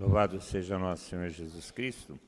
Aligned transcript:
Louvado 0.00 0.40
seja 0.40 0.78
nosso 0.78 1.10
Senhor 1.10 1.28
Jesus 1.28 1.70
Cristo. 1.70 2.18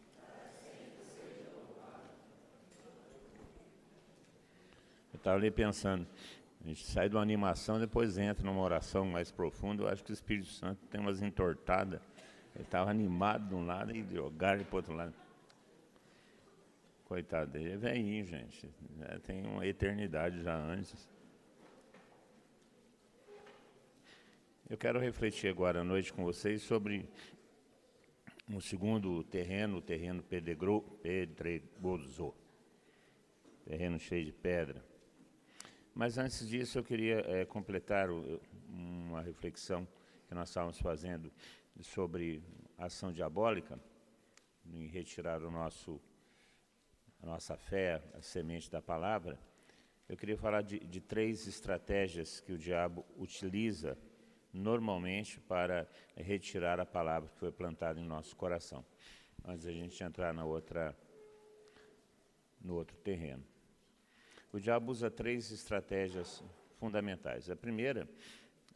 Eu 5.10 5.16
estava 5.16 5.38
ali 5.38 5.50
pensando, 5.50 6.06
a 6.62 6.68
gente 6.68 6.84
sai 6.84 7.08
de 7.08 7.16
uma 7.16 7.22
animação, 7.22 7.80
depois 7.80 8.18
entra 8.18 8.44
numa 8.44 8.60
oração 8.60 9.06
mais 9.06 9.32
profunda. 9.32 9.84
Eu 9.84 9.88
acho 9.88 10.04
que 10.04 10.10
o 10.10 10.12
Espírito 10.12 10.48
Santo 10.48 10.84
tem 10.90 11.00
umas 11.00 11.22
entortadas. 11.22 11.98
Ele 12.54 12.62
estava 12.62 12.90
animado 12.90 13.48
de 13.48 13.54
um 13.54 13.64
lado 13.64 13.96
e 13.96 14.04
jogaram 14.12 14.62
para 14.64 14.74
o 14.74 14.76
outro 14.76 14.92
lado. 14.92 15.14
Coitado 17.06 17.52
dele, 17.52 17.72
é 17.72 17.76
velhinho, 17.78 18.26
gente. 18.26 18.68
Já 18.98 19.18
tem 19.20 19.46
uma 19.46 19.66
eternidade 19.66 20.42
já 20.42 20.54
antes. 20.54 21.08
Eu 24.68 24.76
quero 24.76 25.00
refletir 25.00 25.48
agora 25.48 25.80
à 25.80 25.84
noite 25.84 26.12
com 26.12 26.22
vocês 26.22 26.60
sobre 26.60 27.08
um 28.48 28.60
segundo 28.60 29.22
terreno, 29.24 29.78
o 29.78 29.82
terreno 29.82 30.22
pedregoso, 30.22 32.34
terreno 33.64 33.98
cheio 33.98 34.24
de 34.24 34.32
pedra. 34.32 34.84
Mas 35.94 36.18
antes 36.18 36.48
disso, 36.48 36.78
eu 36.78 36.84
queria 36.84 37.20
é, 37.26 37.44
completar 37.44 38.10
o, 38.10 38.40
uma 38.68 39.20
reflexão 39.20 39.86
que 40.26 40.34
nós 40.34 40.48
estávamos 40.48 40.78
fazendo 40.78 41.30
sobre 41.80 42.42
ação 42.78 43.12
diabólica, 43.12 43.78
em 44.64 44.86
retirar 44.86 45.42
o 45.42 45.50
nosso, 45.50 46.00
a 47.22 47.26
nossa 47.26 47.56
fé, 47.56 48.02
a 48.14 48.22
semente 48.22 48.70
da 48.70 48.80
palavra. 48.80 49.38
Eu 50.08 50.16
queria 50.16 50.36
falar 50.36 50.62
de, 50.62 50.78
de 50.78 51.00
três 51.00 51.46
estratégias 51.46 52.40
que 52.40 52.52
o 52.52 52.58
diabo 52.58 53.04
utiliza 53.16 53.98
normalmente 54.52 55.40
para 55.40 55.88
retirar 56.16 56.78
a 56.78 56.86
palavra 56.86 57.28
que 57.30 57.38
foi 57.38 57.50
plantada 57.50 57.98
em 57.98 58.04
nosso 58.04 58.36
coração. 58.36 58.84
Antes 59.44 59.64
da 59.64 59.72
gente 59.72 60.02
entrar 60.02 60.32
na 60.34 60.44
outra, 60.44 60.96
no 62.60 62.74
outro 62.74 62.96
terreno. 62.98 63.44
O 64.52 64.60
diabo 64.60 64.92
usa 64.92 65.10
três 65.10 65.50
estratégias 65.50 66.44
fundamentais. 66.78 67.48
A 67.48 67.56
primeira 67.56 68.08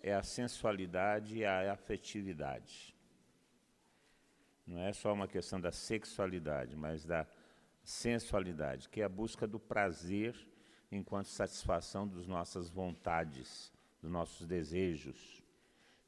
é 0.00 0.14
a 0.14 0.22
sensualidade 0.22 1.38
e 1.38 1.44
a 1.44 1.72
afetividade. 1.72 2.94
Não 4.66 4.80
é 4.80 4.92
só 4.92 5.12
uma 5.12 5.28
questão 5.28 5.60
da 5.60 5.70
sexualidade, 5.70 6.74
mas 6.74 7.04
da 7.04 7.26
sensualidade, 7.84 8.88
que 8.88 9.00
é 9.00 9.04
a 9.04 9.08
busca 9.08 9.46
do 9.46 9.60
prazer 9.60 10.34
enquanto 10.90 11.26
satisfação 11.26 12.06
das 12.06 12.26
nossas 12.26 12.68
vontades, 12.68 13.72
dos 14.00 14.10
nossos 14.10 14.46
desejos. 14.46 15.35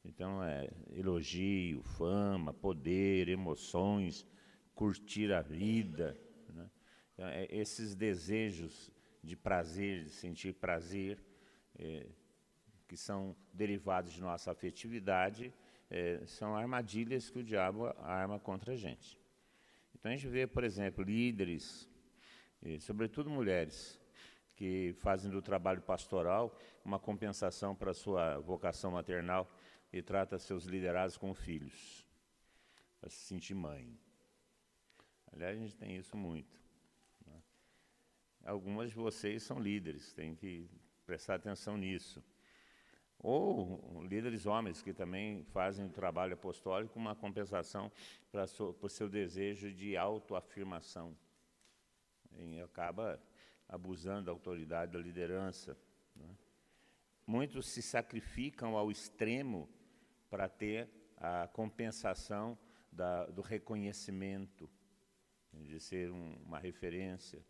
Então, 0.08 0.42
é 0.42 0.70
elogio, 0.90 1.82
fama, 1.82 2.52
poder, 2.54 3.28
emoções, 3.28 4.26
curtir 4.74 5.30
a 5.32 5.42
vida. 5.42 6.18
Né? 6.48 6.70
Então, 7.12 7.26
é, 7.28 7.46
esses 7.50 7.94
desejos 7.94 8.90
de 9.22 9.36
prazer, 9.36 10.04
de 10.04 10.10
sentir 10.10 10.54
prazer, 10.54 11.22
é, 11.78 12.06
que 12.88 12.96
são 12.96 13.36
derivados 13.52 14.10
de 14.10 14.22
nossa 14.22 14.50
afetividade, 14.50 15.52
é, 15.90 16.22
são 16.24 16.56
armadilhas 16.56 17.28
que 17.28 17.40
o 17.40 17.44
diabo 17.44 17.86
arma 17.98 18.40
contra 18.40 18.72
a 18.72 18.76
gente. 18.76 19.20
Então, 19.94 20.10
a 20.10 20.16
gente 20.16 20.26
vê, 20.26 20.46
por 20.46 20.64
exemplo, 20.64 21.04
líderes, 21.04 21.86
sobretudo 22.80 23.28
mulheres, 23.28 24.00
que 24.56 24.92
fazem 24.94 25.30
do 25.30 25.40
trabalho 25.42 25.82
pastoral 25.82 26.56
uma 26.84 26.98
compensação 26.98 27.76
para 27.76 27.90
a 27.90 27.94
sua 27.94 28.38
vocação 28.38 28.90
maternal 28.90 29.48
e 29.92 30.02
trata 30.02 30.38
seus 30.38 30.64
liderados 30.64 31.16
como 31.16 31.34
filhos, 31.34 32.06
para 33.00 33.08
se 33.10 33.18
sentir 33.18 33.54
mãe. 33.54 33.98
Aliás, 35.32 35.56
a 35.56 35.60
gente 35.60 35.76
tem 35.76 35.96
isso 35.96 36.16
muito. 36.16 36.60
Né? 37.26 37.42
Algumas 38.44 38.90
de 38.90 38.96
vocês 38.96 39.42
são 39.42 39.58
líderes, 39.58 40.12
tem 40.12 40.34
que 40.34 40.68
prestar 41.06 41.36
atenção 41.36 41.76
nisso. 41.76 42.22
Ou 43.18 44.04
líderes 44.04 44.46
homens 44.46 44.80
que 44.80 44.92
também 44.92 45.42
fazem 45.44 45.86
o 45.86 45.90
trabalho 45.90 46.34
apostólico 46.34 46.98
uma 46.98 47.16
compensação 47.16 47.90
para 48.30 48.46
por 48.78 48.90
seu 48.90 49.08
desejo 49.08 49.72
de 49.72 49.96
autoafirmação. 49.96 51.16
E 52.36 52.60
acaba 52.60 53.20
abusando 53.68 54.26
da 54.26 54.32
autoridade, 54.32 54.92
da 54.92 54.98
liderança. 54.98 55.76
Né? 56.14 56.28
Muitos 57.26 57.68
se 57.68 57.82
sacrificam 57.82 58.76
ao 58.76 58.90
extremo 58.90 59.68
para 60.28 60.48
ter 60.48 60.90
a 61.16 61.48
compensação 61.48 62.58
da, 62.92 63.26
do 63.26 63.42
reconhecimento, 63.42 64.68
de 65.52 65.80
ser 65.80 66.10
um, 66.10 66.36
uma 66.44 66.58
referência. 66.58 67.44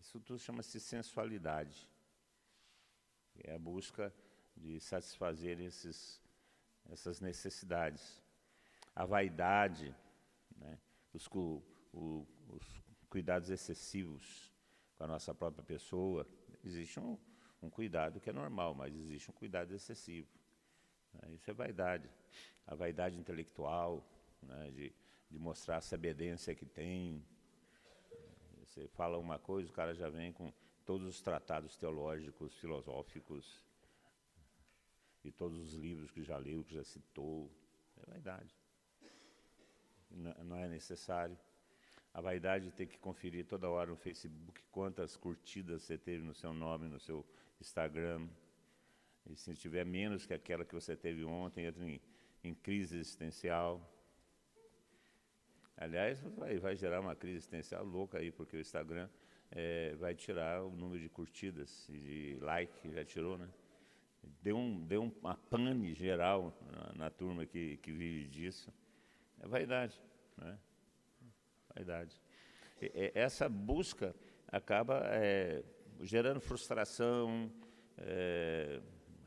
Isso 0.00 0.20
tudo 0.20 0.38
chama-se 0.38 0.80
sensualidade. 0.80 1.88
É 3.42 3.54
a 3.54 3.58
busca 3.58 4.14
de 4.56 4.78
satisfazer 4.80 5.60
esses, 5.60 6.20
essas 6.86 7.20
necessidades. 7.20 8.22
A 8.94 9.04
vaidade, 9.04 9.94
né, 10.56 10.78
os, 11.12 11.26
o, 11.92 12.26
os 12.48 12.84
cuidados 13.08 13.50
excessivos 13.50 14.52
com 14.96 15.04
a 15.04 15.06
nossa 15.06 15.34
própria 15.34 15.64
pessoa. 15.64 16.26
Existe 16.62 16.98
um, 17.00 17.18
um 17.62 17.70
cuidado 17.70 18.20
que 18.20 18.30
é 18.30 18.32
normal, 18.32 18.74
mas 18.74 18.94
existe 18.94 19.30
um 19.30 19.34
cuidado 19.34 19.74
excessivo. 19.74 20.28
Né? 21.14 21.34
Isso 21.34 21.50
é 21.50 21.54
vaidade. 21.54 22.08
A 22.66 22.74
vaidade 22.74 23.18
intelectual, 23.18 24.04
né? 24.42 24.70
de, 24.70 24.92
de 25.30 25.38
mostrar 25.38 25.76
a 25.76 25.80
sabedência 25.80 26.54
que 26.54 26.66
tem. 26.66 27.24
Você 28.64 28.88
fala 28.88 29.18
uma 29.18 29.38
coisa, 29.38 29.70
o 29.70 29.72
cara 29.72 29.94
já 29.94 30.08
vem 30.08 30.32
com 30.32 30.52
todos 30.84 31.06
os 31.06 31.20
tratados 31.20 31.76
teológicos, 31.76 32.54
filosóficos, 32.56 33.62
e 35.24 35.30
todos 35.30 35.58
os 35.58 35.74
livros 35.74 36.10
que 36.10 36.22
já 36.22 36.36
leu, 36.36 36.62
que 36.62 36.74
já 36.74 36.84
citou. 36.84 37.50
É 37.96 38.10
vaidade. 38.10 38.54
Não 40.10 40.56
é 40.56 40.68
necessário. 40.68 41.36
A 42.12 42.20
vaidade 42.20 42.66
de 42.66 42.70
ter 42.72 42.86
que 42.86 42.98
conferir 42.98 43.46
toda 43.46 43.68
hora 43.68 43.90
no 43.90 43.96
Facebook 43.96 44.62
quantas 44.70 45.16
curtidas 45.16 45.82
você 45.82 45.98
teve 45.98 46.22
no 46.22 46.34
seu 46.34 46.52
nome, 46.52 46.88
no 46.88 47.00
seu 47.00 47.24
Instagram, 47.60 48.28
e 49.26 49.36
se 49.36 49.54
tiver 49.54 49.84
menos 49.84 50.26
que 50.26 50.34
aquela 50.34 50.64
que 50.64 50.74
você 50.74 50.96
teve 50.96 51.24
ontem, 51.24 51.64
entra 51.64 51.84
em, 51.84 52.00
em 52.42 52.54
crise 52.54 52.98
existencial. 52.98 53.90
Aliás, 55.76 56.20
vai, 56.36 56.58
vai, 56.58 56.76
gerar 56.76 57.00
uma 57.00 57.16
crise 57.16 57.38
existencial 57.38 57.84
louca 57.84 58.18
aí, 58.18 58.30
porque 58.30 58.56
o 58.56 58.60
Instagram 58.60 59.08
é, 59.50 59.94
vai 59.96 60.14
tirar 60.14 60.62
o 60.62 60.70
número 60.70 61.00
de 61.00 61.08
curtidas 61.08 61.88
e 61.88 61.98
de 61.98 62.38
like, 62.40 62.92
já 62.92 63.04
tirou, 63.04 63.38
né? 63.38 63.48
Deu, 64.42 64.56
um, 64.56 64.80
deu 64.86 65.02
uma 65.02 65.36
pane 65.36 65.94
geral 65.94 66.56
na, 66.70 66.92
na 67.04 67.10
turma 67.10 67.44
que, 67.44 67.76
que 67.78 67.92
vive 67.92 68.28
disso. 68.28 68.72
É 69.40 69.46
vaidade, 69.46 70.00
né? 70.36 70.58
Vaidade. 71.74 72.20
E, 72.80 73.12
essa 73.14 73.48
busca 73.48 74.14
acaba 74.48 75.02
é, 75.06 75.62
gerando 76.00 76.40
frustração, 76.40 77.50
é, 77.98 78.80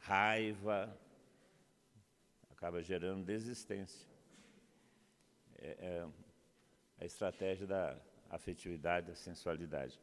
raiva, 0.08 0.98
acaba 2.50 2.82
gerando 2.82 3.26
desistência. 3.26 4.08
É, 5.58 5.78
é 5.80 6.08
a 7.00 7.06
estratégia 7.06 7.68
da 7.68 8.00
afetividade, 8.30 9.08
da 9.08 9.16
sensualidade. 9.16 10.00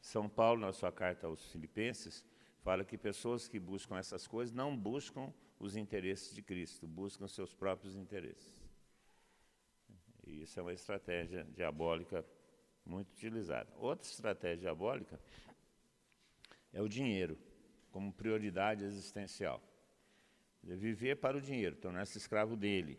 São 0.00 0.28
Paulo, 0.28 0.60
na 0.60 0.72
sua 0.72 0.92
carta 0.92 1.26
aos 1.26 1.50
Filipenses, 1.50 2.24
fala 2.60 2.84
que 2.84 2.98
pessoas 2.98 3.48
que 3.48 3.58
buscam 3.58 3.96
essas 3.96 4.26
coisas 4.26 4.54
não 4.54 4.76
buscam 4.76 5.32
os 5.58 5.76
interesses 5.76 6.34
de 6.34 6.42
Cristo, 6.42 6.86
buscam 6.86 7.26
seus 7.26 7.54
próprios 7.54 7.96
interesses. 7.96 8.54
E 10.26 10.42
isso 10.42 10.60
é 10.60 10.62
uma 10.62 10.74
estratégia 10.74 11.44
diabólica 11.44 12.24
muito 12.84 13.10
utilizada. 13.12 13.72
Outra 13.76 14.06
estratégia 14.06 14.58
diabólica 14.58 15.18
é 16.70 16.82
o 16.82 16.88
dinheiro 16.88 17.36
como 17.90 18.12
prioridade 18.12 18.84
existencial. 18.84 19.62
Viver 20.62 21.16
para 21.16 21.36
o 21.36 21.40
dinheiro, 21.40 21.76
tornar-se 21.76 22.18
escravo 22.18 22.56
dele, 22.56 22.98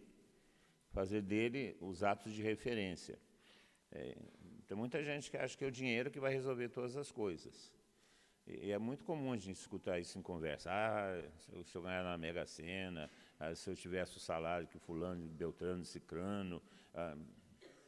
fazer 0.92 1.22
dele 1.22 1.78
os 1.80 2.04
atos 2.04 2.34
de 2.34 2.42
referência. 2.42 3.20
É, 3.92 4.16
tem 4.68 4.78
muita 4.78 5.04
gente 5.04 5.30
que 5.30 5.38
acha 5.38 5.58
que 5.58 5.64
é 5.64 5.68
o 5.68 5.72
dinheiro 5.72 6.12
que 6.12 6.20
vai 6.20 6.32
resolver 6.32 6.70
todas 6.70 6.96
as 6.96 7.12
coisas. 7.12 7.72
E, 8.46 8.72
é 8.72 8.78
muito 8.80 9.04
comum 9.04 9.34
a 9.34 9.38
gente 9.38 9.58
escutar 9.58 10.00
isso 10.00 10.18
em 10.18 10.22
conversa. 10.22 10.70
Ah, 10.72 11.22
se 11.64 11.76
eu 11.76 11.82
ganhar 11.82 12.04
na 12.04 12.18
Mega 12.18 12.46
Sena, 12.46 13.10
ah, 13.40 13.54
se 13.54 13.70
eu 13.70 13.76
tivesse 13.76 14.18
o 14.18 14.20
salário 14.20 14.68
que 14.68 14.80
fulano, 14.80 15.28
Beltrano, 15.28 15.86
Cicrano. 15.86 16.62
Ah, 16.94 17.18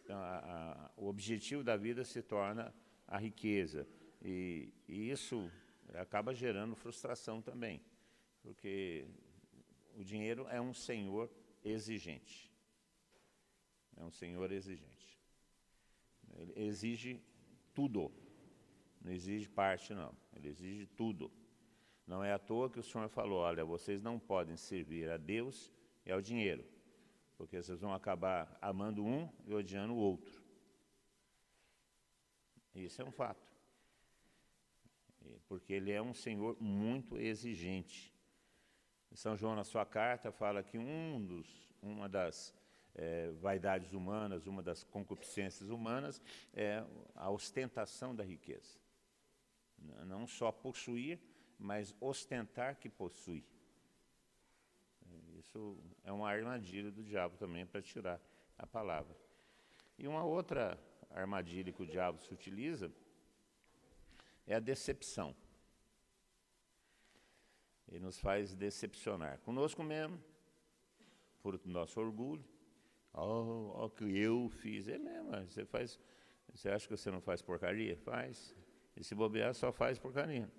então, 0.03 0.17
a, 0.19 0.37
a, 0.37 0.91
o 0.97 1.07
objetivo 1.07 1.63
da 1.63 1.77
vida 1.77 2.03
se 2.03 2.21
torna 2.21 2.73
a 3.07 3.17
riqueza. 3.17 3.87
E, 4.21 4.73
e 4.87 5.09
isso 5.09 5.51
acaba 5.95 6.33
gerando 6.33 6.75
frustração 6.75 7.41
também, 7.41 7.81
porque 8.41 9.05
o 9.95 10.03
dinheiro 10.03 10.47
é 10.49 10.59
um 10.59 10.73
senhor 10.73 11.29
exigente. 11.63 12.51
É 13.97 14.03
um 14.03 14.11
Senhor 14.11 14.51
exigente. 14.51 15.19
Ele 16.33 16.53
exige 16.55 17.21
tudo. 17.73 18.11
Não 19.01 19.11
exige 19.11 19.47
parte, 19.49 19.93
não. 19.93 20.15
Ele 20.35 20.49
exige 20.49 20.87
tudo. 20.87 21.31
Não 22.07 22.23
é 22.23 22.33
à 22.33 22.39
toa 22.39 22.69
que 22.69 22.79
o 22.79 22.83
Senhor 22.83 23.07
falou: 23.09 23.39
olha, 23.39 23.63
vocês 23.63 24.01
não 24.01 24.19
podem 24.19 24.57
servir 24.57 25.09
a 25.09 25.17
Deus 25.17 25.71
e 26.05 26.11
ao 26.11 26.21
dinheiro, 26.21 26.65
porque 27.37 27.61
vocês 27.61 27.79
vão 27.79 27.93
acabar 27.93 28.57
amando 28.61 29.05
um 29.05 29.31
e 29.45 29.53
odiando 29.53 29.93
o 29.93 29.97
outro. 29.97 30.41
Isso 32.73 33.01
é 33.01 33.05
um 33.05 33.11
fato. 33.11 33.50
Porque 35.47 35.73
ele 35.73 35.91
é 35.91 36.01
um 36.01 36.13
Senhor 36.13 36.55
muito 36.61 37.17
exigente. 37.17 38.13
São 39.13 39.35
João, 39.35 39.55
na 39.55 39.63
sua 39.63 39.85
carta, 39.85 40.31
fala 40.31 40.63
que 40.63 40.77
um 40.77 41.25
dos, 41.25 41.47
uma 41.81 42.07
das 42.07 42.53
é, 42.95 43.31
vaidades 43.31 43.93
humanas, 43.93 44.47
uma 44.47 44.63
das 44.63 44.83
concupiscências 44.83 45.69
humanas, 45.69 46.21
é 46.53 46.83
a 47.15 47.29
ostentação 47.29 48.15
da 48.15 48.23
riqueza. 48.23 48.79
Não 50.05 50.27
só 50.27 50.51
possuir, 50.51 51.19
mas 51.57 51.95
ostentar 51.99 52.75
que 52.77 52.89
possui. 52.89 53.43
Isso 55.37 55.77
é 56.03 56.11
uma 56.11 56.29
armadilha 56.29 56.91
do 56.91 57.03
diabo 57.03 57.35
também 57.37 57.65
para 57.65 57.81
tirar 57.81 58.21
a 58.57 58.65
palavra. 58.65 59.15
E 59.97 60.07
uma 60.07 60.23
outra 60.23 60.79
armadilha 61.09 61.73
que 61.73 61.83
o 61.83 61.85
diabo 61.85 62.19
se 62.19 62.33
utiliza 62.33 62.91
é 64.45 64.55
a 64.55 64.59
decepção. 64.59 65.35
Ele 67.87 67.99
nos 67.99 68.19
faz 68.19 68.53
decepcionar. 68.53 69.39
Conosco 69.39 69.83
mesmo, 69.83 70.21
por 71.41 71.59
nosso 71.65 71.99
orgulho, 71.99 72.43
Ó, 73.13 73.85
oh, 73.85 73.89
que 73.89 74.05
eu 74.17 74.49
fiz. 74.49 74.87
É 74.87 74.97
mesmo, 74.97 75.31
você 75.45 75.65
faz. 75.65 75.99
Você 76.53 76.69
acha 76.69 76.87
que 76.87 76.95
você 76.95 77.11
não 77.11 77.21
faz 77.21 77.41
porcaria? 77.41 77.97
Faz. 77.97 78.55
E 78.95 79.03
se 79.03 79.15
bobear, 79.15 79.53
só 79.53 79.71
faz 79.71 79.97
porcaria. 79.99 80.49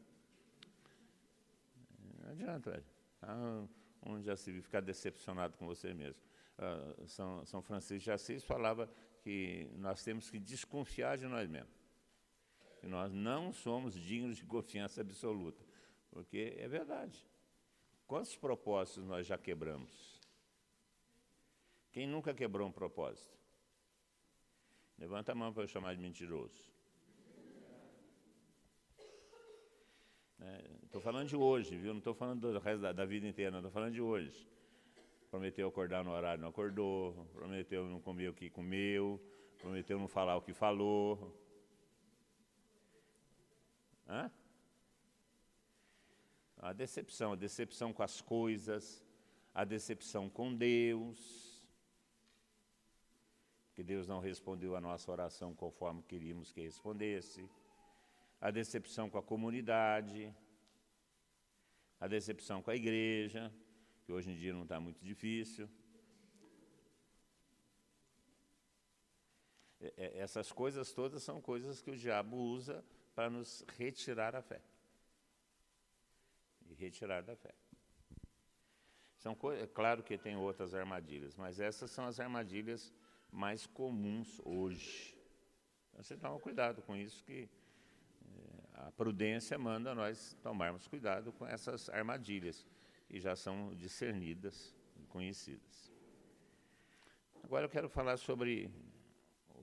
Não 2.21 2.31
adianta. 2.31 2.85
Ah, 3.21 3.65
onde 4.03 4.27
já 4.27 4.37
se 4.37 4.51
viu 4.51 4.63
ficar 4.63 4.81
decepcionado 4.81 5.57
com 5.57 5.67
você 5.67 5.95
mesmo. 5.95 6.23
Ah, 6.59 6.95
São, 7.07 7.45
São 7.45 7.63
Francisco 7.63 8.05
de 8.05 8.11
Assis 8.11 8.45
falava 8.45 8.91
que 9.23 9.71
nós 9.77 10.03
temos 10.03 10.31
que 10.31 10.39
desconfiar 10.39 11.17
de 11.17 11.27
nós 11.27 11.49
mesmos. 11.49 11.82
Que 12.83 12.89
nós 12.89 13.13
não 13.13 13.53
somos 13.53 13.95
dignos 13.95 14.39
de 14.39 14.45
confiança 14.45 15.03
absoluta. 15.03 15.65
Porque 16.11 16.57
é 16.59 16.67
verdade. 16.67 17.25
Quantos 18.09 18.35
propósitos 18.35 19.05
nós 19.05 19.25
já 19.25 19.39
quebramos? 19.39 20.21
Quem 21.93 22.09
nunca 22.09 22.35
quebrou 22.35 22.67
um 22.67 22.73
propósito? 22.73 23.39
Levanta 24.99 25.31
a 25.31 25.35
mão 25.37 25.53
para 25.53 25.63
eu 25.63 25.69
chamar 25.69 25.95
de 25.95 26.03
mentiroso. 26.03 26.61
Estou 30.85 31.01
é, 31.01 31.05
falando 31.05 31.29
de 31.29 31.37
hoje, 31.37 31.77
viu? 31.77 31.93
Não 31.93 31.99
estou 31.99 32.15
falando 32.15 32.53
do 32.53 32.59
resto 32.59 32.81
da, 32.83 32.91
da 32.91 33.05
vida 33.05 33.29
inteira, 33.29 33.59
estou 33.59 33.71
falando 33.71 33.93
de 33.93 34.03
hoje. 34.03 34.45
Prometeu 35.31 35.69
acordar 35.69 36.05
no 36.05 36.11
horário, 36.11 36.43
não 36.43 36.49
acordou. 36.49 37.29
Prometeu 37.33 37.87
não 37.87 38.01
comer 38.01 38.29
o 38.29 38.35
que 38.35 38.51
comeu. 38.51 39.23
Prometeu 39.61 40.01
não 40.01 40.09
falar 40.09 40.37
o 40.37 40.43
que 40.43 40.53
falou. 40.53 41.41
Hã? 44.09 44.31
A 46.59 46.73
decepção, 46.73 47.33
a 47.33 47.37
decepção 47.37 47.93
com 47.93 48.03
as 48.03 48.21
coisas, 48.21 49.05
a 49.55 49.65
decepção 49.65 50.31
com 50.31 50.55
Deus 50.55 51.53
que 53.75 53.83
Deus 53.83 54.07
não 54.07 54.21
respondeu 54.21 54.77
a 54.77 54.81
nossa 54.81 55.11
oração 55.11 55.55
conforme 55.55 56.03
queríamos 56.03 56.53
que 56.53 56.61
respondesse, 56.61 57.49
a 58.41 58.51
decepção 58.51 59.09
com 59.09 59.19
a 59.19 59.23
comunidade, 59.23 60.35
a 61.99 62.07
decepção 62.07 62.63
com 62.63 62.71
a 62.71 62.77
igreja, 62.77 63.53
que 64.05 64.13
hoje 64.13 64.31
em 64.31 64.37
dia 64.37 64.53
não 64.53 64.65
está 64.65 64.79
muito 64.79 65.03
difícil. 65.03 65.69
Essas 69.97 70.53
coisas 70.53 70.93
todas 70.93 71.23
são 71.23 71.41
coisas 71.41 71.81
que 71.81 71.91
o 71.91 71.97
diabo 71.97 72.37
usa 72.37 72.85
para 73.15 73.29
nos 73.29 73.65
retirar 73.77 74.35
a 74.35 74.43
fé. 74.43 74.61
E 76.69 76.75
retirar 76.75 77.23
da 77.23 77.37
fé. 77.37 77.55
São 79.17 79.37
é 79.53 79.67
claro 79.67 80.03
que 80.03 80.19
tem 80.19 80.37
outras 80.37 80.75
armadilhas, 80.75 81.37
mas 81.37 81.61
essas 81.61 81.91
são 81.91 82.07
as 82.07 82.19
armadilhas 82.19 82.93
mais 83.31 83.67
comuns 83.67 84.41
hoje. 84.45 85.17
Então, 85.91 86.03
você 86.03 86.17
toma 86.17 86.41
cuidado 86.41 86.83
com 86.83 86.97
isso, 86.97 87.23
que 87.25 87.49
é, 88.25 88.87
a 88.87 88.93
prudência 88.93 89.57
manda 89.59 89.95
nós 89.95 90.37
tomarmos 90.43 90.89
cuidado 90.89 91.33
com 91.33 91.47
essas 91.47 91.89
armadilhas, 91.91 92.67
que 93.07 93.21
já 93.21 93.37
são 93.37 93.75
discernidas 93.77 94.75
e 94.97 95.05
conhecidas. 95.07 95.93
Agora 97.45 97.67
eu 97.67 97.71
quero 97.71 97.89
falar 97.89 98.17
sobre 98.17 98.71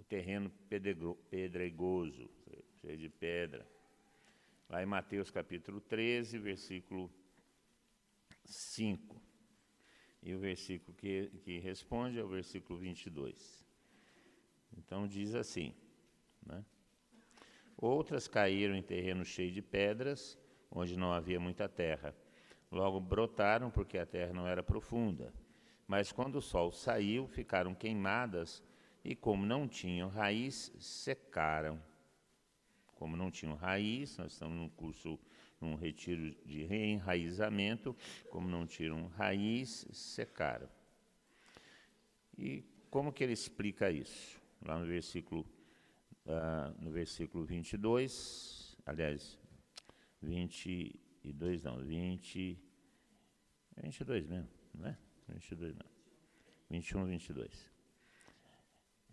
terreno 0.10 0.52
pedregoso, 1.30 2.30
cheio 2.82 2.98
de 2.98 3.08
pedra. 3.08 3.66
Lá 4.68 4.82
em 4.82 4.86
Mateus 4.86 5.30
capítulo 5.30 5.80
13, 5.80 6.40
versículo 6.40 7.12
5. 8.44 9.22
E 10.24 10.34
o 10.34 10.40
versículo 10.40 10.98
que, 10.98 11.32
que 11.44 11.60
responde 11.60 12.20
é 12.20 12.24
o 12.24 12.28
versículo 12.28 12.80
22. 12.80 13.66
Então 14.78 15.08
diz 15.08 15.36
assim, 15.36 15.74
né? 16.46 16.66
Outras 17.78 18.28
caíram 18.28 18.76
em 18.76 18.84
terreno 18.84 19.24
cheio 19.24 19.52
de 19.52 19.62
pedras, 19.62 20.38
onde 20.70 20.98
não 20.98 21.14
havia 21.14 21.40
muita 21.40 21.70
terra. 21.70 22.14
Logo 22.72 23.00
brotaram, 23.00 23.72
porque 23.72 23.98
a 23.98 24.06
terra 24.06 24.34
não 24.34 24.48
era 24.48 24.62
profunda. 24.62 25.34
Mas 25.88 26.12
quando 26.12 26.36
o 26.36 26.42
sol 26.42 26.72
saiu, 26.72 27.28
ficaram 27.28 27.74
queimadas, 27.74 28.62
e 29.04 29.16
como 29.16 29.46
não 29.46 29.68
tinham 29.68 30.10
raiz, 30.10 30.72
secaram. 30.80 31.82
Como 32.96 33.16
não 33.16 33.32
tinham 33.32 33.56
raiz, 33.56 34.18
nós 34.18 34.34
estamos 34.34 34.58
num 34.58 34.70
curso 34.70 35.20
num 35.62 35.76
retiro 35.76 36.36
de 36.46 36.64
reenraizamento, 36.64 37.96
como 38.30 38.48
não 38.48 38.66
tiram 38.66 39.08
raiz, 39.08 39.86
secaram. 39.92 40.70
E 42.38 42.64
como 42.90 43.12
que 43.12 43.24
ele 43.24 43.34
explica 43.34 43.92
isso? 43.92 44.40
Lá 44.62 44.80
no 44.80 44.86
versículo, 44.86 45.46
uh, 46.26 46.82
no 46.82 46.92
versículo 46.92 47.46
22, 47.46 48.78
aliás, 48.86 49.38
22 50.22 51.64
não, 51.64 51.84
20, 51.84 52.58
22 53.84 54.28
mesmo, 54.28 54.50
não 54.74 54.88
é? 54.88 54.98
22 55.28 55.76
não. 55.76 55.86
21, 56.70 57.06
22. 57.06 57.69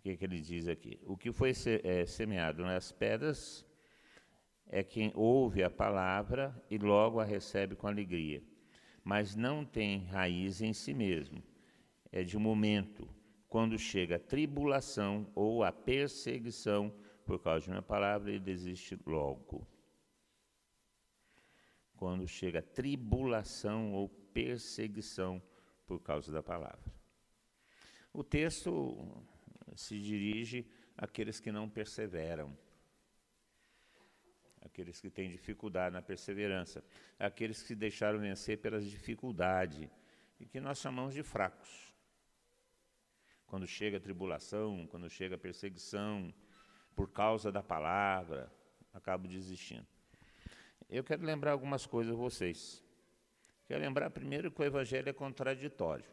Que, 0.07 0.15
que 0.15 0.23
ele 0.23 0.39
diz 0.39 0.69
aqui? 0.69 0.97
O 1.05 1.17
que 1.17 1.33
foi 1.33 1.53
se, 1.53 1.81
é, 1.83 2.05
semeado 2.05 2.63
nas 2.63 2.93
pedras 2.93 3.65
é 4.65 4.81
quem 4.81 5.11
ouve 5.13 5.61
a 5.61 5.69
palavra 5.69 6.55
e 6.69 6.77
logo 6.77 7.19
a 7.19 7.25
recebe 7.25 7.75
com 7.75 7.87
alegria, 7.87 8.41
mas 9.03 9.35
não 9.35 9.65
tem 9.65 10.05
raiz 10.05 10.61
em 10.61 10.71
si 10.71 10.93
mesmo. 10.93 11.43
É 12.09 12.23
de 12.23 12.37
momento, 12.37 13.05
quando 13.49 13.77
chega 13.77 14.15
a 14.15 14.19
tribulação 14.19 15.29
ou 15.35 15.61
a 15.61 15.73
perseguição 15.73 16.93
por 17.25 17.39
causa 17.39 17.65
de 17.65 17.71
uma 17.71 17.81
palavra, 17.81 18.29
ele 18.29 18.39
desiste 18.39 18.97
logo. 19.05 19.67
Quando 21.97 22.25
chega 22.25 22.59
a 22.59 22.63
tribulação 22.63 23.93
ou 23.93 24.07
perseguição 24.07 25.43
por 25.85 25.99
causa 25.99 26.31
da 26.31 26.41
palavra. 26.41 26.95
O 28.13 28.23
texto 28.23 29.27
se 29.75 29.99
dirige 29.99 30.65
àqueles 30.97 31.39
que 31.39 31.51
não 31.51 31.69
perseveram 31.69 32.57
aqueles 34.67 35.01
que 35.01 35.09
têm 35.09 35.29
dificuldade 35.29 35.93
na 35.93 36.01
perseverança, 36.01 36.83
aqueles 37.17 37.61
que 37.61 37.69
se 37.69 37.75
deixaram 37.75 38.19
vencer 38.19 38.59
pelas 38.59 38.85
dificuldades 38.85 39.89
e 40.39 40.45
que 40.45 40.59
nós 40.59 40.77
chamamos 40.77 41.13
de 41.13 41.23
fracos. 41.23 41.93
Quando 43.47 43.65
chega 43.65 43.97
a 43.97 43.99
tribulação, 43.99 44.85
quando 44.87 45.09
chega 45.09 45.35
a 45.35 45.37
perseguição, 45.37 46.33
por 46.95 47.09
causa 47.09 47.51
da 47.51 47.63
palavra, 47.63 48.51
acabo 48.93 49.27
desistindo. 49.27 49.87
Eu 50.89 51.03
quero 51.03 51.25
lembrar 51.25 51.51
algumas 51.51 51.85
coisas 51.85 52.13
a 52.13 52.17
vocês. 52.17 52.83
Quero 53.65 53.81
lembrar 53.81 54.09
primeiro 54.09 54.51
que 54.51 54.61
o 54.61 54.65
Evangelho 54.65 55.09
é 55.09 55.13
contraditório. 55.13 56.05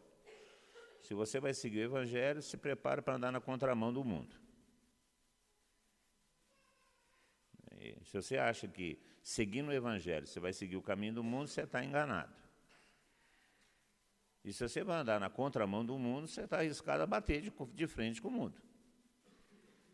Se 1.05 1.13
você 1.13 1.39
vai 1.39 1.53
seguir 1.53 1.81
o 1.81 1.83
Evangelho, 1.83 2.41
se 2.41 2.57
prepare 2.57 2.99
para 2.99 3.15
andar 3.15 3.31
na 3.31 3.39
contramão 3.39 3.93
do 3.93 4.03
mundo. 4.03 4.35
Se 8.01 8.19
você 8.19 8.37
acha 8.37 8.67
que 8.67 8.99
seguindo 9.21 9.67
o 9.67 9.71
Evangelho 9.71 10.25
você 10.25 10.39
vai 10.39 10.51
seguir 10.51 10.77
o 10.77 10.81
caminho 10.81 11.13
do 11.13 11.23
mundo, 11.23 11.47
você 11.47 11.61
está 11.61 11.85
enganado. 11.85 12.33
E 14.43 14.51
se 14.51 14.67
você 14.67 14.83
vai 14.83 14.97
andar 14.97 15.19
na 15.19 15.29
contramão 15.29 15.85
do 15.85 15.95
mundo, 15.95 16.27
você 16.27 16.41
está 16.41 16.57
arriscado 16.57 17.03
a 17.03 17.05
bater 17.05 17.39
de, 17.39 17.53
de 17.75 17.87
frente 17.87 18.19
com 18.19 18.29
o 18.29 18.31
mundo. 18.31 18.59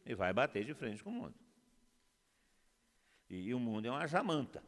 E 0.05 0.15
vai 0.15 0.31
bater 0.31 0.63
de 0.63 0.73
frente 0.73 1.03
com 1.03 1.09
o 1.09 1.13
mundo. 1.13 1.35
E, 3.29 3.49
e 3.49 3.53
o 3.53 3.59
mundo 3.59 3.85
é 3.85 3.91
uma 3.91 4.07
jamanta. 4.07 4.63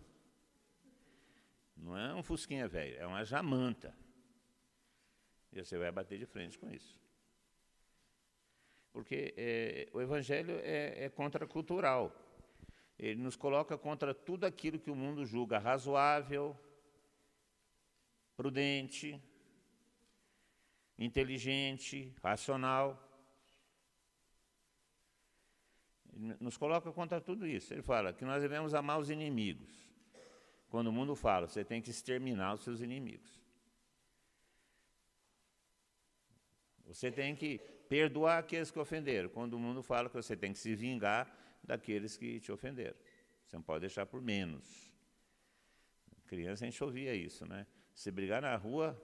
Não 1.77 1.97
é 1.97 2.13
um 2.13 2.21
fusquinha 2.21 2.67
velho, 2.67 2.97
é 2.97 3.07
uma 3.07 3.23
jamanta. 3.23 4.02
E 5.53 5.63
você 5.63 5.77
vai 5.77 5.91
bater 5.91 6.17
de 6.17 6.25
frente 6.25 6.57
com 6.57 6.69
isso. 6.71 6.99
Porque 8.91 9.33
é, 9.37 9.87
o 9.93 10.01
Evangelho 10.01 10.59
é, 10.63 11.05
é 11.05 11.09
contracultural. 11.09 12.11
Ele 12.97 13.21
nos 13.21 13.35
coloca 13.35 13.77
contra 13.77 14.13
tudo 14.13 14.45
aquilo 14.45 14.79
que 14.79 14.91
o 14.91 14.95
mundo 14.95 15.25
julga 15.25 15.57
razoável, 15.57 16.55
prudente, 18.35 19.21
inteligente, 20.97 22.13
racional. 22.21 22.99
Ele 26.13 26.35
nos 26.39 26.55
coloca 26.57 26.91
contra 26.91 27.19
tudo 27.19 27.47
isso. 27.47 27.73
Ele 27.73 27.81
fala 27.81 28.13
que 28.13 28.23
nós 28.23 28.41
devemos 28.41 28.73
amar 28.73 28.99
os 28.99 29.09
inimigos. 29.09 29.83
Quando 30.69 30.87
o 30.87 30.93
mundo 30.93 31.15
fala, 31.15 31.47
você 31.47 31.63
tem 31.63 31.81
que 31.81 31.91
exterminar 31.91 32.53
os 32.53 32.63
seus 32.63 32.81
inimigos. 32.81 33.42
Você 36.93 37.11
tem 37.11 37.35
que 37.35 37.59
perdoar 37.89 38.39
aqueles 38.39 38.71
que 38.71 38.79
ofenderam. 38.79 39.29
Quando 39.29 39.55
o 39.55 39.59
mundo 39.59 39.81
fala 39.81 40.09
que 40.09 40.15
você 40.15 40.35
tem 40.35 40.53
que 40.53 40.59
se 40.59 40.75
vingar 40.75 41.35
daqueles 41.63 42.15
que 42.17 42.39
te 42.39 42.51
ofenderam. 42.51 42.95
Você 43.45 43.55
não 43.55 43.63
pode 43.63 43.81
deixar 43.81 44.05
por 44.05 44.21
menos. 44.21 44.91
Criança 46.27 46.65
a 46.65 46.69
gente 46.69 46.83
ouvia 46.83 47.13
isso, 47.13 47.45
né? 47.45 47.67
Se 47.93 48.09
brigar 48.09 48.41
na 48.41 48.55
rua, 48.55 48.99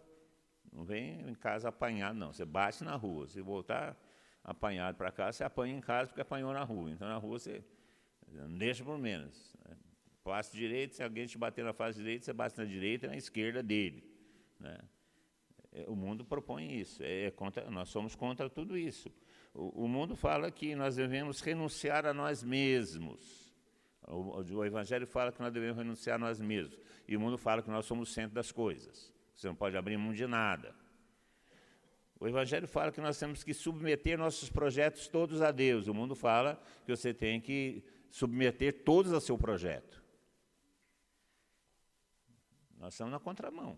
não 0.71 0.83
vem 0.83 1.21
em 1.29 1.35
casa 1.35 1.69
apanhado, 1.69 2.17
não. 2.17 2.33
Você 2.33 2.45
bate 2.45 2.83
na 2.83 2.95
rua. 2.95 3.27
Se 3.27 3.41
voltar 3.41 3.97
apanhado 4.43 4.95
para 4.95 5.11
casa, 5.11 5.37
você 5.37 5.43
apanha 5.43 5.75
em 5.75 5.81
casa 5.81 6.07
porque 6.07 6.21
apanhou 6.21 6.53
na 6.53 6.63
rua. 6.63 6.89
Então, 6.91 7.07
na 7.07 7.17
rua, 7.17 7.37
você 7.37 7.63
não 8.27 8.57
deixa 8.57 8.83
por 8.83 8.97
menos. 8.97 9.55
Né? 9.67 9.75
Face 10.23 10.55
direito, 10.55 10.95
se 10.95 11.03
alguém 11.03 11.27
te 11.27 11.37
bater 11.37 11.63
na 11.63 11.73
face 11.73 11.99
direita, 11.99 12.25
você 12.25 12.33
bate 12.33 12.57
na 12.57 12.65
direita 12.65 13.05
e 13.05 13.09
na 13.09 13.15
esquerda 13.15 13.61
dele. 13.61 14.03
Né? 14.59 14.77
É, 15.71 15.85
o 15.87 15.95
mundo 15.95 16.25
propõe 16.25 16.79
isso. 16.79 17.01
É 17.03 17.31
contra, 17.31 17.69
nós 17.69 17.89
somos 17.89 18.15
contra 18.15 18.49
tudo 18.49 18.77
isso. 18.77 19.11
O, 19.53 19.85
o, 19.85 19.87
mundo 19.87 20.15
fala 20.15 20.51
que 20.51 20.75
nós 20.75 20.95
devemos 20.95 21.41
renunciar 21.41 22.05
a 22.05 22.13
nós 22.13 22.43
mesmos. 22.43 23.53
O, 24.07 24.41
o, 24.41 24.65
Evangelho 24.65 25.05
fala 25.05 25.31
que 25.31 25.39
nós 25.39 25.53
devemos 25.53 25.77
renunciar 25.77 26.15
a 26.15 26.19
nós 26.19 26.39
mesmos. 26.39 26.79
E 27.07 27.15
o 27.15 27.19
mundo 27.19 27.37
fala 27.37 27.61
que 27.61 27.69
nós 27.69 27.85
somos 27.85 28.09
o 28.09 28.13
centro 28.13 28.35
das 28.35 28.51
coisas. 28.51 29.13
Você 29.35 29.47
não 29.47 29.55
pode 29.55 29.77
abrir 29.77 29.97
mão 29.97 30.13
de 30.13 30.25
nada. 30.27 30.75
O 32.19 32.27
Evangelho 32.27 32.67
fala 32.67 32.91
que 32.91 32.99
nós 32.99 33.17
temos 33.17 33.43
que 33.43 33.53
submeter 33.53 34.17
nossos 34.17 34.49
projetos 34.49 35.07
todos 35.07 35.41
a 35.41 35.51
Deus. 35.51 35.87
O 35.87 35.93
mundo 35.93 36.15
fala 36.15 36.61
que 36.85 36.95
você 36.95 37.13
tem 37.13 37.39
que 37.39 37.83
submeter 38.09 38.83
todos 38.83 39.13
ao 39.13 39.21
seu 39.21 39.37
projeto. 39.37 40.03
Nós 42.77 42.93
estamos 42.93 43.11
na 43.11 43.19
contramão. 43.19 43.77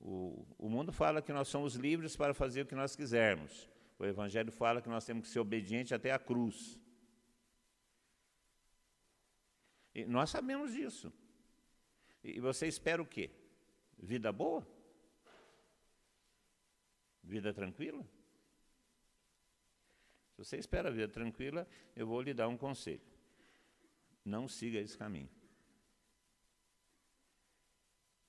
O, 0.00 0.46
o 0.58 0.68
mundo 0.68 0.92
fala 0.92 1.20
que 1.20 1.32
nós 1.32 1.48
somos 1.48 1.74
livres 1.74 2.16
para 2.16 2.32
fazer 2.32 2.62
o 2.62 2.66
que 2.66 2.74
nós 2.74 2.96
quisermos. 2.96 3.68
O 3.98 4.04
Evangelho 4.04 4.50
fala 4.50 4.80
que 4.80 4.88
nós 4.88 5.04
temos 5.04 5.24
que 5.24 5.28
ser 5.28 5.40
obedientes 5.40 5.92
até 5.92 6.10
a 6.10 6.18
cruz. 6.18 6.80
E 9.94 10.06
nós 10.06 10.30
sabemos 10.30 10.72
disso. 10.72 11.12
E 12.24 12.40
você 12.40 12.66
espera 12.66 13.02
o 13.02 13.06
quê? 13.06 13.30
Vida 13.98 14.32
boa? 14.32 14.66
Vida 17.22 17.52
tranquila? 17.52 18.02
Se 20.32 20.38
você 20.38 20.56
espera 20.56 20.90
vida 20.90 21.12
tranquila, 21.12 21.68
eu 21.94 22.06
vou 22.06 22.22
lhe 22.22 22.32
dar 22.32 22.48
um 22.48 22.56
conselho. 22.56 23.02
Não 24.24 24.48
siga 24.48 24.78
esse 24.78 24.96
caminho. 24.96 25.30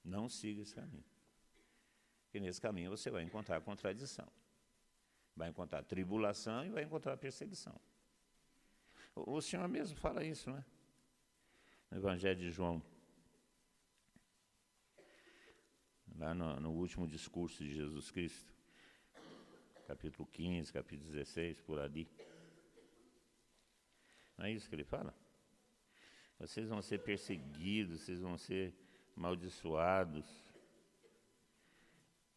Não 0.03 0.27
siga 0.27 0.61
esse 0.61 0.75
caminho. 0.75 1.10
Porque 2.31 2.39
nesse 2.39 2.61
caminho 2.61 2.89
você 2.89 3.11
vai 3.11 3.23
encontrar 3.23 3.59
contradição. 3.59 4.25
Vai 5.35 5.49
encontrar 5.49 5.83
tribulação 5.83 6.65
e 6.65 6.69
vai 6.69 6.83
encontrar 6.83 7.17
perseguição. 7.17 7.77
O, 9.13 9.41
Senhor 9.41 9.67
mesmo 9.67 9.97
fala 9.97 10.23
isso, 10.23 10.49
né? 10.49 10.63
No 11.89 11.97
Evangelho 11.97 12.39
de 12.39 12.49
João. 12.49 12.81
Lá 16.17 16.33
no, 16.33 16.57
no 16.61 16.71
último 16.71 17.05
discurso 17.05 17.65
de 17.65 17.73
Jesus 17.73 18.09
Cristo. 18.09 18.53
Capítulo 19.85 20.25
15, 20.31 20.71
capítulo 20.71 21.11
16, 21.11 21.59
por 21.59 21.79
ali. 21.79 22.09
Não 24.37 24.45
é 24.45 24.51
isso 24.53 24.69
que 24.69 24.75
ele 24.75 24.85
fala? 24.85 25.13
Vocês 26.39 26.69
vão 26.69 26.81
ser 26.81 26.99
perseguidos, 26.99 27.99
vocês 27.99 28.21
vão 28.21 28.37
ser 28.37 28.73
amaldiçoados 29.17 30.25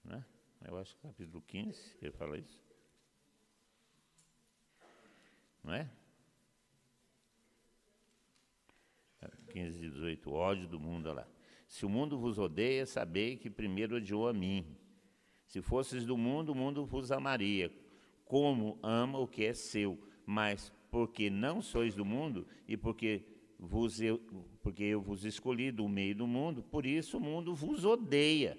né? 0.05 0.25
Eu 0.67 0.77
acho 0.79 0.97
que 0.97 1.07
é 1.07 1.11
capítulo 1.11 1.43
15 1.43 1.97
ele 2.01 2.13
fala 2.13 2.39
isso. 2.39 2.63
Não 5.63 5.75
é? 5.75 5.91
15 9.51 9.85
e 9.85 9.91
18, 9.91 10.33
ódio 10.33 10.69
do 10.69 10.81
mundo, 10.81 11.07
olha 11.07 11.21
lá. 11.21 11.29
Se 11.69 11.87
o 11.87 11.89
mundo 11.89 12.19
vos 12.19 12.39
odeia, 12.39 12.85
sabei 12.87 13.37
que 13.37 13.49
primeiro 13.49 13.97
odiou 13.97 14.29
a 14.29 14.33
mim. 14.33 14.77
Se 15.47 15.63
fosses 15.63 16.05
do 16.05 16.17
mundo, 16.17 16.51
o 16.51 16.55
mundo 16.55 16.85
vos 16.85 17.13
amaria, 17.13 17.73
como 18.25 18.79
ama 18.83 19.19
o 19.19 19.29
que 19.29 19.45
é 19.45 19.55
seu. 19.55 19.99
Mas 20.27 20.73
porque 20.91 21.31
não 21.31 21.63
sois 21.63 21.95
do 21.95 22.05
mundo 22.05 22.47
e 22.67 22.77
porque, 22.77 23.25
vos 23.59 24.01
eu, 24.01 24.19
porque 24.63 24.83
eu 24.83 25.01
vos 25.01 25.25
escolhi 25.25 25.71
do 25.71 25.89
meio 25.89 26.15
do 26.15 26.27
mundo, 26.27 26.63
por 26.63 26.85
isso 26.85 27.19
o 27.19 27.21
mundo 27.21 27.55
vos 27.55 27.85
odeia. 27.85 28.59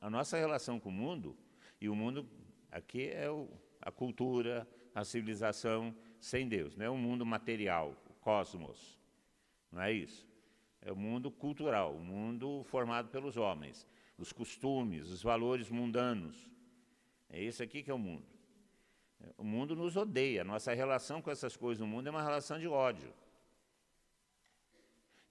A 0.00 0.10
nossa 0.10 0.36
relação 0.36 0.78
com 0.78 0.88
o 0.88 0.92
mundo, 0.92 1.36
e 1.80 1.88
o 1.88 1.94
mundo 1.94 2.28
aqui 2.70 3.08
é 3.08 3.30
o, 3.30 3.48
a 3.80 3.90
cultura, 3.90 4.68
a 4.94 5.04
civilização 5.04 5.94
sem 6.20 6.48
Deus, 6.48 6.76
não 6.76 6.86
é 6.86 6.90
o 6.90 6.96
mundo 6.96 7.24
material, 7.24 7.96
o 8.08 8.14
cosmos, 8.14 9.00
não 9.70 9.82
é 9.82 9.92
isso. 9.92 10.26
É 10.80 10.90
o 10.90 10.96
mundo 10.96 11.30
cultural, 11.30 11.94
o 11.94 12.00
mundo 12.00 12.64
formado 12.64 13.08
pelos 13.08 13.36
homens, 13.36 13.86
os 14.18 14.32
costumes, 14.32 15.08
os 15.08 15.22
valores 15.22 15.70
mundanos. 15.70 16.50
É 17.30 17.42
esse 17.42 17.62
aqui 17.62 17.82
que 17.82 17.90
é 17.90 17.94
o 17.94 17.98
mundo. 17.98 18.26
O 19.38 19.44
mundo 19.44 19.76
nos 19.76 19.96
odeia, 19.96 20.42
nossa 20.42 20.74
relação 20.74 21.22
com 21.22 21.30
essas 21.30 21.56
coisas 21.56 21.80
no 21.80 21.86
mundo 21.86 22.08
é 22.08 22.10
uma 22.10 22.22
relação 22.22 22.58
de 22.58 22.66
ódio. 22.66 23.14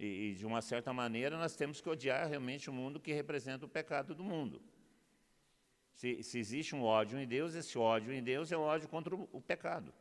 E, 0.01 0.31
e, 0.31 0.33
de 0.33 0.47
uma 0.47 0.63
certa 0.63 0.91
maneira, 0.91 1.37
nós 1.37 1.55
temos 1.55 1.79
que 1.79 1.87
odiar 1.87 2.27
realmente 2.27 2.71
o 2.71 2.73
mundo 2.73 2.99
que 2.99 3.13
representa 3.13 3.67
o 3.67 3.69
pecado 3.69 4.15
do 4.15 4.23
mundo. 4.23 4.59
Se, 5.93 6.23
se 6.23 6.39
existe 6.39 6.75
um 6.75 6.81
ódio 6.81 7.19
em 7.19 7.27
Deus, 7.27 7.53
esse 7.53 7.77
ódio 7.77 8.11
em 8.11 8.23
Deus 8.23 8.51
é 8.51 8.57
um 8.57 8.61
ódio 8.61 8.89
contra 8.89 9.15
o, 9.15 9.29
o 9.31 9.39
pecado. 9.39 9.93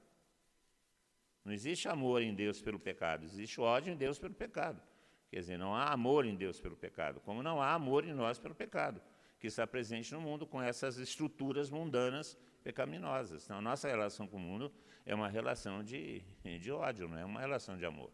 Não 1.44 1.52
existe 1.52 1.86
amor 1.86 2.22
em 2.22 2.34
Deus 2.34 2.62
pelo 2.62 2.78
pecado, 2.78 3.24
existe 3.24 3.60
ódio 3.60 3.92
em 3.92 3.96
Deus 3.96 4.18
pelo 4.18 4.32
pecado. 4.32 4.82
Quer 5.30 5.40
dizer, 5.40 5.58
não 5.58 5.74
há 5.74 5.92
amor 5.92 6.24
em 6.24 6.34
Deus 6.34 6.58
pelo 6.58 6.76
pecado, 6.76 7.20
como 7.20 7.42
não 7.42 7.60
há 7.60 7.74
amor 7.74 8.06
em 8.06 8.14
nós 8.14 8.38
pelo 8.38 8.54
pecado, 8.54 9.02
que 9.38 9.48
está 9.48 9.66
presente 9.66 10.14
no 10.14 10.20
mundo 10.22 10.46
com 10.46 10.62
essas 10.62 10.96
estruturas 10.96 11.68
mundanas 11.68 12.38
pecaminosas. 12.64 13.44
Então, 13.44 13.58
a 13.58 13.60
nossa 13.60 13.86
relação 13.86 14.26
com 14.26 14.38
o 14.38 14.40
mundo 14.40 14.72
é 15.04 15.14
uma 15.14 15.28
relação 15.28 15.84
de, 15.84 16.22
de 16.42 16.72
ódio, 16.72 17.06
não 17.06 17.18
é 17.18 17.24
uma 17.24 17.40
relação 17.40 17.76
de 17.76 17.84
amor. 17.84 18.10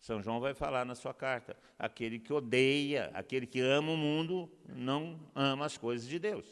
São 0.00 0.22
João 0.22 0.40
vai 0.40 0.54
falar 0.54 0.84
na 0.84 0.94
sua 0.94 1.14
carta: 1.14 1.56
aquele 1.78 2.18
que 2.18 2.32
odeia, 2.32 3.10
aquele 3.14 3.46
que 3.46 3.60
ama 3.60 3.92
o 3.92 3.96
mundo, 3.96 4.50
não 4.68 5.18
ama 5.34 5.66
as 5.66 5.76
coisas 5.76 6.08
de 6.08 6.18
Deus. 6.18 6.46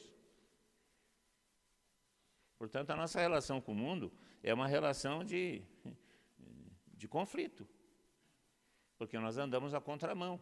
Portanto, 2.58 2.90
a 2.90 2.96
nossa 2.96 3.20
relação 3.20 3.60
com 3.60 3.72
o 3.72 3.74
mundo 3.74 4.12
é 4.42 4.52
uma 4.54 4.66
relação 4.66 5.24
de, 5.24 5.62
de 6.94 7.06
conflito, 7.06 7.68
porque 8.96 9.18
nós 9.18 9.36
andamos 9.36 9.74
à 9.74 9.80
contramão. 9.80 10.40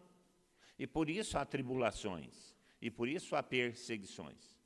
E 0.78 0.86
por 0.86 1.08
isso 1.08 1.38
há 1.38 1.44
tribulações, 1.44 2.56
e 2.80 2.90
por 2.90 3.08
isso 3.08 3.36
há 3.36 3.42
perseguições, 3.42 4.56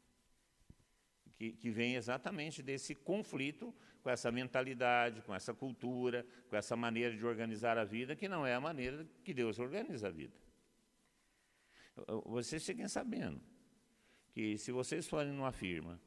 que, 1.37 1.52
que 1.52 1.71
vem 1.71 1.95
exatamente 1.95 2.62
desse 2.62 2.95
conflito 2.95 3.75
com 4.06 4.10
essa 4.10 4.30
mentalidade, 4.30 5.20
com 5.22 5.34
essa 5.34 5.52
cultura, 5.52 6.25
com 6.48 6.54
essa 6.54 6.76
maneira 6.76 7.16
de 7.16 7.26
organizar 7.26 7.76
a 7.76 7.82
vida, 7.82 8.14
que 8.14 8.28
não 8.28 8.46
é 8.46 8.54
a 8.54 8.60
maneira 8.60 9.04
que 9.25 9.34
Deus 9.34 9.58
organiza 9.58 10.06
a 10.06 10.10
vida. 10.12 10.32
Vocês 12.25 12.64
fiquem 12.64 12.86
sabendo 12.86 13.40
que 14.32 14.56
se 14.58 14.70
vocês 14.70 15.08
forem 15.08 15.32
numa 15.32 15.50
firma 15.50 16.00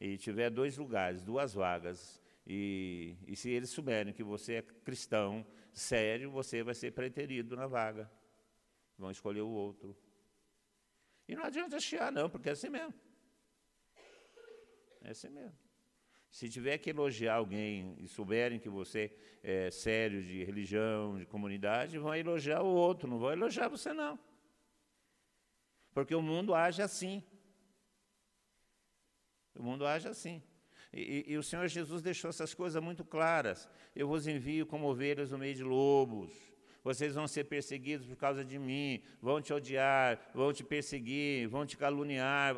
e 0.00 0.16
tiver 0.16 0.48
dois 0.48 0.78
lugares, 0.78 1.22
duas 1.22 1.52
vagas, 1.52 2.18
E, 2.46 3.16
e 3.26 3.36
se 3.36 3.50
eles 3.50 3.70
souberem 3.70 4.12
que 4.12 4.22
você 4.22 4.54
é 4.54 4.62
cristão, 4.62 5.46
sério, 5.72 6.30
você 6.30 6.62
vai 6.62 6.74
ser 6.74 6.92
preterido 6.92 7.56
na 7.56 7.66
vaga. 7.66 8.10
Vão 8.98 9.10
escolher 9.10 9.42
o 9.42 9.48
outro. 9.48 9.94
E 11.26 11.34
não 11.34 11.44
adianta 11.44 11.78
chiar, 11.80 12.10
não, 12.10 12.28
porque 12.28 12.48
é 12.48 12.52
assim 12.52 12.70
mesmo. 12.70 12.94
É 15.02 15.10
assim 15.10 15.28
mesmo. 15.28 15.63
Se 16.34 16.48
tiver 16.48 16.78
que 16.78 16.90
elogiar 16.90 17.36
alguém 17.36 17.94
e 18.00 18.08
souberem 18.08 18.58
que 18.58 18.68
você 18.68 19.16
é 19.40 19.70
sério 19.70 20.20
de 20.20 20.42
religião, 20.42 21.16
de 21.16 21.24
comunidade, 21.24 21.96
vão 21.96 22.12
elogiar 22.12 22.60
o 22.60 22.74
outro, 22.74 23.08
não 23.08 23.20
vão 23.20 23.30
elogiar 23.30 23.68
você, 23.68 23.92
não. 23.92 24.18
Porque 25.92 26.12
o 26.12 26.20
mundo 26.20 26.52
age 26.52 26.82
assim. 26.82 27.22
O 29.54 29.62
mundo 29.62 29.86
age 29.86 30.08
assim. 30.08 30.42
E, 30.92 31.24
e, 31.28 31.38
o 31.38 31.42
Senhor 31.42 31.68
Jesus 31.68 32.02
deixou 32.02 32.30
essas 32.30 32.52
coisas 32.52 32.82
muito 32.82 33.04
claras. 33.04 33.68
Eu 33.94 34.08
vos 34.08 34.26
envio 34.26 34.66
como 34.66 34.88
ovelhas 34.88 35.30
no 35.30 35.38
meio 35.38 35.54
de 35.54 35.62
lobos. 35.62 36.32
Vocês 36.82 37.14
vão 37.14 37.28
ser 37.28 37.44
perseguidos 37.44 38.08
por 38.08 38.16
causa 38.16 38.44
de 38.44 38.58
mim, 38.58 39.00
vão 39.22 39.40
te 39.40 39.52
odiar, 39.52 40.32
vão 40.34 40.52
te 40.52 40.64
perseguir, 40.64 41.46
vão 41.46 41.64
te 41.64 41.76
caluniar. 41.76 42.56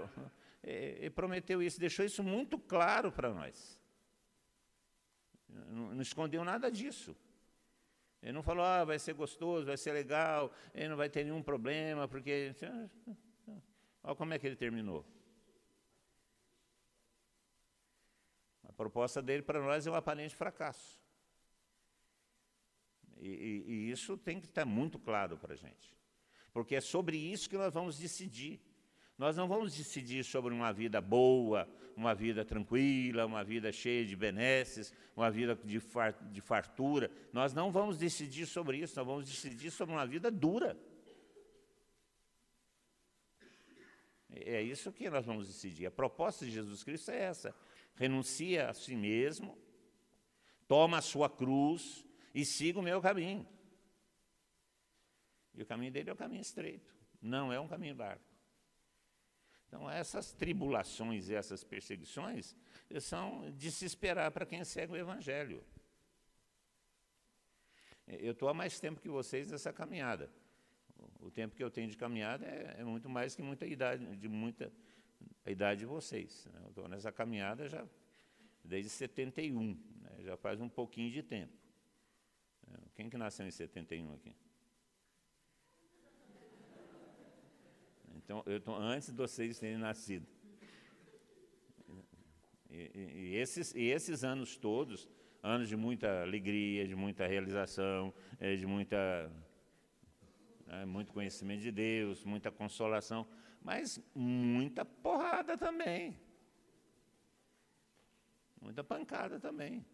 Ele 0.67 1.11
prometeu 1.11 1.63
isso, 1.63 1.79
deixou 1.79 2.05
isso 2.05 2.25
muito 2.25 2.59
claro 2.59 3.13
para 3.13 3.33
nós. 3.33 3.81
Não, 5.49 5.95
não 5.95 6.03
escondeu 6.03 6.45
nada 6.45 6.71
disso. 6.71 7.17
Ele 8.21 8.33
não 8.33 8.43
falou, 8.43 8.65
ah, 8.65 8.85
vai 8.85 8.99
ser 8.99 9.15
gostoso, 9.15 9.67
vai 9.67 9.77
ser 9.77 9.93
legal, 9.93 10.53
ele 10.75 10.89
não 10.89 10.97
vai 10.97 11.09
ter 11.09 11.23
nenhum 11.23 11.41
problema, 11.41 12.09
porque. 12.09 12.55
Olha 14.03 14.17
como 14.17 14.35
é 14.35 14.39
que 14.39 14.47
ele 14.47 14.57
terminou. 14.57 15.07
A 18.65 18.73
proposta 18.73 19.23
dele 19.23 19.43
para 19.43 19.61
nós 19.61 19.87
é 19.87 19.91
um 19.91 19.95
aparente 19.95 20.35
fracasso. 20.35 21.01
E, 23.19 23.29
e, 23.29 23.71
e 23.71 23.91
isso 23.93 24.19
tem 24.19 24.41
que 24.41 24.47
estar 24.47 24.65
muito 24.65 24.99
claro 24.99 25.39
para 25.39 25.55
a 25.55 25.57
gente. 25.57 25.97
Porque 26.53 26.75
é 26.75 26.81
sobre 26.81 27.17
isso 27.17 27.49
que 27.49 27.57
nós 27.57 27.73
vamos 27.73 27.99
decidir. 27.99 28.61
Nós 29.19 29.37
não 29.37 29.49
vamos 29.49 29.75
decidir 29.75 30.23
sobre 30.25 30.53
uma 30.53 30.73
vida 30.73 31.01
boa, 31.01 31.67
uma 31.97 32.15
vida 32.15 32.45
tranquila, 32.45 33.25
uma 33.25 33.43
vida 33.43 33.73
cheia 33.73 34.05
de 34.05 34.15
benesses, 34.15 34.93
uma 35.17 35.31
vida 35.31 35.59
de, 35.65 35.81
far, 35.81 36.13
de 36.13 36.41
fartura. 36.43 37.11
Nós 37.33 37.55
não 37.55 37.73
vamos 37.73 37.97
decidir 37.97 38.45
sobre 38.45 38.77
isso, 38.77 38.95
nós 38.97 39.07
vamos 39.07 39.25
decidir 39.25 39.71
sobre 39.71 39.95
uma 39.95 40.07
vida 40.07 40.31
dura. 40.31 40.79
É 44.29 44.61
isso 44.61 44.93
que 44.93 45.09
nós 45.09 45.25
vamos 45.25 45.47
decidir. 45.47 45.87
A 45.87 45.91
proposta 45.91 46.45
de 46.45 46.51
Jesus 46.51 46.85
Cristo 46.85 47.11
é 47.11 47.19
essa: 47.19 47.55
renuncia 47.95 48.69
a 48.69 48.75
si 48.75 48.95
mesmo, 48.95 49.57
toma 50.69 50.99
a 50.99 51.03
sua 51.03 51.31
cruz 51.31 52.07
e 52.35 52.45
siga 52.45 52.79
o 52.79 52.83
meu 52.83 53.01
caminho. 53.01 53.49
E 55.55 55.63
o 55.63 55.67
caminho 55.67 55.91
dele 55.91 56.11
é 56.11 56.13
o 56.13 56.17
caminho 56.17 56.43
estreito, 56.43 56.95
não 57.23 57.51
é 57.51 57.59
um 57.59 57.67
caminho 57.67 57.97
largo. 57.97 58.36
Então, 59.67 59.91
essas 59.91 60.33
tribulações 60.33 61.29
e 61.29 61.35
essas 61.35 61.65
perseguições 61.65 62.55
são 63.01 63.51
de 63.53 63.71
se 63.71 63.85
esperar 63.85 64.31
para 64.31 64.47
quem 64.47 64.63
segue 64.65 64.93
o 64.93 64.97
Evangelho. 64.97 65.65
Eu 68.07 68.33
estou 68.33 68.49
há 68.49 68.55
mais 68.55 68.79
tempo 68.79 69.01
que 69.01 69.09
vocês 69.09 69.51
nessa 69.51 69.73
caminhada. 69.73 70.31
O 71.21 71.31
tempo 71.31 71.57
que 71.57 71.63
eu 71.63 71.71
tenho 71.71 71.91
de 71.91 71.97
caminhada 71.97 72.47
é, 72.47 72.77
é 72.79 72.85
muito 72.85 73.09
mais 73.09 73.35
que 73.35 73.43
muita 73.43 73.67
idade, 73.67 74.17
de 74.17 74.29
muita 74.29 74.73
a 75.45 75.51
idade 75.51 75.81
de 75.81 75.87
vocês. 75.87 76.47
Né? 76.53 76.61
Eu 76.65 76.69
estou 76.69 76.89
nessa 76.89 77.11
caminhada 77.11 77.69
já 77.69 77.87
desde 78.65 78.91
71, 78.91 79.75
né? 80.01 80.11
já 80.21 80.37
faz 80.37 80.61
um 80.61 80.69
pouquinho 80.69 81.11
de 81.11 81.23
tempo. 81.23 81.53
Quem 82.95 83.11
que 83.11 83.17
nasceu 83.17 83.47
em 83.47 83.51
71 83.51 84.15
aqui? 84.15 84.35
Então, 88.27 88.43
eu 88.45 88.57
estou 88.57 88.75
antes 88.75 89.09
de 89.09 89.15
vocês 89.15 89.57
terem 89.57 89.79
nascido. 89.79 90.27
E, 92.69 92.91
e, 93.15 93.37
esses, 93.37 93.73
e 93.73 93.85
esses 93.85 94.25
anos 94.25 94.57
todos, 94.57 95.09
anos 95.41 95.69
de 95.69 95.77
muita 95.77 96.23
alegria, 96.23 96.89
de 96.89 96.97
muita 96.97 97.25
realização, 97.25 98.13
é, 98.41 98.57
de 98.57 98.67
muita, 98.67 99.31
né, 100.67 100.85
muito 100.85 101.13
conhecimento 101.13 101.61
de 101.61 101.71
Deus, 101.71 102.25
muita 102.25 102.51
consolação, 102.51 103.29
mas 103.63 104.03
muita 104.13 104.85
porrada 104.85 105.57
também. 105.57 106.19
Muita 108.61 108.83
pancada 108.83 109.39
também. 109.39 109.87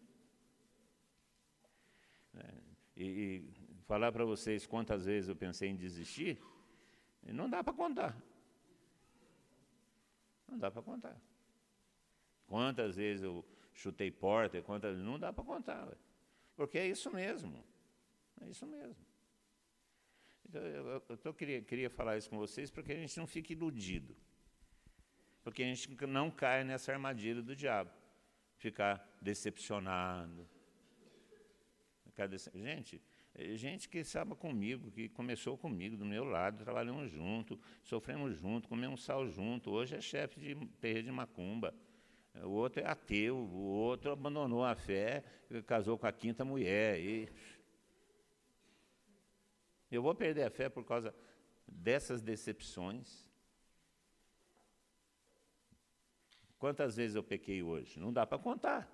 É, 2.33 2.53
e, 2.97 3.05
e 3.05 3.53
falar 3.85 4.11
para 4.11 4.25
vocês 4.25 4.65
quantas 4.65 5.05
vezes 5.05 5.29
eu 5.29 5.35
pensei 5.35 5.69
em 5.69 5.75
desistir, 5.75 6.41
não 7.31 7.49
dá 7.49 7.63
para 7.63 7.73
contar. 7.73 8.17
Não 10.47 10.57
dá 10.57 10.69
para 10.69 10.81
contar. 10.81 11.17
Quantas 12.47 12.95
vezes 12.95 13.23
eu 13.23 13.45
chutei 13.73 14.11
porta, 14.11 14.61
quantas 14.61 14.99
não 14.99 15.17
dá 15.17 15.31
para 15.31 15.43
contar. 15.43 15.87
Porque 16.55 16.77
é 16.77 16.87
isso 16.87 17.11
mesmo. 17.11 17.63
É 18.41 18.49
isso 18.49 18.65
mesmo. 18.65 18.95
Então, 20.47 20.61
eu, 20.61 21.03
eu 21.09 21.17
tô, 21.17 21.33
queria, 21.33 21.61
queria 21.61 21.89
falar 21.89 22.17
isso 22.17 22.29
com 22.29 22.37
vocês 22.37 22.69
para 22.69 22.83
que 22.83 22.91
a 22.91 22.95
gente 22.95 23.17
não 23.17 23.25
fique 23.25 23.53
iludido. 23.53 24.15
Porque 25.43 25.63
a 25.63 25.65
gente 25.65 25.89
não 26.05 26.29
cai 26.29 26.63
nessa 26.63 26.91
armadilha 26.91 27.41
do 27.41 27.55
diabo. 27.55 27.91
Ficar 28.57 29.17
decepcionado. 29.21 30.47
Ficar 32.03 32.27
dece... 32.27 32.51
Gente, 32.53 33.01
gente 33.55 33.89
que 33.89 33.99
estava 33.99 34.35
comigo, 34.35 34.91
que 34.91 35.09
começou 35.09 35.57
comigo, 35.57 35.97
do 35.97 36.05
meu 36.05 36.23
lado, 36.23 36.63
trabalhamos 36.63 37.11
junto, 37.11 37.59
sofremos 37.81 38.37
junto, 38.37 38.67
comemos 38.67 39.03
sal 39.03 39.27
junto. 39.27 39.71
Hoje 39.71 39.95
é 39.95 40.01
chefe 40.01 40.39
de 40.39 40.55
terreiro 40.79 41.05
de 41.05 41.11
macumba. 41.11 41.73
O 42.43 42.49
outro 42.49 42.81
é 42.81 42.87
ateu, 42.87 43.35
o 43.35 43.57
outro 43.57 44.11
abandonou 44.11 44.63
a 44.63 44.75
fé, 44.75 45.23
casou 45.65 45.97
com 45.97 46.07
a 46.07 46.11
quinta 46.11 46.43
mulher. 46.43 46.99
E 46.99 47.29
eu 49.91 50.01
vou 50.01 50.13
perder 50.15 50.43
a 50.43 50.49
fé 50.49 50.69
por 50.69 50.83
causa 50.83 51.13
dessas 51.67 52.21
decepções? 52.21 53.25
Quantas 56.57 56.95
vezes 56.95 57.15
eu 57.15 57.23
pequei 57.23 57.61
hoje? 57.61 57.99
Não 57.99 58.13
dá 58.13 58.25
para 58.25 58.37
contar. 58.37 58.89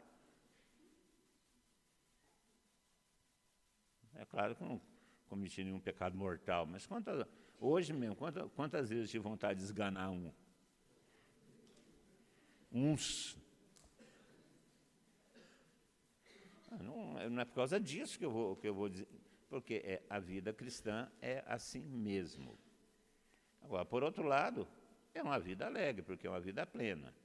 É 4.20 4.26
claro 4.26 4.54
que 4.54 4.62
não 4.62 4.82
cometi 5.30 5.64
nenhum 5.64 5.80
pecado 5.80 6.18
mortal, 6.18 6.66
mas 6.66 6.86
quantas, 6.86 7.26
hoje 7.58 7.94
mesmo, 7.94 8.18
quantas, 8.18 8.52
quantas 8.52 8.90
vezes 8.90 9.10
tive 9.10 9.24
vontade 9.24 9.60
de 9.60 9.66
esganar 9.66 10.10
um? 10.10 10.30
Uns. 12.70 13.38
Ah, 16.70 16.84
não, 16.84 17.14
não, 17.30 17.42
é 17.42 17.46
por 17.46 17.56
causa 17.56 17.80
disso 17.80 18.20
que 18.20 18.26
eu 18.26 18.32
vou, 18.32 18.58
que 18.58 18.68
eu 18.68 18.74
vou 18.74 18.90
dizer, 18.90 19.08
porque 19.50 19.76
é, 19.86 20.04
a 20.10 20.20
vida 20.20 20.52
cristã 20.52 21.10
é 21.22 21.42
assim 21.48 21.82
mesmo. 21.82 22.60
Agora, 23.62 23.86
por 23.86 24.04
outro 24.04 24.24
lado, 24.24 24.68
é 25.14 25.24
uma 25.24 25.40
vida 25.40 25.66
alegre, 25.66 26.02
porque 26.02 26.28
é 26.28 26.30
uma 26.30 26.42
vida 26.42 26.66
plena. 26.66 27.16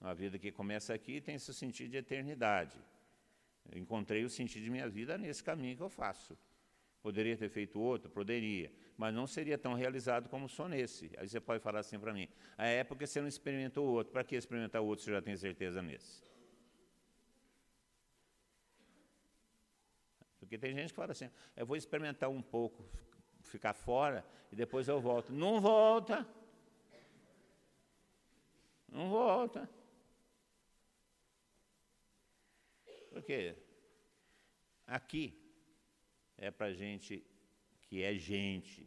Uma 0.00 0.14
vida 0.14 0.38
que 0.38 0.52
começa 0.52 0.94
aqui 0.94 1.16
e 1.16 1.20
tem 1.20 1.36
seu 1.36 1.52
sentido 1.52 1.90
de 1.90 1.96
eternidade. 1.96 2.78
Encontrei 3.74 4.24
o 4.24 4.30
sentido 4.30 4.64
de 4.64 4.70
minha 4.70 4.88
vida 4.88 5.18
nesse 5.18 5.42
caminho 5.42 5.76
que 5.76 5.82
eu 5.82 5.88
faço. 5.88 6.36
Poderia 7.02 7.36
ter 7.36 7.48
feito 7.48 7.78
outro? 7.78 8.10
Poderia. 8.10 8.72
Mas 8.96 9.14
não 9.14 9.26
seria 9.26 9.56
tão 9.56 9.74
realizado 9.74 10.28
como 10.28 10.48
sou 10.48 10.68
nesse. 10.68 11.10
Aí 11.16 11.28
você 11.28 11.38
pode 11.38 11.62
falar 11.62 11.80
assim 11.80 11.98
para 11.98 12.12
mim: 12.12 12.28
a 12.58 12.66
época 12.66 13.06
você 13.06 13.20
não 13.20 13.28
experimentou 13.28 13.86
outro, 13.86 14.12
para 14.12 14.24
que 14.24 14.34
experimentar 14.34 14.82
outro 14.82 15.04
se 15.04 15.10
já 15.10 15.22
tem 15.22 15.36
certeza 15.36 15.80
nesse? 15.80 16.24
Porque 20.40 20.58
tem 20.58 20.74
gente 20.74 20.90
que 20.90 20.96
fala 20.96 21.12
assim: 21.12 21.30
eu 21.56 21.64
vou 21.64 21.76
experimentar 21.76 22.28
um 22.28 22.42
pouco, 22.42 22.84
ficar 23.42 23.72
fora, 23.72 24.24
e 24.50 24.56
depois 24.56 24.88
eu 24.88 25.00
volto. 25.00 25.32
Não 25.32 25.60
volta. 25.60 26.26
Não 28.88 29.08
volta. 29.10 29.68
Porque 33.16 33.56
aqui 34.86 35.34
é 36.36 36.50
para 36.50 36.70
gente 36.74 37.24
que 37.80 38.02
é 38.02 38.14
gente. 38.14 38.86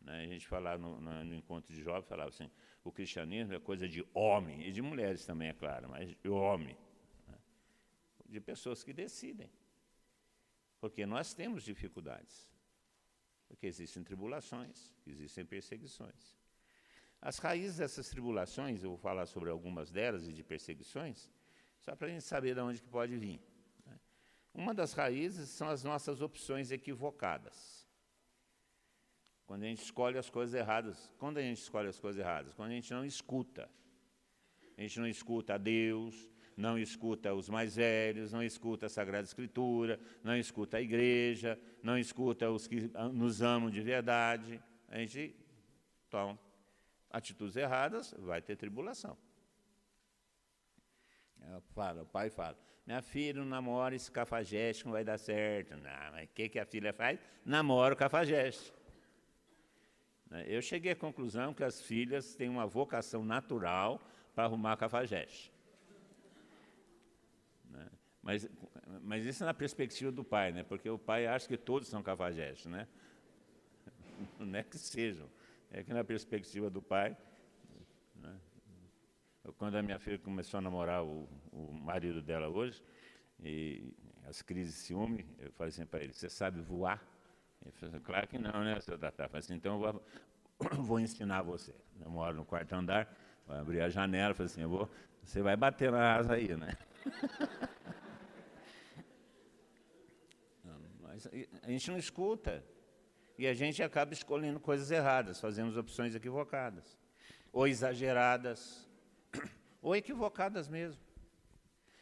Né? 0.00 0.24
A 0.24 0.26
gente 0.26 0.44
falava 0.48 0.76
no, 0.76 1.00
no, 1.00 1.34
encontro 1.36 1.72
de 1.72 1.80
jovens, 1.80 2.08
falava 2.08 2.30
assim, 2.30 2.50
o 2.82 2.90
cristianismo 2.90 3.54
é 3.54 3.60
coisa 3.60 3.88
de 3.88 4.04
homem, 4.12 4.66
e 4.66 4.72
de 4.72 4.82
mulheres 4.82 5.24
também, 5.24 5.50
é 5.50 5.52
claro, 5.52 5.88
mas 5.88 6.16
de 6.20 6.28
homem. 6.28 6.76
Né? 7.28 7.38
De 8.26 8.40
pessoas 8.40 8.82
que 8.82 8.92
decidem. 8.92 9.48
Porque 10.80 11.06
nós 11.06 11.32
temos 11.32 11.62
dificuldades. 11.62 12.50
Porque 13.46 13.68
existem 13.68 14.02
tribulações, 14.02 14.92
existem 15.06 15.46
perseguições. 15.46 16.36
As 17.20 17.38
raízes 17.38 17.76
dessas 17.76 18.08
tribulações, 18.08 18.82
eu 18.82 18.90
vou 18.90 18.98
falar 18.98 19.26
sobre 19.26 19.48
algumas 19.48 19.92
delas 19.92 20.26
e 20.26 20.32
de 20.32 20.42
perseguições, 20.42 21.30
só 21.84 21.94
para 21.94 22.08
a 22.08 22.10
gente 22.10 22.24
saber 22.24 22.54
de 22.54 22.60
onde 22.60 22.80
que 22.80 22.88
pode 22.88 23.14
vir. 23.16 23.40
Né? 23.86 24.00
Uma 24.54 24.72
das 24.72 24.94
raízes 24.94 25.50
são 25.50 25.68
as 25.68 25.84
nossas 25.84 26.22
opções 26.22 26.70
equivocadas. 26.70 27.86
Quando 29.46 29.64
a 29.64 29.66
gente 29.66 29.82
escolhe 29.82 30.16
as 30.16 30.30
coisas 30.30 30.54
erradas. 30.54 31.12
Quando 31.18 31.36
a 31.36 31.42
gente 31.42 31.58
escolhe 31.58 31.88
as 31.88 32.00
coisas 32.00 32.18
erradas? 32.18 32.54
Quando 32.54 32.70
a 32.70 32.74
gente 32.74 32.90
não 32.90 33.04
escuta. 33.04 33.70
A 34.78 34.80
gente 34.80 34.98
não 34.98 35.06
escuta 35.06 35.54
a 35.54 35.58
Deus, 35.58 36.28
não 36.56 36.78
escuta 36.78 37.34
os 37.34 37.50
mais 37.50 37.76
velhos, 37.76 38.32
não 38.32 38.42
escuta 38.42 38.86
a 38.86 38.88
Sagrada 38.88 39.24
Escritura, 39.24 40.00
não 40.22 40.36
escuta 40.36 40.78
a 40.78 40.80
igreja, 40.80 41.60
não 41.82 41.98
escuta 41.98 42.50
os 42.50 42.66
que 42.66 42.90
nos 43.12 43.42
amam 43.42 43.70
de 43.70 43.82
verdade. 43.82 44.60
A 44.88 44.98
gente 44.98 45.36
toma 46.08 46.38
atitudes 47.10 47.56
erradas, 47.56 48.14
vai 48.18 48.40
ter 48.40 48.56
tribulação. 48.56 49.16
Fala, 51.74 52.02
o 52.02 52.06
pai 52.06 52.30
fala, 52.30 52.56
minha 52.86 53.00
filha 53.00 53.40
não 53.40 53.46
namora 53.46 53.94
esse 53.94 54.10
cafajeste, 54.10 54.84
não 54.84 54.92
vai 54.92 55.04
dar 55.04 55.18
certo. 55.18 55.76
Não, 55.76 56.12
mas 56.12 56.24
o 56.24 56.28
que, 56.28 56.48
que 56.48 56.58
a 56.58 56.66
filha 56.66 56.92
faz? 56.92 57.18
Namora 57.44 57.94
o 57.94 57.96
cafajeste. 57.96 58.72
Eu 60.46 60.60
cheguei 60.60 60.92
à 60.92 60.96
conclusão 60.96 61.54
que 61.54 61.62
as 61.62 61.80
filhas 61.80 62.34
têm 62.34 62.48
uma 62.48 62.66
vocação 62.66 63.24
natural 63.24 64.00
para 64.34 64.44
arrumar 64.44 64.76
cafajeste. 64.76 65.52
Né? 67.70 67.86
Mas, 68.20 68.48
mas 69.00 69.24
isso 69.24 69.44
é 69.44 69.46
na 69.46 69.54
perspectiva 69.54 70.10
do 70.10 70.24
pai, 70.24 70.52
né? 70.52 70.64
porque 70.64 70.90
o 70.90 70.98
pai 70.98 71.26
acha 71.26 71.46
que 71.46 71.56
todos 71.56 71.88
são 71.88 72.02
cafajestes. 72.02 72.66
Né? 72.66 72.88
Não 74.38 74.58
é 74.58 74.62
que 74.62 74.76
sejam, 74.76 75.30
é 75.70 75.82
que 75.82 75.92
na 75.92 76.04
perspectiva 76.04 76.68
do 76.68 76.82
pai. 76.82 77.16
Quando 79.52 79.76
a 79.76 79.82
minha 79.82 79.98
filha 79.98 80.18
começou 80.18 80.58
a 80.58 80.60
namorar 80.60 81.04
o, 81.04 81.28
o 81.52 81.72
marido 81.72 82.22
dela 82.22 82.48
hoje, 82.48 82.82
e 83.38 83.94
as 84.26 84.40
crises 84.40 84.74
de 84.74 84.80
ciúme, 84.80 85.26
eu 85.38 85.52
falei 85.52 85.68
assim 85.68 85.84
para 85.84 86.02
ele: 86.02 86.12
Você 86.12 86.30
sabe 86.30 86.60
voar? 86.60 87.02
Ele 87.62 87.72
falou 87.72 87.94
assim, 87.94 88.04
Claro 88.04 88.26
que 88.26 88.38
não, 88.38 88.64
né, 88.64 88.80
seu 88.80 88.98
Tatá? 88.98 89.24
Eu 89.24 89.28
falei 89.28 89.40
assim: 89.40 89.54
Então 89.54 89.74
eu 89.74 89.78
vou, 89.92 90.02
vou 90.82 91.00
ensinar 91.00 91.42
você. 91.42 91.74
Eu 92.00 92.10
moro 92.10 92.36
no 92.36 92.44
quarto 92.44 92.72
andar, 92.74 93.14
vou 93.46 93.56
abrir 93.56 93.80
a 93.80 93.88
janela, 93.88 94.34
falei 94.34 94.50
assim: 94.50 94.62
eu 94.62 94.68
vou, 94.68 94.90
Você 95.22 95.42
vai 95.42 95.56
bater 95.56 95.92
na 95.92 96.16
asa 96.16 96.34
aí, 96.34 96.56
né? 96.56 96.76
Mas 101.02 101.28
a 101.62 101.70
gente 101.70 101.90
não 101.90 101.98
escuta. 101.98 102.64
E 103.36 103.46
a 103.46 103.54
gente 103.54 103.82
acaba 103.82 104.12
escolhendo 104.12 104.60
coisas 104.60 104.90
erradas, 104.92 105.40
fazemos 105.40 105.76
opções 105.76 106.14
equivocadas, 106.14 106.96
ou 107.52 107.66
exageradas, 107.66 108.88
ou 109.80 109.94
equivocadas 109.94 110.68
mesmo. 110.68 111.00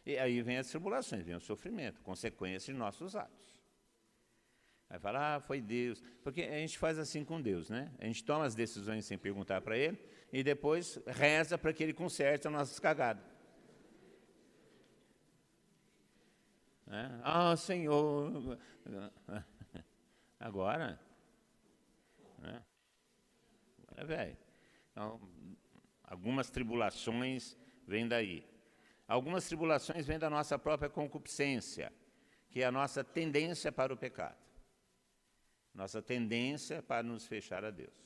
E 0.04 0.18
aí 0.18 0.42
vem 0.42 0.58
as 0.58 0.68
tribulações, 0.68 1.24
vem 1.24 1.34
o 1.34 1.40
sofrimento, 1.40 2.00
consequência 2.02 2.72
de 2.72 2.78
nossos 2.78 3.14
atos. 3.14 3.52
Vai 4.88 4.98
falar, 4.98 5.36
ah, 5.36 5.40
foi 5.40 5.60
Deus. 5.60 6.02
Porque 6.22 6.42
a 6.42 6.58
gente 6.58 6.76
faz 6.78 6.98
assim 6.98 7.24
com 7.24 7.40
Deus, 7.40 7.70
né? 7.70 7.90
A 7.98 8.04
gente 8.04 8.22
toma 8.22 8.44
as 8.44 8.54
decisões 8.54 9.06
sem 9.06 9.16
perguntar 9.16 9.62
para 9.62 9.76
Ele 9.76 9.98
e 10.30 10.42
depois 10.42 11.00
reza 11.06 11.56
para 11.56 11.72
que 11.72 11.82
Ele 11.82 11.94
conserte 11.94 12.46
as 12.46 12.52
nossas 12.52 12.78
cagadas. 12.78 13.24
Né? 16.86 17.20
Ah, 17.22 17.56
Senhor. 17.56 18.58
Agora. 20.38 21.00
Né? 22.38 22.62
Agora, 23.88 24.06
velho. 24.06 24.36
Então, 24.90 25.20
algumas 26.12 26.50
tribulações 26.50 27.56
vêm 27.86 28.06
daí. 28.06 28.44
Algumas 29.08 29.46
tribulações 29.48 30.06
vêm 30.06 30.18
da 30.18 30.28
nossa 30.28 30.58
própria 30.58 30.90
concupiscência, 30.90 31.90
que 32.50 32.60
é 32.60 32.66
a 32.66 32.70
nossa 32.70 33.02
tendência 33.02 33.72
para 33.72 33.94
o 33.94 33.96
pecado. 33.96 34.36
Nossa 35.74 36.02
tendência 36.02 36.82
para 36.82 37.02
nos 37.02 37.26
fechar 37.26 37.64
a 37.64 37.70
Deus. 37.70 37.96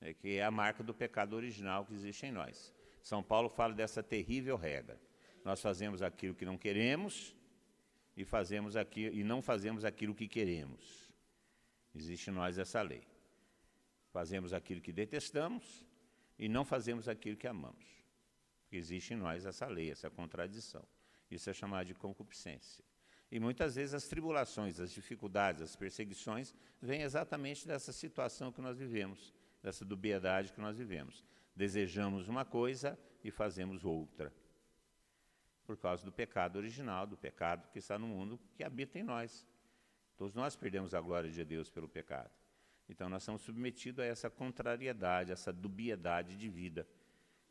É 0.00 0.14
que 0.14 0.36
é 0.38 0.42
a 0.42 0.50
marca 0.50 0.82
do 0.82 0.94
pecado 0.94 1.36
original 1.36 1.84
que 1.84 1.92
existe 1.92 2.24
em 2.24 2.32
nós. 2.32 2.74
São 3.02 3.22
Paulo 3.22 3.50
fala 3.50 3.74
dessa 3.74 4.02
terrível 4.02 4.56
regra. 4.56 4.98
Nós 5.44 5.60
fazemos 5.60 6.00
aquilo 6.00 6.34
que 6.34 6.46
não 6.46 6.56
queremos 6.56 7.36
e 8.16 8.24
fazemos 8.24 8.76
aquilo 8.76 9.14
e 9.14 9.22
não 9.22 9.42
fazemos 9.42 9.84
aquilo 9.84 10.14
que 10.14 10.26
queremos. 10.26 11.12
Existe 11.94 12.30
em 12.30 12.32
nós 12.32 12.56
essa 12.56 12.80
lei. 12.80 13.06
Fazemos 14.10 14.54
aquilo 14.54 14.80
que 14.80 14.92
detestamos 14.92 15.86
e 16.38 16.48
não 16.48 16.64
fazemos 16.64 17.08
aquilo 17.08 17.36
que 17.36 17.46
amamos. 17.46 17.84
Existe 18.70 19.14
em 19.14 19.16
nós 19.16 19.46
essa 19.46 19.66
lei, 19.66 19.90
essa 19.90 20.10
contradição. 20.10 20.84
Isso 21.30 21.48
é 21.50 21.52
chamado 21.52 21.86
de 21.86 21.94
concupiscência. 21.94 22.84
E 23.30 23.38
muitas 23.38 23.74
vezes 23.74 23.94
as 23.94 24.06
tribulações, 24.06 24.80
as 24.80 24.92
dificuldades, 24.92 25.60
as 25.60 25.76
perseguições 25.76 26.54
vêm 26.80 27.02
exatamente 27.02 27.66
dessa 27.66 27.92
situação 27.92 28.52
que 28.52 28.60
nós 28.60 28.78
vivemos, 28.78 29.34
dessa 29.62 29.84
dubiedade 29.84 30.52
que 30.52 30.60
nós 30.60 30.78
vivemos. 30.78 31.24
Desejamos 31.54 32.28
uma 32.28 32.44
coisa 32.44 32.98
e 33.22 33.30
fazemos 33.30 33.84
outra 33.84 34.32
por 35.68 35.76
causa 35.76 36.02
do 36.02 36.10
pecado 36.10 36.56
original, 36.56 37.06
do 37.06 37.14
pecado 37.14 37.68
que 37.70 37.78
está 37.78 37.98
no 37.98 38.06
mundo, 38.06 38.40
que 38.54 38.64
habita 38.64 38.98
em 38.98 39.02
nós. 39.02 39.46
Todos 40.16 40.34
nós 40.34 40.56
perdemos 40.56 40.94
a 40.94 41.00
glória 41.00 41.30
de 41.30 41.44
Deus 41.44 41.68
pelo 41.68 41.86
pecado. 41.86 42.30
Então 42.88 43.08
nós 43.08 43.22
somos 43.22 43.42
submetidos 43.42 44.04
a 44.04 44.06
essa 44.06 44.30
contrariedade, 44.30 45.32
essa 45.32 45.52
dubiedade 45.52 46.36
de 46.36 46.48
vida. 46.48 46.86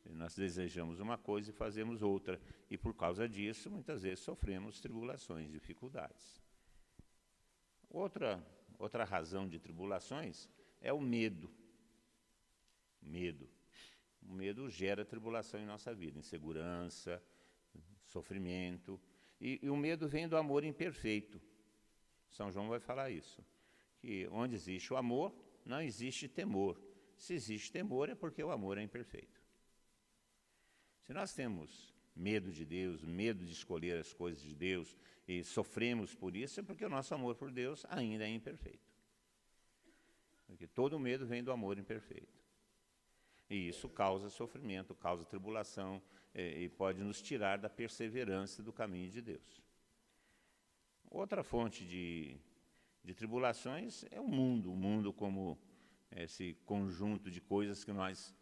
Nós 0.10 0.36
desejamos 0.36 1.00
uma 1.00 1.17
coisa 1.17 1.50
e 1.50 1.54
fazemos 1.54 2.02
outra, 2.02 2.39
e 2.69 2.78
por 2.78 2.93
causa 2.93 3.28
disso, 3.28 3.69
muitas 3.69 4.04
vezes 4.04 4.19
sofremos 4.19 4.80
tribulações, 4.80 5.52
dificuldades. 5.52 6.41
Outra, 7.89 8.41
outra 8.80 9.04
razão 9.04 9.47
de 9.47 9.60
tribulações 9.60 10.50
é 10.82 10.93
o 10.93 11.00
medo. 11.00 11.52
Medo. 13.02 13.50
O 14.21 14.34
medo 14.34 14.69
gera 14.69 15.06
tribulação 15.06 15.60
em 15.60 15.65
nossa 15.65 15.93
vida, 15.93 16.19
insegurança, 16.19 17.21
sofrimento. 18.06 19.00
E, 19.39 19.60
e, 19.62 19.69
o 19.69 19.76
medo 19.76 20.08
vem 20.08 20.28
do 20.28 20.36
amor 20.36 20.63
imperfeito. 20.63 21.41
São 22.30 22.52
João 22.52 22.67
vai 22.67 22.80
falar 22.80 23.10
isso. 23.10 23.43
Que 23.99 24.27
onde 24.31 24.55
existe 24.55 24.93
o 24.93 24.97
amor, 24.97 25.33
não 25.65 25.81
existe 25.81 26.27
temor. 26.27 26.81
Se 27.15 27.33
existe 27.33 27.71
temor, 27.71 28.10
é 28.10 28.15
porque 28.15 28.43
o 28.43 28.51
amor 28.51 28.77
é 28.77 28.83
imperfeito. 28.83 29.41
Se 31.01 31.13
nós 31.13 31.33
temos 31.33 31.93
medo 32.15 32.51
de 32.51 32.65
Deus, 32.65 33.03
medo 33.03 33.45
de 33.45 33.51
escolher 33.51 33.97
as 33.97 34.13
coisas 34.13 34.41
de 34.41 34.55
Deus 34.55 34.95
e 35.27 35.43
sofremos 35.43 36.13
por 36.13 36.36
isso, 36.36 36.60
é 36.60 36.63
porque 36.63 36.86
o 36.86 36.89
nosso 36.89 37.13
amor 37.13 37.36
por 37.36 37.51
Deus 37.51 37.86
ainda 37.89 38.25
é 38.25 38.29
imperfeito. 38.29 38.88
Porque 40.45 40.67
todo 40.67 40.99
medo 40.99 41.25
vem 41.25 41.43
do 41.43 41.51
amor 41.51 41.77
imperfeito. 41.77 42.38
E 43.49 43.67
isso 43.69 43.88
causa 43.89 44.29
sofrimento, 44.29 44.93
causa 44.95 45.25
tribulação, 45.25 46.01
é, 46.33 46.60
e 46.60 46.69
pode 46.69 47.01
nos 47.01 47.21
tirar 47.21 47.57
da 47.57 47.69
perseverança 47.69 48.62
do 48.62 48.71
caminho 48.71 49.10
de 49.10 49.21
Deus. 49.21 49.62
Outra 51.10 51.43
fonte 51.43 51.86
de, 51.86 52.38
de 53.08 53.13
tribulações 53.13 54.04
é 54.12 54.20
o 54.20 54.28
mundo, 54.28 54.70
o 54.70 54.76
mundo 54.76 55.13
como 55.13 55.58
esse 56.12 56.56
conjunto 56.65 57.32
de 57.32 57.39
coisas 57.39 57.82
que 57.82 57.93
nós 57.93 58.36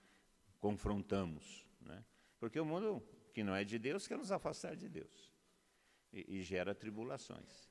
confrontamos. 0.60 1.68
Né? 1.80 2.04
Porque 2.40 2.60
o 2.60 2.66
mundo 2.66 3.08
que 3.32 3.44
não 3.44 3.56
é 3.56 3.64
de 3.64 3.78
Deus 3.78 4.08
quer 4.08 4.18
nos 4.18 4.32
afastar 4.32 4.76
de 4.76 4.90
Deus 4.90 5.32
e, 6.12 6.40
e 6.40 6.42
gera 6.42 6.74
tribulações, 6.74 7.70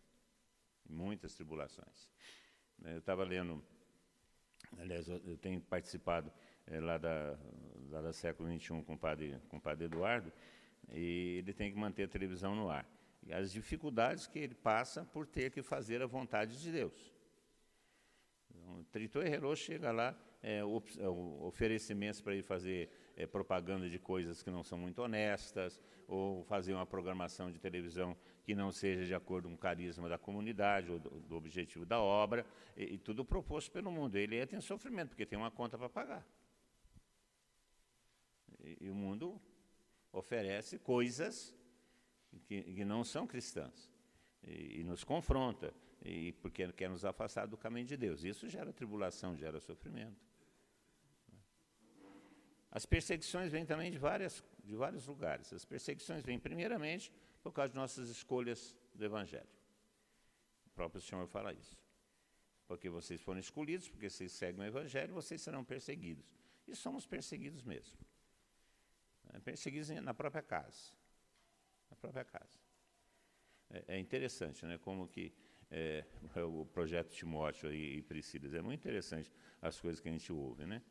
muitas 0.88 1.34
tribulações. 1.34 2.08
Eu 2.84 2.98
estava 2.98 3.24
lendo, 3.24 3.60
aliás, 4.78 5.08
eu 5.08 5.36
tenho 5.38 5.60
participado 5.62 6.32
é, 6.64 6.78
lá, 6.78 6.96
da, 6.96 7.36
lá 7.90 8.02
da 8.02 8.12
século 8.12 8.48
XXI 8.56 8.84
com 8.84 8.94
o, 8.94 8.98
padre, 8.98 9.36
com 9.48 9.56
o 9.56 9.60
padre 9.60 9.86
Eduardo, 9.86 10.32
e 10.92 11.38
ele 11.38 11.52
tem 11.52 11.72
que 11.72 11.76
manter 11.76 12.04
a 12.04 12.08
televisão 12.08 12.54
no 12.54 12.70
ar. 12.70 12.88
E 13.26 13.32
as 13.32 13.52
dificuldades 13.52 14.26
que 14.26 14.38
ele 14.38 14.54
passa 14.54 15.04
por 15.04 15.26
ter 15.26 15.50
que 15.50 15.62
fazer 15.62 16.02
a 16.02 16.06
vontade 16.06 16.60
de 16.60 16.70
Deus. 16.70 17.12
Então, 18.50 18.84
Trito 18.92 19.20
chega 19.56 19.90
lá, 19.90 20.16
é, 20.42 20.58
é 20.58 20.64
oferecimentos 20.64 22.20
para 22.20 22.34
ele 22.34 22.42
fazer 22.42 22.90
é, 23.16 23.26
propaganda 23.26 23.88
de 23.88 23.98
coisas 23.98 24.42
que 24.42 24.50
não 24.50 24.62
são 24.62 24.76
muito 24.76 25.00
honestas, 25.00 25.80
ou 26.06 26.44
fazer 26.44 26.74
uma 26.74 26.84
programação 26.84 27.50
de 27.50 27.58
televisão 27.58 28.16
que 28.44 28.54
não 28.54 28.70
seja 28.70 29.06
de 29.06 29.14
acordo 29.14 29.48
com 29.48 29.54
o 29.54 29.58
carisma 29.58 30.06
da 30.06 30.18
comunidade 30.18 30.90
ou 30.90 30.98
do, 30.98 31.08
do 31.08 31.34
objetivo 31.34 31.86
da 31.86 31.98
obra, 31.98 32.44
e, 32.76 32.94
e, 32.94 32.98
tudo 32.98 33.24
proposto 33.24 33.70
pelo 33.70 33.90
mundo. 33.90 34.16
Ele 34.16 34.38
entra 34.38 34.56
em 34.56 34.60
sofrimento, 34.60 35.10
porque 35.10 35.24
tem 35.24 35.38
uma 35.38 35.50
conta 35.50 35.78
para 35.78 35.88
pagar. 35.88 36.26
E, 38.60 38.84
e 38.84 38.90
o 38.90 38.94
mundo 38.94 39.40
oferece 40.12 40.78
coisas 40.78 41.54
que, 42.40 42.62
que 42.62 42.84
não 42.84 43.04
são 43.04 43.26
cristãs 43.26 43.90
e, 44.42 44.80
e, 44.80 44.84
nos 44.84 45.04
confronta, 45.04 45.72
e 46.02 46.32
porque 46.32 46.70
quer 46.72 46.88
nos 46.88 47.04
afastar 47.04 47.46
do 47.46 47.56
caminho 47.56 47.86
de 47.86 47.96
Deus. 47.96 48.24
Isso 48.24 48.48
gera 48.48 48.72
tribulação, 48.72 49.36
gera 49.36 49.60
sofrimento. 49.60 50.20
As 52.70 52.84
perseguições 52.84 53.52
vêm 53.52 53.64
também 53.64 53.90
de 53.90 53.98
várias, 53.98 54.42
de 54.64 54.74
vários 54.74 55.06
lugares. 55.06 55.52
As 55.52 55.64
perseguições 55.64 56.24
vêm, 56.24 56.38
primeiramente, 56.38 57.12
por 57.42 57.52
causa 57.52 57.72
de 57.72 57.78
nossas 57.78 58.08
escolhas 58.08 58.74
do 58.92 59.04
Evangelho. 59.04 59.48
O 60.66 60.70
próprio 60.70 61.00
Senhor 61.00 61.24
fala 61.28 61.52
isso. 61.52 61.78
Porque 62.66 62.90
vocês 62.90 63.20
foram 63.20 63.38
escolhidos, 63.38 63.88
porque 63.88 64.10
vocês 64.10 64.32
seguem 64.32 64.60
o 64.60 64.64
Evangelho, 64.64 65.14
vocês 65.14 65.40
serão 65.40 65.64
perseguidos. 65.64 66.24
E 66.66 66.74
somos 66.74 67.06
perseguidos 67.06 67.62
mesmo. 67.62 67.96
Perseguidos 69.44 69.90
na 69.90 70.12
própria 70.12 70.42
casa. 70.42 70.92
Na 71.94 72.00
própria 72.00 72.24
casa. 72.24 72.58
É, 73.70 73.84
é 73.94 73.98
interessante, 74.00 74.66
né? 74.66 74.78
Como 74.78 75.06
que 75.06 75.32
é, 75.70 76.04
o 76.44 76.66
projeto 76.66 77.10
Timóteo 77.14 77.72
e, 77.72 77.98
e 77.98 78.02
Priscila, 78.02 78.58
é 78.58 78.60
muito 78.60 78.80
interessante 78.80 79.32
as 79.62 79.80
coisas 79.80 80.00
que 80.00 80.08
a 80.08 80.12
gente 80.12 80.32
ouve, 80.32 80.66
né? 80.66 80.82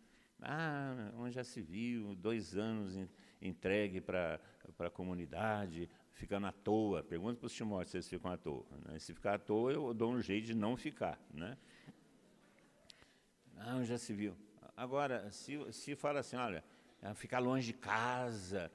Ah, 0.41 1.11
onde 1.15 1.35
já 1.35 1.43
se 1.43 1.61
viu, 1.61 2.15
dois 2.15 2.57
anos 2.57 2.95
entregue 3.41 3.99
para 4.01 4.39
a 4.79 4.89
comunidade, 4.89 5.89
ficando 6.11 6.47
à 6.47 6.51
toa. 6.51 7.03
Pergunta 7.03 7.37
para 7.37 7.47
os 7.47 7.53
Timóteos 7.53 7.91
se 7.91 7.97
eles 7.97 8.09
ficam 8.09 8.31
à 8.31 8.37
toa. 8.37 8.65
Né? 8.85 8.99
Se 8.99 9.13
ficar 9.13 9.35
à 9.35 9.39
toa, 9.39 9.71
eu 9.71 9.93
dou 9.93 10.11
um 10.11 10.21
jeito 10.21 10.45
de 10.45 10.53
não 10.53 10.75
ficar. 10.77 11.19
Né? 11.33 11.57
Ah, 13.57 13.75
onde 13.75 13.87
já 13.87 13.97
se 13.97 14.13
viu. 14.13 14.35
Agora, 14.75 15.29
se, 15.31 15.57
se 15.71 15.95
fala 15.95 16.21
assim, 16.21 16.35
olha, 16.35 16.63
é 17.01 17.13
ficar 17.13 17.39
longe 17.39 17.67
de 17.67 17.73
casa. 17.73 18.71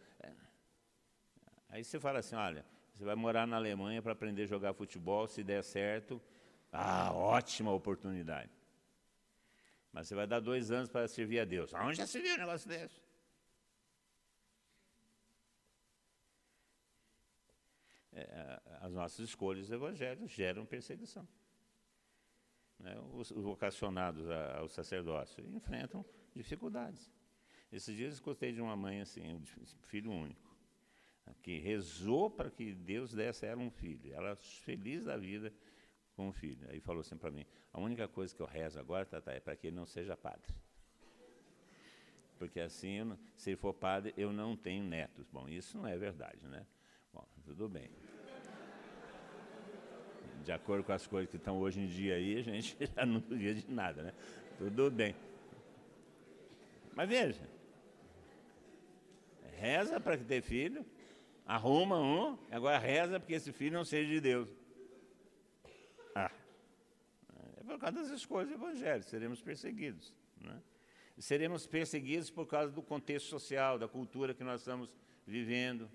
É, 1.68 1.76
aí 1.76 1.84
você 1.84 1.98
fala 1.98 2.18
assim, 2.18 2.36
olha, 2.36 2.64
você 2.92 3.04
vai 3.04 3.14
morar 3.14 3.46
na 3.46 3.56
Alemanha 3.56 4.02
para 4.02 4.12
aprender 4.12 4.42
a 4.42 4.46
jogar 4.46 4.72
futebol, 4.74 5.26
se 5.26 5.44
der 5.44 5.62
certo, 5.62 6.20
ah, 6.72 7.12
ótima 7.12 7.72
oportunidade. 7.72 8.50
Mas 9.92 10.08
você 10.08 10.14
vai 10.14 10.26
dar 10.26 10.40
dois 10.40 10.70
anos 10.70 10.88
para 10.88 11.08
servir 11.08 11.40
a 11.40 11.44
Deus. 11.44 11.74
Aonde 11.74 11.98
já 11.98 12.06
se 12.06 12.20
viu 12.20 12.34
um 12.34 12.38
negócio 12.38 12.68
desse? 12.68 13.00
É, 18.12 18.60
as 18.80 18.92
nossas 18.92 19.20
escolhas 19.20 19.70
Evangelho 19.70 20.26
geram 20.26 20.66
perseguição. 20.66 21.26
Né? 22.78 22.96
Os, 23.12 23.30
os 23.30 23.44
vocacionados 23.44 24.28
ao 24.56 24.68
sacerdócio 24.68 25.44
enfrentam 25.48 26.04
dificuldades. 26.34 27.12
Esses 27.70 27.94
dias 27.94 28.12
eu 28.12 28.14
escutei 28.14 28.52
de 28.52 28.60
uma 28.60 28.76
mãe 28.76 29.00
assim, 29.00 29.42
filho 29.82 30.10
único, 30.10 30.47
que 31.42 31.58
rezou 31.58 32.30
para 32.30 32.50
que 32.50 32.74
Deus 32.74 33.12
desse 33.12 33.46
a 33.46 33.50
ela 33.50 33.62
um 33.62 33.70
filho. 33.70 34.12
Ela 34.12 34.36
feliz 34.36 35.04
da 35.04 35.16
vida 35.16 35.52
com 36.16 36.28
o 36.28 36.32
filho. 36.32 36.68
Aí 36.70 36.80
falou 36.80 37.00
assim 37.00 37.16
para 37.16 37.30
mim: 37.30 37.46
a 37.72 37.80
única 37.80 38.08
coisa 38.08 38.34
que 38.34 38.40
eu 38.40 38.46
rezo 38.46 38.78
agora, 38.78 39.06
Tata, 39.06 39.32
é 39.32 39.40
para 39.40 39.56
que 39.56 39.68
ele 39.68 39.76
não 39.76 39.86
seja 39.86 40.16
padre. 40.16 40.54
Porque 42.38 42.60
assim, 42.60 43.16
se 43.36 43.50
ele 43.50 43.56
for 43.56 43.74
padre, 43.74 44.14
eu 44.16 44.32
não 44.32 44.56
tenho 44.56 44.84
netos. 44.84 45.26
Bom, 45.28 45.48
isso 45.48 45.76
não 45.76 45.86
é 45.86 45.96
verdade, 45.96 46.46
né? 46.46 46.66
Bom, 47.12 47.26
tudo 47.44 47.68
bem. 47.68 47.90
De 50.44 50.52
acordo 50.52 50.84
com 50.84 50.92
as 50.92 51.06
coisas 51.06 51.28
que 51.30 51.36
estão 51.36 51.58
hoje 51.58 51.80
em 51.80 51.86
dia 51.86 52.14
aí, 52.14 52.38
a 52.38 52.42
gente 52.42 52.76
já 52.94 53.04
não 53.04 53.20
duvida 53.20 53.60
de 53.60 53.70
nada, 53.70 54.02
né? 54.02 54.14
Tudo 54.56 54.90
bem. 54.90 55.14
Mas 56.94 57.08
veja, 57.08 57.48
reza 59.58 60.00
para 60.00 60.16
ter 60.16 60.40
filho, 60.40 60.86
arruma 61.48 61.98
um, 61.98 62.38
agora 62.50 62.76
reza 62.76 63.18
porque 63.18 63.32
esse 63.32 63.50
filho 63.54 63.72
não 63.72 63.84
seja 63.84 64.06
de 64.06 64.20
Deus. 64.20 64.54
Ah, 66.14 66.30
é 67.56 67.64
por 67.64 67.78
causa 67.78 68.02
das 68.02 68.10
escolhas 68.10 68.50
do 68.50 68.54
Evangelho, 68.54 69.02
seremos 69.02 69.40
perseguidos. 69.40 70.14
Né? 70.38 70.60
Seremos 71.16 71.66
perseguidos 71.66 72.30
por 72.30 72.46
causa 72.46 72.70
do 72.70 72.82
contexto 72.82 73.28
social, 73.28 73.78
da 73.78 73.88
cultura 73.88 74.34
que 74.34 74.44
nós 74.44 74.60
estamos 74.60 74.92
vivendo. 75.26 75.90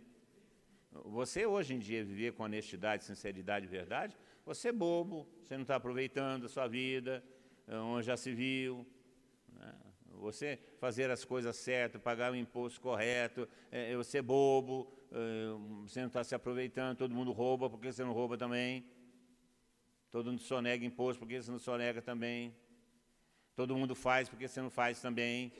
Você 1.06 1.46
hoje 1.46 1.76
em 1.76 1.80
dia 1.80 2.04
viver 2.04 2.34
com 2.34 2.44
honestidade, 2.44 3.04
sinceridade 3.04 3.66
e 3.66 3.70
verdade, 3.70 4.18
você 4.44 4.70
é 4.70 4.72
bobo, 4.72 5.28
você 5.42 5.54
não 5.54 5.62
está 5.62 5.76
aproveitando 5.76 6.46
a 6.46 6.50
sua 6.50 6.68
vida, 6.68 7.24
é, 7.68 7.76
onde 7.78 8.08
já 8.08 8.18
se 8.18 8.34
viu. 8.34 8.86
Né? 9.54 9.74
Você 10.14 10.60
fazer 10.80 11.12
as 11.12 11.24
coisas 11.24 11.56
certas, 11.56 12.02
pagar 12.02 12.32
o 12.32 12.36
imposto 12.36 12.82
correto, 12.82 13.48
é, 13.72 13.96
você 13.96 14.18
é 14.18 14.22
bobo, 14.22 14.92
você 15.84 16.00
não 16.00 16.08
está 16.08 16.24
se 16.24 16.34
aproveitando, 16.34 16.98
todo 16.98 17.14
mundo 17.14 17.32
rouba, 17.32 17.70
porque 17.70 17.92
você 17.92 18.04
não 18.04 18.14
rouba 18.14 18.38
também. 18.38 18.86
Todo 20.10 20.32
mundo 20.32 20.42
sonega 20.42 20.86
imposto, 20.86 21.20
porque 21.20 21.42
você 21.42 21.52
não 21.52 21.60
sonega 21.60 22.02
também. 22.02 22.56
Todo 23.56 23.78
mundo 23.78 23.94
faz, 23.94 24.28
porque 24.28 24.48
você 24.48 24.62
não 24.62 24.70
faz 24.70 25.00
também. 25.00 25.52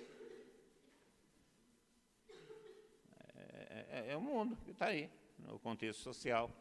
É, 3.30 3.86
é, 3.90 4.12
é 4.12 4.18
o 4.18 4.22
mundo 4.22 4.56
que 4.58 4.72
está 4.72 4.88
aí, 4.88 5.10
o 5.48 5.60
contexto 5.60 6.02
social 6.02 6.52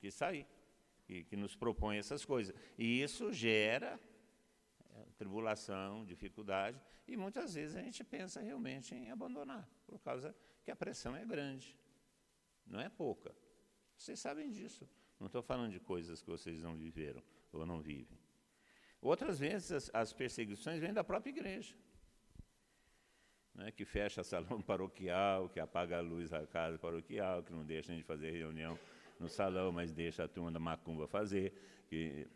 que 0.00 0.06
está 0.06 0.28
aí, 0.28 0.46
que, 1.04 1.24
que 1.24 1.36
nos 1.36 1.54
propõe 1.54 1.98
essas 1.98 2.24
coisas. 2.24 2.54
E 2.78 3.02
isso 3.02 3.32
gera 3.32 4.00
é, 4.94 5.04
tribulação, 5.16 6.04
dificuldade, 6.04 6.80
e 7.06 7.16
muitas 7.16 7.54
vezes 7.54 7.76
a 7.76 7.82
gente 7.82 8.02
pensa 8.02 8.40
realmente 8.40 8.94
em 8.94 9.10
abandonar, 9.10 9.68
por 9.86 10.00
causa 10.00 10.34
que 10.64 10.70
a 10.70 10.76
pressão 10.76 11.14
é 11.14 11.24
grande, 11.24 11.76
não 12.66 12.80
é 12.80 12.88
pouca. 12.88 13.34
Vocês 13.96 14.18
sabem 14.18 14.50
disso. 14.50 14.88
Não 15.18 15.26
estou 15.26 15.42
falando 15.42 15.70
de 15.70 15.78
coisas 15.78 16.20
que 16.22 16.28
vocês 16.28 16.62
não 16.62 16.76
viveram 16.76 17.22
ou 17.52 17.64
não 17.64 17.80
vivem. 17.80 18.18
Outras 19.00 19.38
vezes 19.38 19.70
as, 19.72 19.90
as 19.94 20.12
perseguições 20.12 20.80
vêm 20.80 20.92
da 20.92 21.04
própria 21.04 21.30
igreja, 21.30 21.74
né, 23.54 23.70
que 23.70 23.84
fecha 23.84 24.22
salão 24.22 24.62
paroquial, 24.62 25.48
que 25.48 25.60
apaga 25.60 25.98
a 25.98 26.00
luz 26.00 26.30
da 26.30 26.46
casa 26.46 26.78
paroquial, 26.78 27.42
que 27.42 27.52
não 27.52 27.64
deixa 27.64 27.92
a 27.92 27.94
gente 27.94 28.04
fazer 28.04 28.30
reunião 28.30 28.78
no 29.18 29.28
salão, 29.28 29.70
mas 29.72 29.92
deixa 29.92 30.24
a 30.24 30.28
turma 30.28 30.50
da 30.50 30.58
macumba 30.58 31.06
fazer. 31.06 31.52
Que... 31.88 32.26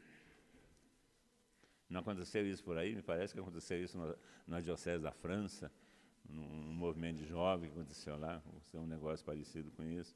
Não 1.89 2.01
aconteceu 2.01 2.47
isso 2.47 2.62
por 2.62 2.77
aí? 2.77 2.95
Me 2.95 3.03
parece 3.03 3.33
que 3.33 3.41
aconteceu 3.41 3.83
isso 3.83 3.97
na, 3.99 4.15
na 4.47 4.61
Diocese 4.61 5.03
da 5.03 5.12
França, 5.12 5.73
num, 6.29 6.73
movimento 6.75 7.19
de 7.19 7.27
jovem 7.27 7.71
que 7.71 7.77
aconteceu 7.77 8.17
lá, 8.17 8.43
um 8.75 8.87
negócio 8.87 9.25
parecido 9.25 9.71
com 9.73 9.83
isso. 9.83 10.15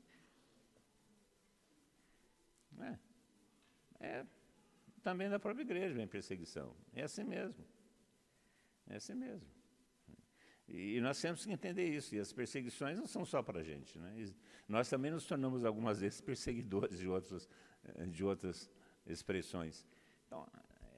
É. 2.78 2.98
é. 4.00 4.26
Também 5.02 5.28
da 5.28 5.38
própria 5.38 5.62
igreja 5.62 5.94
vem 5.94 6.06
perseguição. 6.06 6.74
É 6.92 7.02
assim 7.02 7.24
mesmo. 7.24 7.64
É 8.88 8.96
assim 8.96 9.14
mesmo. 9.14 9.48
E 10.68 11.00
nós 11.00 11.20
temos 11.20 11.44
que 11.44 11.52
entender 11.52 11.88
isso. 11.88 12.14
E 12.14 12.20
as 12.20 12.32
perseguições 12.32 12.98
não 12.98 13.06
são 13.06 13.24
só 13.24 13.42
para 13.42 13.60
a 13.60 13.62
gente. 13.62 13.98
Né? 13.98 14.32
Nós 14.68 14.88
também 14.88 15.10
nos 15.10 15.24
tornamos 15.24 15.64
algumas 15.64 16.00
vezes 16.00 16.20
perseguidores 16.20 16.98
de 16.98 17.08
outras, 17.08 17.48
eh, 17.84 18.06
de 18.06 18.24
outras 18.24 18.70
expressões. 19.06 19.86
Então, 20.26 20.46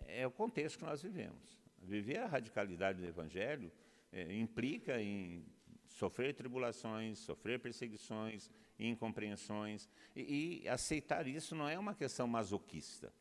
é 0.07 0.27
o 0.27 0.31
contexto 0.31 0.79
que 0.79 0.85
nós 0.85 1.01
vivemos. 1.01 1.59
Viver 1.81 2.19
a 2.19 2.27
radicalidade 2.27 3.01
do 3.01 3.07
Evangelho 3.07 3.73
é, 4.13 4.35
implica 4.37 5.01
em 5.01 5.45
sofrer 5.89 6.35
tribulações, 6.35 7.19
sofrer 7.19 7.59
perseguições, 7.59 8.51
incompreensões. 8.79 9.89
E, 10.15 10.63
e, 10.63 10.69
aceitar 10.69 11.27
isso 11.27 11.55
não 11.55 11.69
é 11.69 11.79
uma 11.79 11.95
questão 11.95 12.27
masoquista. 12.27 13.13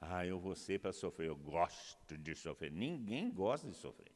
Ah, 0.00 0.24
eu 0.24 0.38
vou 0.38 0.54
ser 0.54 0.80
para 0.80 0.92
sofrer, 0.92 1.28
eu 1.28 1.36
gosto 1.36 2.16
de 2.16 2.34
sofrer. 2.34 2.70
Ninguém 2.70 3.30
gosta 3.30 3.68
de 3.68 3.76
sofrer. 3.76 4.12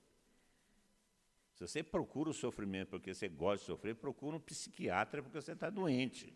Se 1.54 1.66
você 1.66 1.82
procura 1.82 2.30
o 2.30 2.34
sofrimento 2.34 2.90
porque 2.90 3.12
você 3.12 3.28
gosta 3.28 3.58
de 3.58 3.66
sofrer, 3.66 3.94
procura 3.94 4.36
um 4.36 4.40
psiquiatra 4.40 5.22
porque 5.22 5.40
você 5.40 5.52
está 5.52 5.68
doente. 5.68 6.32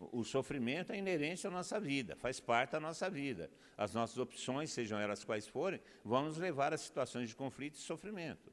O 0.00 0.22
sofrimento 0.22 0.92
é 0.92 0.98
inerente 0.98 1.46
à 1.46 1.50
nossa 1.50 1.80
vida, 1.80 2.14
faz 2.14 2.38
parte 2.38 2.72
da 2.72 2.80
nossa 2.80 3.10
vida. 3.10 3.50
As 3.76 3.94
nossas 3.94 4.16
opções, 4.18 4.70
sejam 4.70 4.98
elas 4.98 5.24
quais 5.24 5.46
forem, 5.48 5.80
vão 6.04 6.24
nos 6.24 6.38
levar 6.38 6.72
a 6.72 6.78
situações 6.78 7.28
de 7.28 7.34
conflito 7.34 7.74
e 7.74 7.78
sofrimento. 7.78 8.52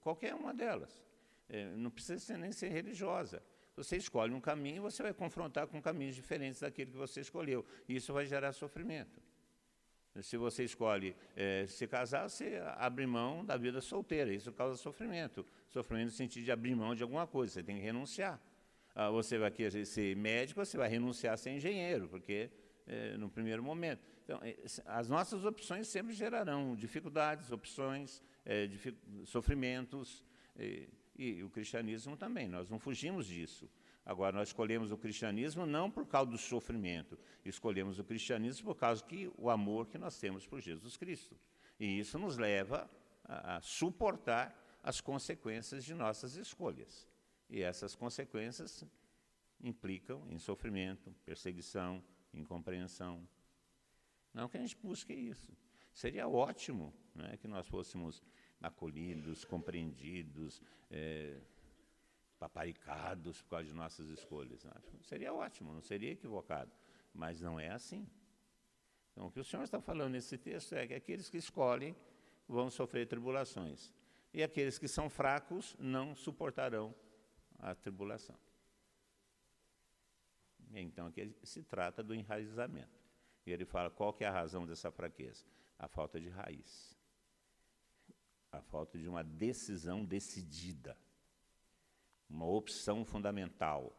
Qualquer 0.00 0.34
uma 0.34 0.54
delas. 0.54 1.02
É, 1.48 1.64
não 1.74 1.90
precisa 1.90 2.18
ser, 2.20 2.38
nem 2.38 2.52
ser 2.52 2.68
religiosa. 2.68 3.42
Você 3.76 3.96
escolhe 3.96 4.32
um 4.32 4.40
caminho, 4.40 4.82
você 4.82 5.02
vai 5.02 5.12
confrontar 5.12 5.66
com 5.66 5.80
caminhos 5.82 6.14
diferentes 6.14 6.60
daquele 6.60 6.92
que 6.92 6.96
você 6.96 7.20
escolheu. 7.20 7.64
E 7.88 7.96
isso 7.96 8.12
vai 8.12 8.26
gerar 8.26 8.52
sofrimento. 8.52 9.20
Se 10.22 10.36
você 10.36 10.64
escolhe 10.64 11.16
é, 11.36 11.66
se 11.66 11.86
casar, 11.86 12.28
você 12.28 12.60
abre 12.76 13.06
mão 13.06 13.44
da 13.44 13.56
vida 13.56 13.80
solteira. 13.80 14.32
Isso 14.32 14.52
causa 14.52 14.76
sofrimento. 14.76 15.46
Sofrimento 15.68 16.06
no 16.06 16.12
sentido 16.12 16.44
de 16.44 16.52
abrir 16.52 16.74
mão 16.74 16.94
de 16.94 17.02
alguma 17.02 17.26
coisa. 17.26 17.54
Você 17.54 17.62
tem 17.62 17.76
que 17.76 17.82
renunciar. 17.82 18.40
Ah, 18.94 19.10
você 19.10 19.38
vai 19.38 19.50
querer 19.50 19.84
ser 19.86 20.16
médico, 20.16 20.64
você 20.64 20.76
vai 20.76 20.88
renunciar 20.88 21.34
a 21.34 21.36
ser 21.36 21.50
engenheiro, 21.50 22.08
porque 22.08 22.50
é, 22.86 23.16
no 23.16 23.30
primeiro 23.30 23.62
momento. 23.62 24.04
Então, 24.24 24.40
é, 24.42 24.56
as 24.86 25.08
nossas 25.08 25.44
opções 25.44 25.86
sempre 25.88 26.12
gerarão 26.12 26.74
dificuldades, 26.74 27.50
opções, 27.52 28.22
é, 28.44 28.68
sofrimentos, 29.24 30.24
e, 30.58 30.88
e, 31.16 31.42
o 31.42 31.50
cristianismo 31.50 32.16
também, 32.16 32.48
nós 32.48 32.68
não 32.68 32.78
fugimos 32.78 33.26
disso. 33.26 33.68
Agora, 34.04 34.36
nós 34.36 34.48
escolhemos 34.48 34.90
o 34.90 34.96
cristianismo 34.96 35.64
não 35.66 35.90
por 35.90 36.06
causa 36.06 36.30
do 36.30 36.38
sofrimento, 36.38 37.18
escolhemos 37.44 37.98
o 37.98 38.04
cristianismo 38.04 38.66
por 38.66 38.74
causa 38.74 39.04
que 39.04 39.30
o 39.36 39.48
amor 39.48 39.86
que 39.86 39.98
nós 39.98 40.18
temos 40.18 40.46
por 40.46 40.60
Jesus 40.60 40.96
Cristo. 40.96 41.36
E 41.78 41.98
isso 41.98 42.18
nos 42.18 42.36
leva 42.36 42.90
a, 43.24 43.56
a 43.56 43.60
suportar 43.60 44.56
as 44.82 45.00
consequências 45.00 45.84
de 45.84 45.94
nossas 45.94 46.36
escolhas. 46.36 47.06
E 47.50 47.62
essas 47.62 47.96
consequências 47.96 48.84
implicam 49.60 50.24
em 50.30 50.38
sofrimento, 50.38 51.12
perseguição, 51.24 52.02
incompreensão. 52.32 53.28
Não 54.32 54.48
que 54.48 54.56
a 54.56 54.60
gente 54.60 54.76
busque 54.76 55.12
isso. 55.12 55.52
Seria 55.92 56.28
ótimo 56.28 56.94
né, 57.12 57.36
que 57.36 57.48
nós 57.48 57.66
fôssemos 57.66 58.22
acolhidos, 58.62 59.44
compreendidos, 59.44 60.62
é, 60.88 61.40
paparicados 62.38 63.42
por 63.42 63.50
causa 63.50 63.66
de 63.66 63.74
nossas 63.74 64.08
escolhas. 64.08 64.64
Seria 65.02 65.34
ótimo, 65.34 65.72
não 65.72 65.80
seria 65.80 66.12
equivocado, 66.12 66.70
mas 67.12 67.40
não 67.40 67.58
é 67.58 67.70
assim. 67.70 68.08
Então, 69.10 69.26
o 69.26 69.30
que 69.30 69.40
o 69.40 69.44
Senhor 69.44 69.64
está 69.64 69.80
falando 69.80 70.12
nesse 70.12 70.38
texto 70.38 70.74
é 70.74 70.86
que 70.86 70.94
aqueles 70.94 71.28
que 71.28 71.36
escolhem 71.36 71.96
vão 72.46 72.70
sofrer 72.70 73.06
tribulações, 73.06 73.92
e 74.32 74.42
aqueles 74.42 74.78
que 74.78 74.86
são 74.86 75.10
fracos 75.10 75.76
não 75.78 76.14
suportarão 76.14 76.94
a 77.60 77.74
tribulação. 77.74 78.36
Então, 80.72 81.06
aqui 81.06 81.34
se 81.42 81.62
trata 81.62 82.02
do 82.02 82.14
enraizamento. 82.14 83.00
E 83.44 83.50
ele 83.50 83.64
fala 83.64 83.90
qual 83.90 84.12
que 84.12 84.24
é 84.24 84.28
a 84.28 84.32
razão 84.32 84.66
dessa 84.66 84.90
fraqueza? 84.90 85.44
A 85.78 85.88
falta 85.88 86.20
de 86.20 86.28
raiz. 86.28 86.96
A 88.52 88.60
falta 88.60 88.98
de 88.98 89.08
uma 89.08 89.24
decisão 89.24 90.04
decidida. 90.04 90.96
Uma 92.28 92.46
opção 92.46 93.04
fundamental. 93.04 93.96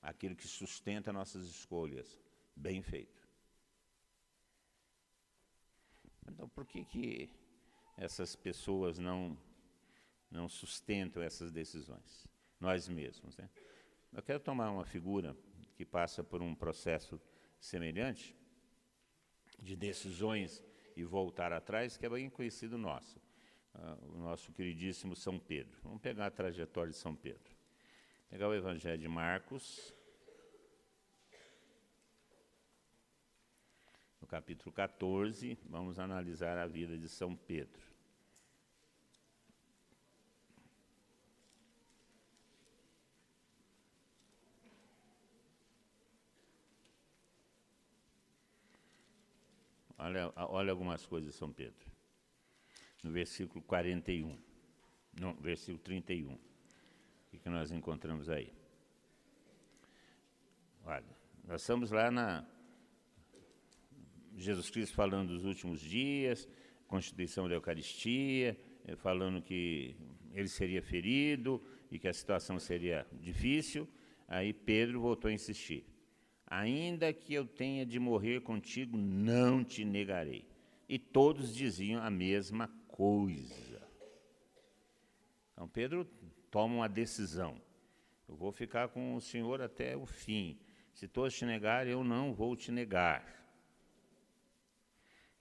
Aquilo 0.00 0.36
que 0.36 0.48
sustenta 0.48 1.12
nossas 1.12 1.44
escolhas. 1.44 2.18
Bem 2.56 2.82
feito. 2.82 3.28
Então, 6.26 6.48
por 6.48 6.64
que, 6.64 6.84
que 6.84 7.30
essas 7.96 8.34
pessoas 8.36 8.98
não, 8.98 9.36
não 10.30 10.48
sustentam 10.48 11.22
essas 11.22 11.50
decisões? 11.50 12.26
Nós 12.60 12.88
mesmos. 12.88 13.36
Né? 13.38 13.48
Eu 14.12 14.22
quero 14.22 14.38
tomar 14.38 14.70
uma 14.70 14.84
figura 14.84 15.36
que 15.74 15.84
passa 15.84 16.22
por 16.22 16.42
um 16.42 16.54
processo 16.54 17.20
semelhante 17.58 18.36
de 19.58 19.74
decisões 19.74 20.62
e 20.96 21.02
voltar 21.04 21.52
atrás, 21.52 21.96
que 21.96 22.04
é 22.04 22.08
bem 22.08 22.28
conhecido 22.28 22.76
nosso, 22.76 23.18
uh, 23.74 24.14
o 24.14 24.18
nosso 24.18 24.52
queridíssimo 24.52 25.16
São 25.16 25.38
Pedro. 25.38 25.78
Vamos 25.82 26.00
pegar 26.00 26.26
a 26.26 26.30
trajetória 26.30 26.90
de 26.90 26.98
São 26.98 27.14
Pedro. 27.14 27.50
Pegar 28.28 28.48
o 28.48 28.54
Evangelho 28.54 29.00
de 29.00 29.08
Marcos, 29.08 29.94
no 34.20 34.26
capítulo 34.26 34.72
14, 34.72 35.58
vamos 35.64 35.98
analisar 35.98 36.58
a 36.58 36.66
vida 36.66 36.96
de 36.96 37.08
São 37.08 37.34
Pedro. 37.34 37.89
Olha, 50.02 50.32
olha 50.34 50.70
algumas 50.70 51.04
coisas 51.04 51.34
São 51.34 51.52
Pedro. 51.52 51.86
No 53.02 53.12
versículo 53.12 53.62
41, 53.62 54.38
no 55.20 55.34
versículo 55.34 55.78
31, 55.78 56.32
o 56.32 56.38
que, 57.30 57.38
que 57.38 57.50
nós 57.50 57.70
encontramos 57.70 58.30
aí? 58.30 58.50
Olha, 60.86 61.04
nós 61.44 61.60
estamos 61.60 61.90
lá 61.90 62.10
na 62.10 62.46
Jesus 64.38 64.70
Cristo 64.70 64.94
falando 64.96 65.34
dos 65.34 65.44
últimos 65.44 65.80
dias, 65.80 66.48
constituição 66.88 67.46
da 67.46 67.54
Eucaristia, 67.54 68.58
eh, 68.86 68.96
falando 68.96 69.42
que 69.42 69.94
ele 70.32 70.48
seria 70.48 70.80
ferido 70.80 71.62
e 71.90 71.98
que 71.98 72.08
a 72.08 72.12
situação 72.12 72.58
seria 72.58 73.06
difícil. 73.20 73.86
Aí 74.26 74.54
Pedro 74.54 74.98
voltou 74.98 75.28
a 75.28 75.34
insistir: 75.34 75.84
Ainda 76.50 77.12
que 77.12 77.32
eu 77.32 77.46
tenha 77.46 77.86
de 77.86 78.00
morrer 78.00 78.40
contigo, 78.40 78.96
não 78.98 79.62
te 79.62 79.84
negarei. 79.84 80.44
E 80.88 80.98
todos 80.98 81.54
diziam 81.54 82.02
a 82.02 82.10
mesma 82.10 82.66
coisa. 82.88 83.80
Então 85.52 85.68
Pedro 85.68 86.04
toma 86.50 86.74
uma 86.74 86.88
decisão. 86.88 87.62
Eu 88.28 88.34
vou 88.34 88.50
ficar 88.50 88.88
com 88.88 89.14
o 89.14 89.20
Senhor 89.20 89.62
até 89.62 89.96
o 89.96 90.04
fim. 90.04 90.58
Se 90.92 91.06
todos 91.06 91.36
te 91.36 91.46
negarem, 91.46 91.92
eu 91.92 92.02
não 92.02 92.34
vou 92.34 92.56
te 92.56 92.72
negar. 92.72 93.24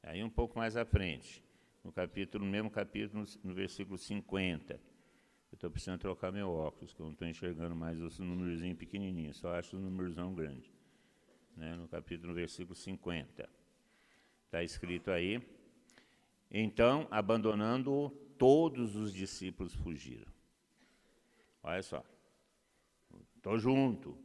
Aí 0.04 0.24
um 0.24 0.30
pouco 0.30 0.60
mais 0.60 0.78
à 0.78 0.86
frente, 0.86 1.44
no 1.84 1.92
capítulo, 1.92 2.46
no 2.46 2.52
mesmo 2.52 2.70
capítulo, 2.70 3.26
no 3.44 3.54
versículo 3.54 3.98
50. 3.98 4.74
Eu 4.74 4.80
estou 5.56 5.72
precisando 5.72 6.00
trocar 6.00 6.32
meu 6.32 6.52
óculos, 6.52 6.94
que 6.94 7.00
eu 7.00 7.06
não 7.06 7.14
estou 7.14 7.28
enxergando 7.28 7.76
mais 7.76 8.00
os 8.00 8.20
números 8.20 8.62
pequenininhos, 8.78 9.38
só 9.38 9.56
acho 9.56 9.76
os 9.76 9.82
números 9.82 10.16
grandes. 10.36 10.79
Né, 11.60 11.76
no 11.76 11.90
capítulo, 11.90 12.30
no 12.30 12.34
versículo 12.34 12.74
50. 12.74 13.50
Está 14.46 14.64
escrito 14.64 15.12
aí, 15.12 15.46
então, 16.50 17.06
abandonando-o, 17.12 18.10
todos 18.38 18.96
os 18.96 19.14
discípulos 19.14 19.76
fugiram. 19.76 20.32
Olha 21.62 21.84
só, 21.84 22.02
estou 23.36 23.60
junto, 23.60 24.18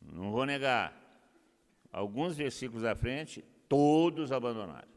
não 0.00 0.30
vou 0.30 0.46
negar. 0.46 0.94
Alguns 1.90 2.36
versículos 2.36 2.84
à 2.84 2.94
frente, 2.94 3.42
todos 3.68 4.30
abandonaram. 4.30 4.88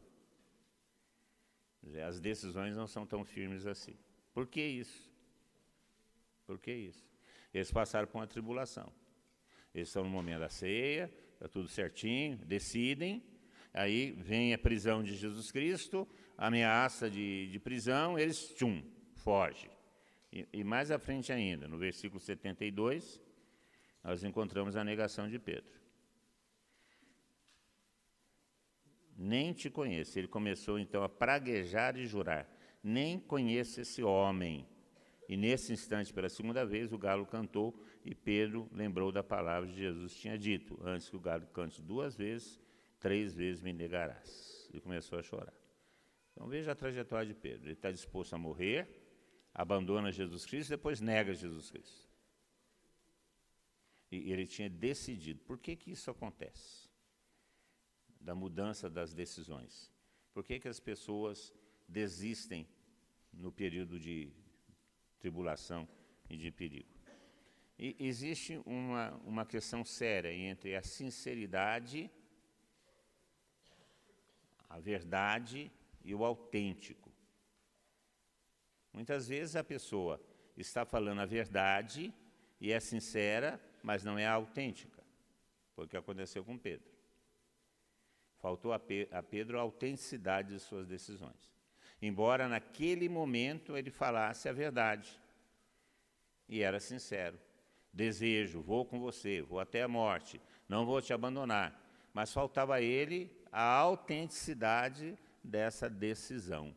As 2.08 2.20
decisões 2.20 2.76
não 2.76 2.86
são 2.86 3.04
tão 3.04 3.26
firmes 3.26 3.66
assim. 3.66 3.98
Por 4.32 4.46
que 4.46 4.62
isso? 4.62 5.10
Por 6.46 6.60
que 6.60 6.72
isso? 6.72 7.04
Eles 7.52 7.72
passaram 7.72 8.08
por 8.08 8.20
uma 8.20 8.28
tribulação. 8.28 8.94
Eles 9.74 9.88
estão 9.88 10.04
no 10.04 10.10
momento 10.10 10.42
da 10.42 10.50
ceia, 10.50 11.12
está 11.40 11.48
tudo 11.48 11.70
certinho, 11.70 12.38
decidem, 12.46 13.24
aí 13.74 14.12
vem 14.12 14.54
a 14.54 14.58
prisão 14.58 15.02
de 15.02 15.16
Jesus 15.16 15.52
Cristo, 15.52 16.06
ameaça 16.38 17.10
de, 17.10 17.48
de 17.48 17.60
prisão, 17.60 18.20
eles, 18.20 18.54
tchum, 18.56 18.84
foge. 19.16 19.70
E, 20.34 20.46
e 20.52 20.64
mais 20.64 20.92
à 20.92 21.00
frente 21.00 21.32
ainda, 21.32 21.68
no 21.68 21.78
versículo 21.78 22.20
72, 22.20 23.22
nós 24.04 24.24
encontramos 24.24 24.76
a 24.76 24.84
negação 24.84 25.30
de 25.30 25.40
Pedro. 25.40 25.80
nem 29.20 29.52
te 29.52 29.70
conheço. 29.70 30.18
Ele 30.18 30.30
começou 30.30 30.80
então 30.80 31.04
a 31.04 31.10
praguejar 31.10 31.98
e 31.98 32.08
jurar: 32.08 32.50
Nem 32.82 33.20
conheço 33.20 33.82
esse 33.82 34.02
homem. 34.02 34.66
E 35.30 35.38
nesse 35.38 35.72
instante, 35.72 36.12
pela 36.12 36.28
segunda 36.28 36.66
vez, 36.66 36.92
o 36.92 36.98
galo 36.98 37.26
cantou 37.26 37.80
e 38.04 38.14
Pedro 38.16 38.68
lembrou 38.72 39.12
da 39.12 39.24
palavra 39.24 39.70
que 39.70 39.76
Jesus 39.76 40.16
tinha 40.16 40.38
dito: 40.38 40.78
Antes 40.84 41.08
que 41.08 41.16
o 41.16 41.20
galo 41.20 41.46
cante 41.48 41.82
duas 41.82 42.18
vezes, 42.18 42.60
três 43.00 43.34
vezes 43.34 43.62
me 43.62 43.72
negarás. 43.72 44.70
E 44.74 44.82
começou 44.82 45.20
a 45.20 45.24
chorar. 45.24 45.54
Então 46.34 46.48
veja 46.48 46.72
a 46.72 46.76
trajetória 46.76 47.28
de 47.28 47.36
Pedro. 47.36 47.68
Ele 47.68 47.74
está 47.74 47.92
disposto 47.92 48.34
a 48.34 48.38
morrer, 48.38 48.88
abandona 49.54 50.12
Jesus 50.12 50.46
Cristo, 50.46 50.72
depois 50.72 51.00
nega 51.00 51.34
Jesus 51.34 51.70
Cristo. 51.70 52.10
E 54.12 54.32
ele 54.34 54.48
tinha 54.48 54.70
decidido. 54.70 55.42
Por 55.42 55.60
que, 55.60 55.76
que 55.76 55.92
isso 55.92 56.10
acontece? 56.10 56.90
da 58.20 58.36
mudança 58.36 58.90
das 58.90 59.14
decisões. 59.14 59.92
Por 60.34 60.44
que, 60.44 60.60
que 60.60 60.68
as 60.68 60.80
pessoas 60.80 61.54
desistem 61.88 62.68
no 63.32 63.52
período 63.52 64.00
de 64.00 64.32
tribulação 65.20 65.88
e 66.30 66.38
de 66.38 66.52
perigo? 66.52 66.90
E 67.78 67.96
existe 68.00 68.62
uma, 68.66 69.12
uma 69.26 69.46
questão 69.46 69.86
séria 69.86 70.34
entre 70.34 70.76
a 70.76 70.82
sinceridade, 70.82 72.12
a 74.70 74.80
verdade 74.80 75.72
e 76.04 76.14
o 76.14 76.26
autêntico. 76.26 77.10
Muitas 78.92 79.28
vezes 79.30 79.56
a 79.56 79.64
pessoa 79.64 80.22
está 80.58 80.86
falando 80.86 81.22
a 81.22 81.26
verdade 81.26 82.14
e 82.60 82.72
é 82.72 82.80
sincera, 82.80 83.62
mas 83.82 84.04
não 84.04 84.20
é 84.20 84.28
autêntica, 84.28 85.02
foi 85.74 85.86
o 85.86 85.88
que 85.88 85.96
aconteceu 85.96 86.44
com 86.44 86.58
Pedro. 86.58 86.92
Faltou 88.40 88.74
a, 88.74 88.80
Pedro 88.80 89.58
a 89.58 89.62
autenticidade 89.62 90.50
de 90.50 90.60
suas 90.60 90.88
decisões. 90.88 91.50
Embora 92.02 92.48
naquele 92.48 93.10
momento 93.10 93.76
ele 93.76 93.92
falasse 93.92 94.48
a 94.48 94.54
verdade 94.54 95.20
e 96.48 96.62
era 96.62 96.80
sincero. 96.80 97.38
Desejo, 97.92 98.62
vou 98.62 98.86
com 98.86 99.00
você, 99.00 99.42
vou 99.42 99.60
até 99.60 99.84
a 99.84 99.88
morte, 99.88 100.40
não 100.68 100.86
vou 100.86 101.02
te 101.02 101.12
abandonar. 101.12 101.80
Mas 102.14 102.34
faltava 102.34 102.76
a 102.76 102.82
ele 102.82 103.32
a 103.52 103.62
autenticidade 103.62 105.18
dessa 105.44 105.90
decisão. 105.90 106.74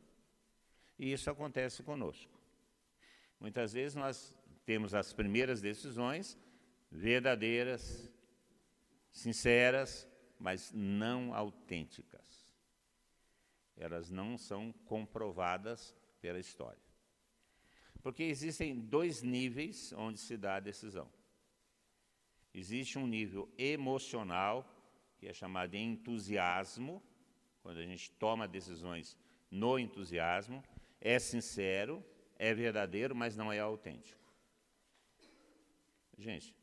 E 0.99 1.13
isso 1.13 1.31
acontece 1.31 1.83
conosco. 1.83 2.33
Muitas 3.41 3.73
vezes 3.73 3.95
nós 3.95 4.37
temos 4.65 4.95
as 4.95 5.13
primeiras 5.13 5.61
decisões 5.61 6.39
verdadeiras, 6.91 8.11
sinceras, 9.11 10.09
mas 10.39 10.71
não 10.73 11.35
autênticas. 11.35 12.22
Elas 13.83 14.13
não 14.13 14.39
são 14.39 14.73
comprovadas 14.85 15.93
pela 16.21 16.39
história. 16.39 16.81
Porque 18.01 18.23
existem 18.23 18.79
dois 18.79 19.23
níveis 19.23 19.93
onde 19.95 20.21
se 20.21 20.37
dá 20.37 20.55
a 20.55 20.61
decisão. 20.61 21.11
Existe 22.55 22.97
um 22.97 23.09
nível 23.09 23.53
emocional, 23.59 24.57
que 25.19 25.27
é 25.27 25.33
chamado 25.33 25.71
de 25.71 25.79
entusiasmo, 25.79 27.03
quando 27.61 27.79
a 27.79 27.85
gente 27.85 28.09
toma 28.13 28.47
decisões 28.47 29.19
no 29.51 29.77
entusiasmo, 29.81 30.63
é 31.01 31.19
sincero, 31.19 32.05
é 32.39 32.55
verdadeiro, 32.55 33.17
mas 33.17 33.37
não 33.37 33.53
é 33.53 33.59
autêntico. 33.59 34.21
Gente, 36.17 36.55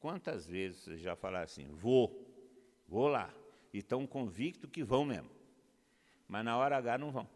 quantas 0.00 0.48
vezes 0.48 0.80
vocês 0.80 1.00
já 1.00 1.14
falaram 1.14 1.44
assim, 1.44 1.68
vou, 1.68 2.26
vou 2.88 3.06
lá, 3.06 3.32
e 3.72 3.78
estão 3.78 4.04
convictos 4.04 4.68
que 4.68 4.82
vão 4.82 5.04
mesmo, 5.04 5.30
mas 6.28 6.44
na 6.44 6.56
hora 6.56 6.76
H 6.76 6.98
não 6.98 7.10
vão. 7.10 7.28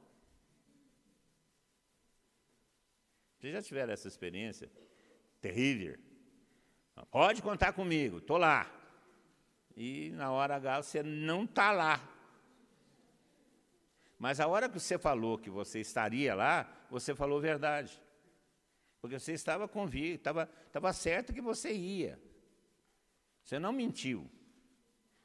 Vocês 3.38 3.52
já 3.52 3.62
tiveram 3.62 3.92
essa 3.92 4.08
experiência 4.08 4.70
terrível? 5.40 5.98
Pode 7.10 7.40
contar 7.40 7.72
comigo, 7.72 8.18
estou 8.18 8.36
lá. 8.36 8.70
E 9.76 10.10
na 10.10 10.30
hora 10.30 10.56
H 10.56 10.82
você 10.82 11.02
não 11.02 11.44
está 11.44 11.72
lá. 11.72 12.06
Mas 14.18 14.38
a 14.38 14.46
hora 14.46 14.68
que 14.68 14.78
você 14.78 14.98
falou 14.98 15.38
que 15.38 15.48
você 15.48 15.80
estaria 15.80 16.34
lá, 16.34 16.70
você 16.90 17.14
falou 17.14 17.40
verdade. 17.40 17.98
Porque 19.00 19.18
você 19.18 19.32
estava 19.32 19.66
convicto, 19.66 20.16
estava, 20.16 20.50
estava 20.66 20.92
certo 20.92 21.32
que 21.32 21.40
você 21.40 21.72
ia. 21.72 22.20
Você 23.42 23.58
não 23.58 23.72
mentiu. 23.72 24.30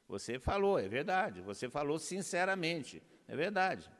Você 0.08 0.38
falou, 0.38 0.78
é 0.78 0.88
verdade. 0.88 1.42
Você 1.42 1.68
falou 1.68 1.98
sinceramente, 1.98 3.02
é 3.28 3.36
verdade. 3.36 3.90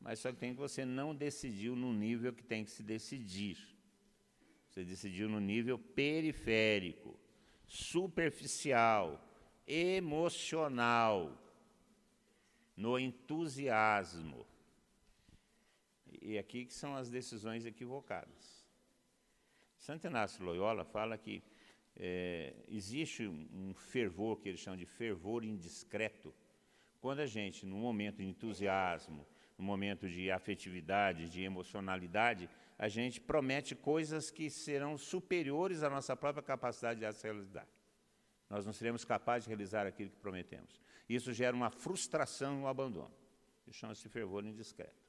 Mas 0.00 0.18
só 0.18 0.32
que 0.32 0.38
tem 0.38 0.54
que 0.54 0.60
você 0.60 0.84
não 0.84 1.14
decidiu 1.14 1.76
no 1.76 1.92
nível 1.92 2.32
que 2.32 2.42
tem 2.42 2.64
que 2.64 2.70
se 2.70 2.82
decidir. 2.82 3.58
Você 4.68 4.84
decidiu 4.84 5.28
no 5.28 5.40
nível 5.40 5.78
periférico, 5.78 7.18
superficial, 7.66 9.22
emocional, 9.66 11.36
no 12.76 12.98
entusiasmo. 12.98 14.46
E 16.22 16.38
aqui 16.38 16.64
que 16.64 16.74
são 16.74 16.96
as 16.96 17.10
decisões 17.10 17.66
equivocadas. 17.66 18.66
Santo 19.76 20.06
Inácio 20.06 20.44
Loyola 20.44 20.84
fala 20.84 21.16
que 21.18 21.42
é, 21.96 22.54
existe 22.68 23.26
um, 23.26 23.74
fervor, 23.74 24.40
que 24.40 24.48
eles 24.48 24.60
chamam 24.60 24.78
de 24.78 24.86
fervor 24.86 25.44
indiscreto, 25.44 26.34
quando 27.00 27.20
a 27.20 27.26
gente, 27.26 27.64
no 27.64 27.76
momento 27.76 28.18
de 28.18 28.26
entusiasmo, 28.26 29.26
no 29.56 29.64
momento 29.64 30.08
de 30.08 30.30
afetividade, 30.30 31.28
de 31.28 31.42
emocionalidade, 31.42 32.48
a 32.78 32.88
gente 32.88 33.20
promete 33.20 33.74
coisas 33.74 34.30
que 34.30 34.48
serão 34.50 34.96
superiores 34.96 35.82
à 35.82 35.90
nossa 35.90 36.14
própria 36.16 36.42
capacidade 36.42 37.00
de 37.00 37.06
as 37.06 37.20
realizar. 37.22 37.66
Nós 38.48 38.66
não 38.66 38.72
seremos 38.72 39.04
capazes 39.04 39.44
de 39.44 39.50
realizar 39.50 39.86
aquilo 39.86 40.10
que 40.10 40.16
prometemos. 40.16 40.80
Isso 41.08 41.32
gera 41.32 41.54
uma 41.54 41.70
frustração 41.70 42.58
e 42.58 42.62
um 42.62 42.66
abandono. 42.66 43.14
Isso 43.66 43.78
chama-se 43.78 44.08
fervor 44.08 44.44
indiscreto. 44.44 45.04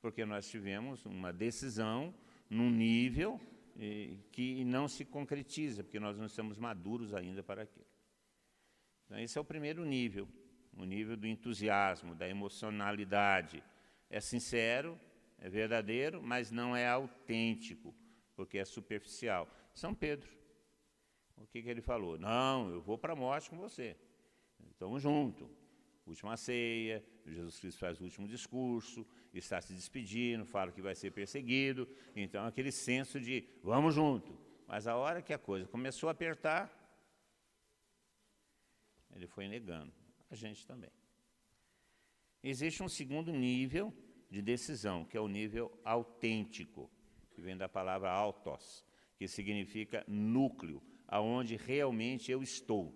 Porque 0.00 0.24
nós 0.24 0.48
tivemos 0.48 1.04
uma 1.06 1.32
decisão 1.32 2.14
num 2.50 2.70
nível 2.70 3.40
eh, 3.78 4.16
que 4.32 4.64
não 4.64 4.88
se 4.88 5.04
concretiza, 5.04 5.82
porque 5.82 6.00
nós 6.00 6.18
não 6.18 6.26
estamos 6.26 6.58
maduros 6.58 7.14
ainda 7.14 7.42
para 7.42 7.62
aquilo. 7.62 7.86
Então, 9.04 9.18
esse 9.18 9.38
é 9.38 9.40
o 9.40 9.44
primeiro 9.44 9.84
nível 9.84 10.28
o 10.76 10.84
nível 10.84 11.16
do 11.16 11.26
entusiasmo, 11.26 12.14
da 12.14 12.28
emocionalidade. 12.28 13.62
É 14.10 14.20
sincero, 14.20 14.98
é 15.38 15.48
verdadeiro, 15.48 16.22
mas 16.22 16.50
não 16.50 16.76
é 16.76 16.86
autêntico, 16.86 17.94
porque 18.34 18.58
é 18.58 18.64
superficial. 18.64 19.48
São 19.74 19.94
Pedro, 19.94 20.30
o 21.36 21.46
que, 21.46 21.62
que 21.62 21.68
ele 21.68 21.80
falou? 21.80 22.18
Não, 22.18 22.70
eu 22.70 22.80
vou 22.80 22.98
para 22.98 23.14
a 23.14 23.16
morte 23.16 23.50
com 23.50 23.56
você. 23.56 23.96
Estamos 24.70 25.02
juntos. 25.02 25.48
Última 26.06 26.36
ceia, 26.36 27.04
Jesus 27.26 27.58
Cristo 27.58 27.80
faz 27.80 28.00
o 28.00 28.04
último 28.04 28.28
discurso, 28.28 29.04
está 29.34 29.60
se 29.60 29.74
despedindo, 29.74 30.46
fala 30.46 30.70
que 30.70 30.80
vai 30.80 30.94
ser 30.94 31.10
perseguido. 31.10 31.88
Então, 32.14 32.46
aquele 32.46 32.70
senso 32.70 33.20
de 33.20 33.44
vamos 33.62 33.94
junto. 33.94 34.38
Mas 34.68 34.86
a 34.86 34.94
hora 34.96 35.20
que 35.20 35.32
a 35.32 35.38
coisa 35.38 35.66
começou 35.66 36.08
a 36.08 36.12
apertar, 36.12 36.72
ele 39.14 39.26
foi 39.26 39.48
negando 39.48 40.05
a 40.30 40.34
gente 40.34 40.66
também. 40.66 40.90
Existe 42.42 42.82
um 42.82 42.88
segundo 42.88 43.32
nível 43.32 43.92
de 44.30 44.42
decisão, 44.42 45.04
que 45.04 45.16
é 45.16 45.20
o 45.20 45.28
nível 45.28 45.72
autêntico, 45.84 46.90
que 47.30 47.40
vem 47.40 47.56
da 47.56 47.68
palavra 47.68 48.10
autos, 48.10 48.84
que 49.16 49.26
significa 49.26 50.04
núcleo, 50.06 50.82
aonde 51.06 51.56
realmente 51.56 52.30
eu 52.30 52.42
estou, 52.42 52.94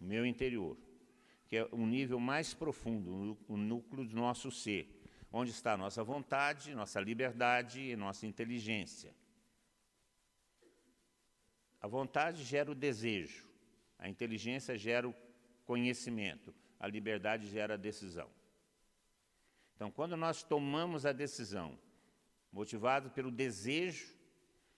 o 0.00 0.04
meu 0.04 0.26
interior, 0.26 0.76
que 1.46 1.56
é 1.56 1.68
o 1.70 1.86
nível 1.86 2.18
mais 2.18 2.54
profundo, 2.54 3.38
o 3.46 3.56
núcleo 3.56 4.04
do 4.04 4.16
nosso 4.16 4.50
ser, 4.50 5.00
onde 5.32 5.50
está 5.50 5.74
a 5.74 5.76
nossa 5.76 6.02
vontade, 6.02 6.74
nossa 6.74 7.00
liberdade 7.00 7.80
e 7.80 7.96
nossa 7.96 8.26
inteligência. 8.26 9.14
A 11.80 11.86
vontade 11.86 12.44
gera 12.44 12.70
o 12.70 12.74
desejo, 12.74 13.48
a 13.98 14.08
inteligência 14.08 14.76
gera 14.76 15.08
o 15.08 15.14
conhecimento, 15.64 16.54
a 16.78 16.86
liberdade 16.86 17.48
gera 17.48 17.78
decisão. 17.78 18.30
Então, 19.74 19.90
quando 19.90 20.16
nós 20.16 20.42
tomamos 20.42 21.04
a 21.06 21.12
decisão, 21.12 21.78
motivado 22.52 23.10
pelo 23.10 23.30
desejo, 23.30 24.14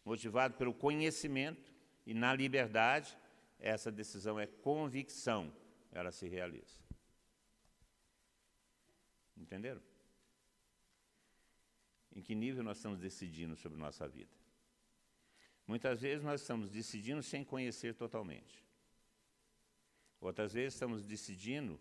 motivado 0.04 0.54
pelo 0.54 0.72
conhecimento 0.72 1.74
e 2.06 2.14
na 2.14 2.34
liberdade, 2.34 3.16
essa 3.58 3.90
decisão 3.90 4.38
é 4.38 4.46
convicção, 4.46 5.52
ela 5.92 6.12
se 6.12 6.28
realiza. 6.28 6.82
Entenderam? 9.36 9.82
Em 12.14 12.22
que 12.22 12.34
nível 12.34 12.62
nós 12.62 12.76
estamos 12.76 13.00
decidindo 13.00 13.56
sobre 13.56 13.78
nossa 13.78 14.06
vida? 14.08 14.30
Muitas 15.66 16.00
vezes 16.00 16.22
nós 16.22 16.40
estamos 16.40 16.70
decidindo 16.70 17.22
sem 17.22 17.42
conhecer 17.42 17.94
totalmente. 17.94 18.62
Outras 20.24 20.54
vezes 20.54 20.72
estamos 20.72 21.04
decidindo 21.04 21.78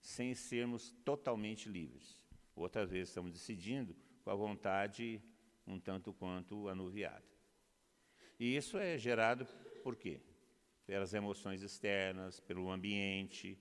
sem 0.00 0.34
sermos 0.34 0.90
totalmente 1.04 1.68
livres. 1.68 2.18
Outras 2.56 2.90
vezes 2.90 3.10
estamos 3.10 3.32
decidindo 3.32 3.94
com 4.24 4.30
a 4.30 4.34
vontade 4.34 5.22
um 5.64 5.78
tanto 5.78 6.12
quanto 6.12 6.68
anuviada. 6.68 7.22
E 8.40 8.56
isso 8.56 8.76
é 8.76 8.98
gerado 8.98 9.46
por 9.84 9.94
quê? 9.94 10.20
Pelas 10.84 11.14
emoções 11.14 11.62
externas, 11.62 12.40
pelo 12.40 12.68
ambiente. 12.72 13.56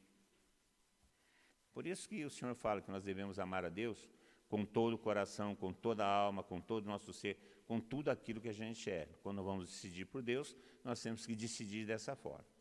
Por 1.71 1.85
isso 1.85 2.09
que 2.09 2.25
o 2.25 2.29
Senhor 2.31 2.55
fala 2.55 2.81
que 2.81 2.89
nós 2.89 3.03
devemos 3.03 3.37
amar 3.37 3.63
a 3.63 3.69
Deus 3.69 4.09
com 4.47 4.65
todo 4.65 4.93
o 4.93 4.97
coração, 4.97 5.55
com 5.55 5.71
toda 5.71 6.03
a 6.03 6.09
alma, 6.09 6.41
com 6.41 6.59
todo 6.59 6.85
o 6.85 6.89
nosso 6.89 7.13
ser, 7.13 7.37
com 7.67 7.79
tudo 7.79 8.09
aquilo 8.09 8.41
que 8.41 8.49
a 8.49 8.53
gente 8.53 8.89
é. 8.89 9.07
Quando 9.21 9.43
vamos 9.43 9.69
decidir 9.69 10.05
por 10.05 10.23
Deus, 10.23 10.55
nós 10.83 10.99
temos 10.99 11.27
que 11.27 11.35
decidir 11.35 11.85
dessa 11.85 12.15
forma 12.15 12.54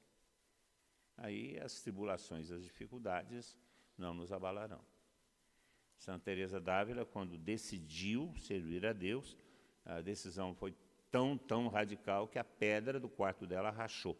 aí 1.16 1.58
as 1.60 1.80
tribulações, 1.80 2.50
as 2.50 2.62
dificuldades 2.62 3.56
não 3.96 4.14
nos 4.14 4.32
abalarão. 4.32 4.84
Santa 5.98 6.24
Teresa 6.24 6.60
d'Ávila, 6.60 7.06
quando 7.06 7.38
decidiu 7.38 8.34
servir 8.36 8.84
a 8.84 8.92
Deus, 8.92 9.36
a 9.84 10.00
decisão 10.00 10.54
foi 10.54 10.74
tão, 11.10 11.38
tão 11.38 11.68
radical 11.68 12.28
que 12.28 12.38
a 12.38 12.44
pedra 12.44 12.98
do 12.98 13.08
quarto 13.08 13.46
dela 13.46 13.70
rachou. 13.70 14.18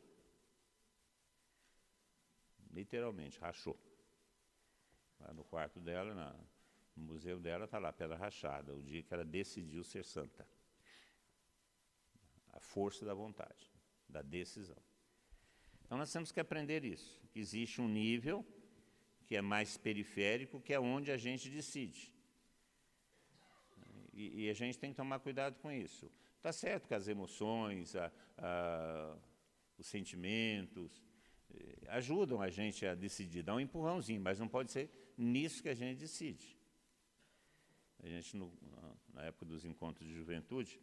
Literalmente, 2.71 3.39
rachou. 3.39 3.79
Lá 5.21 5.33
no 5.33 5.45
quarto 5.45 5.81
dela, 5.81 6.15
na, 6.15 6.35
no 6.97 7.05
museu 7.05 7.39
dela, 7.39 7.65
está 7.65 7.79
lá, 7.79 7.93
pedra 7.93 8.17
rachada, 8.17 8.75
o 8.75 8.83
dia 8.83 9.03
que 9.03 9.13
ela 9.13 9.25
decidiu 9.25 9.83
ser 9.85 10.05
santa. 10.05 10.47
A 12.53 12.61
força 12.61 13.05
da 13.05 13.15
vontade, 13.15 13.71
da 14.09 14.23
decisão. 14.23 14.81
Então 15.85 15.99
nós 15.99 16.13
temos 16.13 16.33
que 16.33 16.41
aprender 16.41 16.85
isso, 16.85 17.21
que 17.33 17.39
existe 17.39 17.81
um 17.81 17.89
nível 17.89 18.45
que 19.27 19.37
é 19.37 19.43
mais 19.43 19.77
periférico, 19.77 20.61
que 20.61 20.73
é 20.73 20.81
onde 20.81 21.11
a 21.11 21.17
gente 21.17 21.49
decide. 21.49 22.13
E, 24.13 24.45
e 24.45 24.51
a 24.51 24.55
gente 24.55 24.79
tem 24.79 24.91
que 24.91 24.97
tomar 24.97 25.19
cuidado 25.19 25.59
com 25.59 25.71
isso. 25.73 26.11
Está 26.37 26.53
certo 26.53 26.87
que 26.87 26.95
as 26.95 27.09
emoções, 27.09 27.97
a, 27.97 28.13
a, 28.39 29.17
os 29.79 29.87
sentimentos, 29.87 31.03
eh, 31.53 31.87
ajudam 31.89 32.41
a 32.41 32.51
gente 32.51 32.85
a 32.87 32.95
decidir, 32.95 33.43
dá 33.43 33.55
um 33.55 33.61
empurrãozinho, 33.61 34.21
mas 34.21 34.39
não 34.39 34.47
pode 34.47 34.71
ser 34.71 34.91
nisso 35.17 35.63
que 35.63 35.69
a 35.69 35.75
gente 35.75 35.99
decide. 35.99 36.57
A 38.03 38.07
gente, 38.07 38.37
no, 38.37 38.53
na 39.15 39.23
época 39.25 39.47
dos 39.47 39.65
encontros 39.65 40.07
de 40.07 40.15
juventude, 40.15 40.79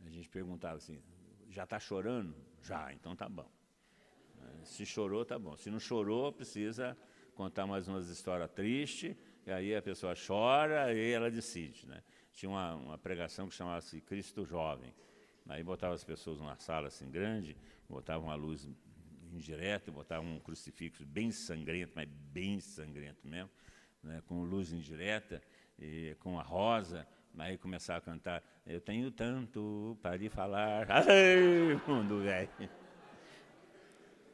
a 0.00 0.10
gente 0.10 0.28
perguntava 0.28 0.76
assim, 0.76 1.00
já 1.50 1.64
está 1.64 1.78
chorando? 1.78 2.34
Já, 2.62 2.92
então 2.92 3.14
tá 3.14 3.28
bom. 3.28 3.50
Se 4.64 4.86
chorou, 4.86 5.24
tá 5.24 5.38
bom. 5.38 5.56
Se 5.56 5.70
não 5.70 5.80
chorou, 5.80 6.32
precisa 6.32 6.96
contar 7.34 7.66
mais 7.66 7.88
umas 7.88 8.08
histórias 8.08 8.50
tristes, 8.50 9.16
e 9.46 9.50
aí 9.50 9.74
a 9.74 9.82
pessoa 9.82 10.14
chora 10.14 10.92
e 10.94 11.12
ela 11.12 11.30
decide. 11.30 11.86
Né? 11.86 12.02
tinha 12.32 12.50
uma, 12.50 12.74
uma 12.74 12.98
pregação 12.98 13.48
que 13.48 13.54
chamava-se 13.54 14.00
Cristo 14.00 14.44
Jovem. 14.44 14.94
Aí 15.48 15.62
botava 15.62 15.94
as 15.94 16.04
pessoas 16.04 16.38
numa 16.38 16.56
sala 16.56 16.88
assim 16.88 17.10
grande, 17.10 17.56
botava 17.88 18.24
uma 18.24 18.34
luz 18.34 18.68
indireta, 19.32 19.90
botava 19.90 20.24
um 20.24 20.38
crucifixo 20.38 21.04
bem 21.04 21.30
sangrento, 21.30 21.92
mas 21.94 22.08
bem 22.08 22.60
sangrento 22.60 23.26
mesmo, 23.26 23.50
né, 24.02 24.22
com 24.26 24.42
luz 24.42 24.72
indireta, 24.72 25.42
e 25.78 26.16
com 26.20 26.38
a 26.38 26.42
rosa, 26.42 27.06
aí 27.38 27.56
começava 27.58 27.98
a 27.98 28.02
cantar, 28.02 28.42
eu 28.70 28.80
tenho 28.80 29.10
tanto 29.10 29.98
para 30.00 30.16
lhe 30.16 30.28
falar, 30.28 30.86
ai, 30.90 31.80
mundo 31.86 32.22
velho. 32.22 32.48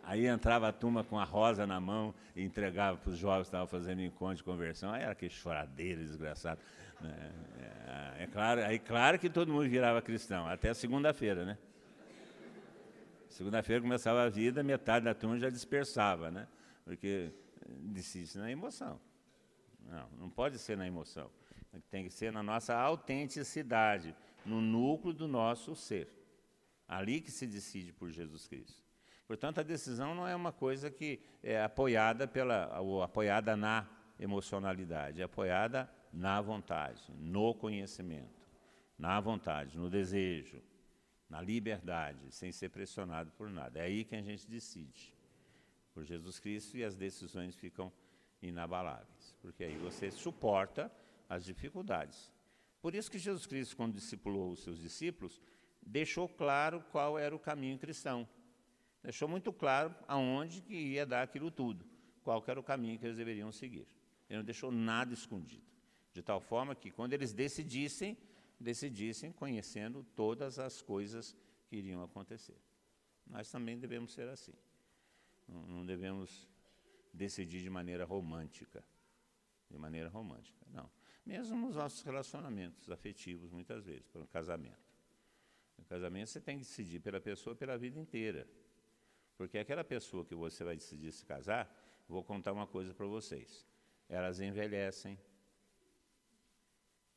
Aí 0.03 0.27
entrava 0.27 0.69
a 0.69 0.73
turma 0.73 1.03
com 1.03 1.19
a 1.19 1.25
rosa 1.25 1.67
na 1.67 1.81
mão 1.81 2.15
e 2.35 2.45
entregava 2.45 2.97
para 2.97 3.11
os 3.11 3.19
jovens 3.19 3.43
que 3.43 3.49
estavam 3.49 3.67
fazendo 3.67 4.03
encontro 4.03 4.37
de 4.37 4.45
conversão. 4.45 4.93
Aí 4.93 5.03
era 5.03 5.13
aquele 5.13 5.33
choradeiro 5.33 6.01
desgraçado. 6.01 6.61
Né? 7.01 7.33
É, 8.19 8.23
é, 8.23 8.27
claro, 8.29 8.61
aí 8.63 8.79
claro 8.79 9.19
que 9.19 9.29
todo 9.29 9.53
mundo 9.53 9.69
virava 9.69 10.01
cristão, 10.01 10.47
até 10.47 10.73
segunda-feira, 10.75 11.45
né? 11.45 11.59
Segunda-feira 13.29 13.83
começava 13.83 14.23
a 14.23 14.29
vida, 14.29 14.63
metade 14.63 15.05
da 15.05 15.13
turma 15.13 15.39
já 15.39 15.51
dispersava, 15.51 16.31
né? 16.31 16.47
Porque 16.85 17.33
decide 17.67 18.39
na 18.39 18.51
emoção. 18.51 19.01
Não, 19.81 20.09
não 20.19 20.31
pode 20.31 20.59
ser 20.59 20.77
na 20.77 20.87
emoção. 20.87 21.31
Tem 21.91 22.05
que 22.05 22.11
ser 22.11 22.33
na 22.33 22.43
nossa 22.43 22.75
autenticidade, 22.75 24.15
no 24.47 24.61
núcleo 24.61 25.13
do 25.13 25.27
nosso 25.29 25.75
ser. 25.75 26.09
Ali 26.89 27.21
que 27.21 27.31
se 27.31 27.47
decide 27.47 27.93
por 27.93 28.11
Jesus 28.11 28.47
Cristo. 28.47 28.83
Portanto, 29.27 29.59
a 29.59 29.63
decisão 29.65 30.15
não 30.15 30.27
é 30.27 30.37
uma 30.37 30.53
coisa 30.53 30.91
que 30.91 31.21
é 31.43 31.61
apoiada 31.61 32.29
pela 32.29 32.81
ou 32.81 33.03
apoiada 33.03 33.57
na 33.57 33.89
emocionalidade, 34.19 35.21
é 35.21 35.25
apoiada 35.25 35.91
na 36.13 36.41
vontade, 36.41 37.03
no 37.19 37.55
conhecimento, 37.55 38.49
na 38.97 39.21
vontade, 39.21 39.77
no 39.77 39.91
desejo, 39.91 40.63
na 41.29 41.41
liberdade, 41.41 42.31
sem 42.31 42.53
ser 42.53 42.69
pressionado 42.69 43.33
por 43.33 43.51
nada. 43.51 43.81
É 43.81 43.83
aí 43.83 44.05
que 44.05 44.15
a 44.15 44.23
gente 44.23 44.49
decide 44.49 45.13
por 45.93 46.05
Jesus 46.05 46.39
Cristo 46.39 46.77
e 46.77 46.85
as 46.85 46.95
decisões 46.95 47.57
ficam 47.57 47.93
inabaláveis, 48.41 49.37
porque 49.43 49.65
aí 49.65 49.77
você 49.77 50.11
suporta 50.11 50.91
as 51.29 51.45
dificuldades. 51.45 52.31
Por 52.87 52.95
isso 52.95 53.11
que 53.11 53.19
Jesus 53.19 53.47
Cristo, 53.47 53.77
quando 53.77 53.95
discipulou 53.95 54.53
os 54.53 54.63
seus 54.63 54.79
discípulos, 54.79 55.43
deixou 55.83 56.29
claro 56.29 56.81
qual 56.93 57.19
era 57.19 57.35
o 57.35 57.39
caminho 57.39 57.77
cristão. 57.77 58.29
Deixou 59.03 59.29
muito 59.29 59.53
claro 59.53 59.93
aonde 60.07 60.63
que 60.63 60.73
ia 60.73 61.05
dar 61.05 61.25
aquilo 61.25 61.51
tudo, 61.51 61.85
qual 62.23 62.45
era 62.47 62.61
o 62.61 62.63
caminho 62.63 62.97
que 62.97 63.05
eles 63.05 63.17
deveriam 63.17 63.51
seguir. 63.51 63.89
Ele 64.31 64.39
não 64.39 64.45
deixou 64.45 64.71
nada 64.71 65.13
escondido. 65.13 65.67
De 66.13 66.23
tal 66.23 66.41
forma 66.41 66.77
que 66.77 66.93
quando 66.93 67.13
eles 67.13 67.33
decidissem, 67.33 68.17
decidissem 68.61 69.33
conhecendo 69.33 70.07
todas 70.15 70.61
as 70.61 70.81
coisas 70.81 71.35
que 71.67 71.75
iriam 71.75 72.05
acontecer. 72.05 72.57
Nós 73.27 73.51
também 73.51 73.77
devemos 73.77 74.13
ser 74.13 74.29
assim. 74.29 74.55
Não 75.49 75.85
devemos 75.85 76.49
decidir 77.13 77.63
de 77.63 77.69
maneira 77.69 78.05
romântica. 78.05 78.85
De 79.69 79.77
maneira 79.77 80.09
romântica, 80.09 80.65
não. 80.71 80.89
Mesmo 81.27 81.57
nos 81.57 81.75
nossos 81.75 82.03
relacionamentos 82.03 82.89
afetivos, 82.89 83.51
muitas 83.51 83.85
vezes, 83.85 84.07
pelo 84.07 84.29
casamento. 84.29 84.87
No 85.77 85.85
casamento 85.85 86.31
você 86.31 86.41
tem 86.41 86.59
que 86.59 86.65
decidir 86.65 87.01
pela 87.01 87.21
pessoa 87.21 87.57
pela 87.57 87.77
vida 87.77 87.99
inteira. 87.99 88.49
Porque 89.37 89.59
aquela 89.59 89.83
pessoa 89.83 90.25
que 90.25 90.37
você 90.37 90.63
vai 90.63 90.77
decidir 90.77 91.11
se 91.11 91.27
casar, 91.27 91.69
vou 92.09 92.23
contar 92.23 92.53
uma 92.53 92.67
coisa 92.67 92.95
para 92.95 93.07
vocês. 93.07 93.67
Elas 94.09 94.39
envelhecem. 94.39 95.19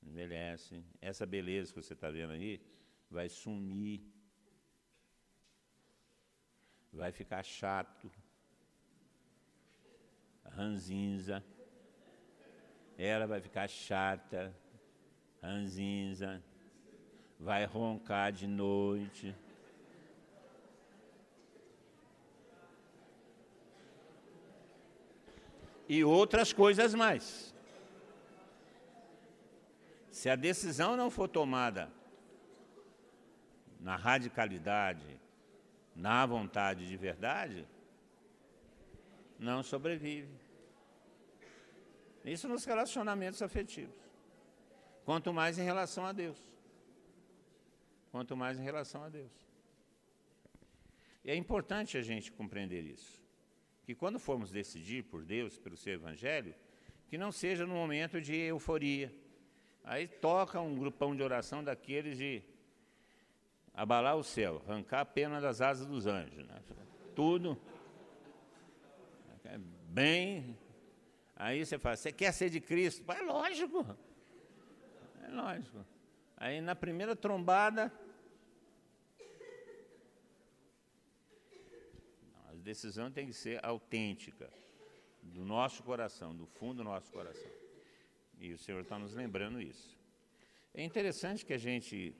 Envelhecem. 0.02 0.84
Essa 1.00 1.28
beleza 1.28 1.72
que 1.72 1.80
você 1.80 1.94
está 1.94 2.10
vendo 2.10 2.34
aí 2.34 2.60
vai 3.12 3.30
sumir. 3.30 4.02
Vai 6.92 7.12
ficar 7.12 7.44
chato. 7.44 8.12
Ranzinza. 10.46 11.46
Ela 13.00 13.26
vai 13.26 13.42
ficar 13.42 13.68
chata. 13.68 14.54
Ranzinza. 15.42 16.44
Vai 17.40 17.66
roncar 17.66 18.32
de 18.32 18.46
noite. 18.46 19.34
e 25.90 26.04
outras 26.04 26.54
coisas 26.54 26.94
mais. 26.94 27.54
Se 30.12 30.30
a 30.30 30.36
decisão 30.36 30.96
não 30.96 31.10
for 31.10 31.28
tomada 31.28 31.90
na 33.80 33.96
radicalidade, 33.96 35.20
na 35.96 36.26
vontade 36.28 36.88
de 36.88 36.96
verdade, 36.96 37.68
não 39.40 39.64
sobrevive. 39.64 40.30
Isso 42.26 42.48
nos 42.48 42.66
relacionamentos 42.66 43.42
afetivos. 43.42 43.96
Quanto 45.06 45.34
mais 45.34 45.58
em 45.58 45.64
relação 45.64 46.06
a 46.06 46.12
Deus. 46.12 46.38
Quanto 48.12 48.36
mais 48.36 48.60
em 48.60 48.64
relação 48.64 49.04
a 49.04 49.10
Deus. 49.10 49.32
E 51.24 51.32
é 51.32 51.36
importante 51.36 51.98
a 51.98 52.02
gente 52.02 52.32
compreender 52.32 52.84
isso 52.84 53.20
que 53.90 53.96
quando 53.96 54.20
formos 54.20 54.52
decidir 54.52 55.04
por 55.06 55.26
Deus, 55.26 55.58
pelo 55.58 55.76
seu 55.76 55.96
Evangelho, 55.96 56.54
que 57.08 57.18
não 57.18 57.32
seja 57.32 57.66
no 57.66 57.74
momento 57.74 58.22
de 58.22 58.36
euforia. 58.36 59.12
Aí 59.84 60.08
toca 60.08 60.62
um 60.62 60.76
grupão 60.78 61.16
de 61.16 61.24
oração 61.24 61.64
daqueles 61.64 62.16
de 62.16 62.44
abalar 63.74 64.16
o 64.16 64.24
céu, 64.24 64.62
arrancar 64.68 65.00
a 65.00 65.06
pena 65.06 65.42
das 65.42 65.60
asas 65.60 65.88
dos 65.88 66.06
anjos. 66.06 66.46
Né? 66.46 66.62
Tudo 67.16 67.60
bem. 69.88 70.56
Aí 71.40 71.66
você 71.66 71.80
fala, 71.80 71.96
você 71.96 72.12
quer 72.12 72.32
ser 72.34 72.52
de 72.52 72.60
Cristo? 72.60 73.10
É 73.12 73.22
lógico. 73.22 73.98
É 75.24 75.28
lógico. 75.30 75.84
Aí 76.38 76.62
na 76.62 76.76
primeira 76.76 77.16
trombada, 77.16 77.92
decisão 82.70 83.12
tem 83.12 83.26
que 83.26 83.34
ser 83.34 83.64
autêntica, 83.66 84.52
do 85.22 85.44
nosso 85.44 85.84
coração, 85.84 86.36
do 86.36 86.46
fundo 86.46 86.78
do 86.78 86.84
nosso 86.84 87.12
coração. 87.12 87.52
E 88.40 88.54
o 88.54 88.58
Senhor 88.58 88.82
está 88.82 88.98
nos 88.98 89.14
lembrando 89.14 89.62
isso. 89.62 89.98
É 90.74 90.84
interessante 90.84 91.46
que 91.46 91.54
a 91.54 91.58
gente 91.58 92.16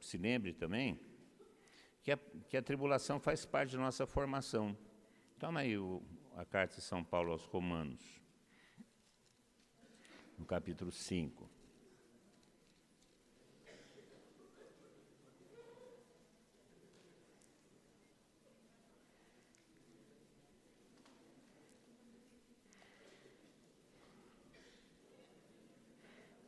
se 0.00 0.18
lembre 0.18 0.52
também 0.52 0.98
que 2.02 2.12
a, 2.12 2.18
que 2.48 2.56
a 2.56 2.62
tribulação 2.62 3.20
faz 3.20 3.46
parte 3.46 3.72
da 3.72 3.78
nossa 3.78 4.06
formação. 4.06 4.76
Toma 5.38 5.60
aí 5.60 5.78
o, 5.78 6.02
a 6.36 6.44
carta 6.44 6.76
de 6.76 6.82
São 6.82 7.02
Paulo 7.02 7.32
aos 7.32 7.44
Romanos, 7.44 8.20
no 10.38 10.44
capítulo 10.44 10.90
5. 10.90 11.48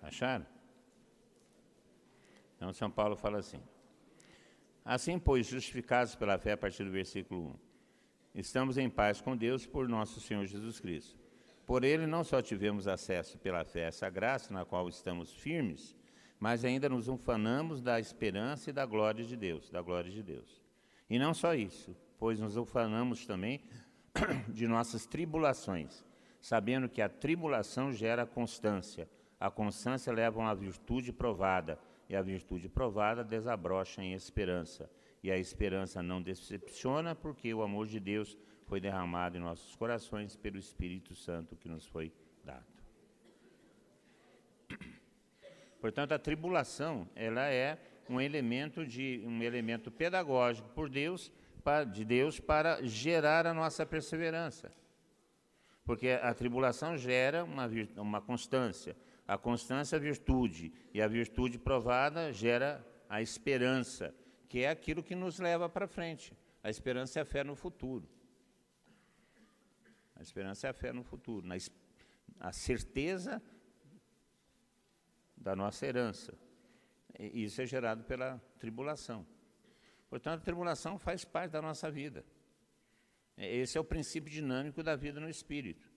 Acharam? 0.02 0.46
Então, 2.56 2.72
São 2.72 2.90
Paulo 2.90 3.16
fala 3.16 3.38
assim: 3.38 3.60
Assim, 4.84 5.18
pois, 5.18 5.46
justificados 5.46 6.14
pela 6.14 6.38
fé, 6.38 6.52
a 6.52 6.56
partir 6.56 6.84
do 6.84 6.90
versículo 6.90 7.58
1, 8.34 8.40
estamos 8.40 8.76
em 8.76 8.88
paz 8.90 9.20
com 9.20 9.36
Deus 9.36 9.66
por 9.66 9.88
nosso 9.88 10.20
Senhor 10.20 10.44
Jesus 10.44 10.78
Cristo. 10.78 11.23
Por 11.66 11.84
ele 11.84 12.06
não 12.06 12.22
só 12.22 12.42
tivemos 12.42 12.86
acesso 12.86 13.38
pela 13.38 13.64
fé 13.64 13.84
a 13.84 13.88
essa 13.88 14.10
graça 14.10 14.52
na 14.52 14.64
qual 14.64 14.88
estamos 14.88 15.32
firmes, 15.32 15.96
mas 16.38 16.64
ainda 16.64 16.88
nos 16.88 17.08
ufanamos 17.08 17.80
da 17.80 17.98
esperança 17.98 18.70
e 18.70 18.72
da 18.72 18.84
glória 18.84 19.24
de 19.24 19.36
Deus, 19.36 19.70
da 19.70 19.80
glória 19.80 20.10
de 20.10 20.22
Deus. 20.22 20.62
E 21.08 21.18
não 21.18 21.32
só 21.32 21.54
isso, 21.54 21.96
pois 22.18 22.40
nos 22.40 22.56
ufanamos 22.56 23.24
também 23.24 23.62
de 24.48 24.66
nossas 24.66 25.06
tribulações, 25.06 26.04
sabendo 26.40 26.88
que 26.88 27.00
a 27.00 27.08
tribulação 27.08 27.92
gera 27.92 28.26
constância, 28.26 29.08
a 29.40 29.50
constância 29.50 30.12
leva 30.12 30.40
a 30.40 30.44
uma 30.44 30.54
virtude 30.54 31.12
provada, 31.12 31.78
e 32.08 32.14
a 32.14 32.22
virtude 32.22 32.68
provada 32.68 33.24
desabrocha 33.24 34.02
em 34.02 34.12
esperança. 34.12 34.90
E 35.22 35.30
a 35.30 35.38
esperança 35.38 36.02
não 36.02 36.20
decepciona, 36.20 37.14
porque 37.14 37.52
o 37.54 37.62
amor 37.62 37.86
de 37.86 37.98
Deus 37.98 38.36
foi 38.74 38.80
derramado 38.80 39.36
em 39.36 39.40
nossos 39.40 39.76
corações 39.76 40.34
pelo 40.34 40.58
Espírito 40.58 41.14
Santo 41.14 41.54
que 41.54 41.68
nos 41.68 41.86
foi 41.86 42.12
dado. 42.42 42.66
Portanto, 45.80 46.10
a 46.10 46.18
tribulação, 46.18 47.08
ela 47.14 47.48
é 47.48 47.78
um 48.10 48.20
elemento 48.20 48.84
de 48.84 49.22
um 49.24 49.40
elemento 49.44 49.92
pedagógico 49.92 50.68
por 50.70 50.88
Deus, 50.88 51.30
de 51.92 52.04
Deus 52.04 52.40
para 52.40 52.84
gerar 52.84 53.46
a 53.46 53.54
nossa 53.54 53.86
perseverança. 53.86 54.72
Porque 55.84 56.08
a 56.08 56.34
tribulação 56.34 56.98
gera 56.98 57.44
uma, 57.44 57.70
uma 57.96 58.20
constância, 58.20 58.96
A 59.24 59.38
constância, 59.38 59.94
a 59.94 60.00
virtude. 60.00 60.72
E 60.92 61.00
a 61.00 61.06
virtude 61.06 61.60
provada 61.60 62.32
gera 62.32 62.84
a 63.08 63.22
esperança, 63.22 64.12
que 64.48 64.64
é 64.64 64.68
aquilo 64.68 65.00
que 65.00 65.14
nos 65.14 65.38
leva 65.38 65.68
para 65.68 65.86
frente. 65.86 66.36
A 66.60 66.68
esperança 66.68 67.20
é 67.20 67.22
a 67.22 67.24
fé 67.24 67.44
no 67.44 67.54
futuro. 67.54 68.12
A 70.16 70.22
esperança 70.22 70.66
é 70.66 70.70
a 70.70 70.74
fé 70.74 70.92
no 70.92 71.02
futuro, 71.02 71.46
na, 71.46 71.56
a 72.40 72.52
certeza 72.52 73.42
da 75.36 75.54
nossa 75.54 75.86
herança. 75.86 76.36
E 77.18 77.44
isso 77.44 77.60
é 77.60 77.66
gerado 77.66 78.04
pela 78.04 78.38
tribulação. 78.58 79.26
Portanto, 80.08 80.40
a 80.40 80.44
tribulação 80.44 80.98
faz 80.98 81.24
parte 81.24 81.52
da 81.52 81.62
nossa 81.62 81.90
vida. 81.90 82.24
Esse 83.36 83.76
é 83.76 83.80
o 83.80 83.84
princípio 83.84 84.30
dinâmico 84.30 84.82
da 84.82 84.94
vida 84.94 85.20
no 85.20 85.28
espírito. 85.28 85.92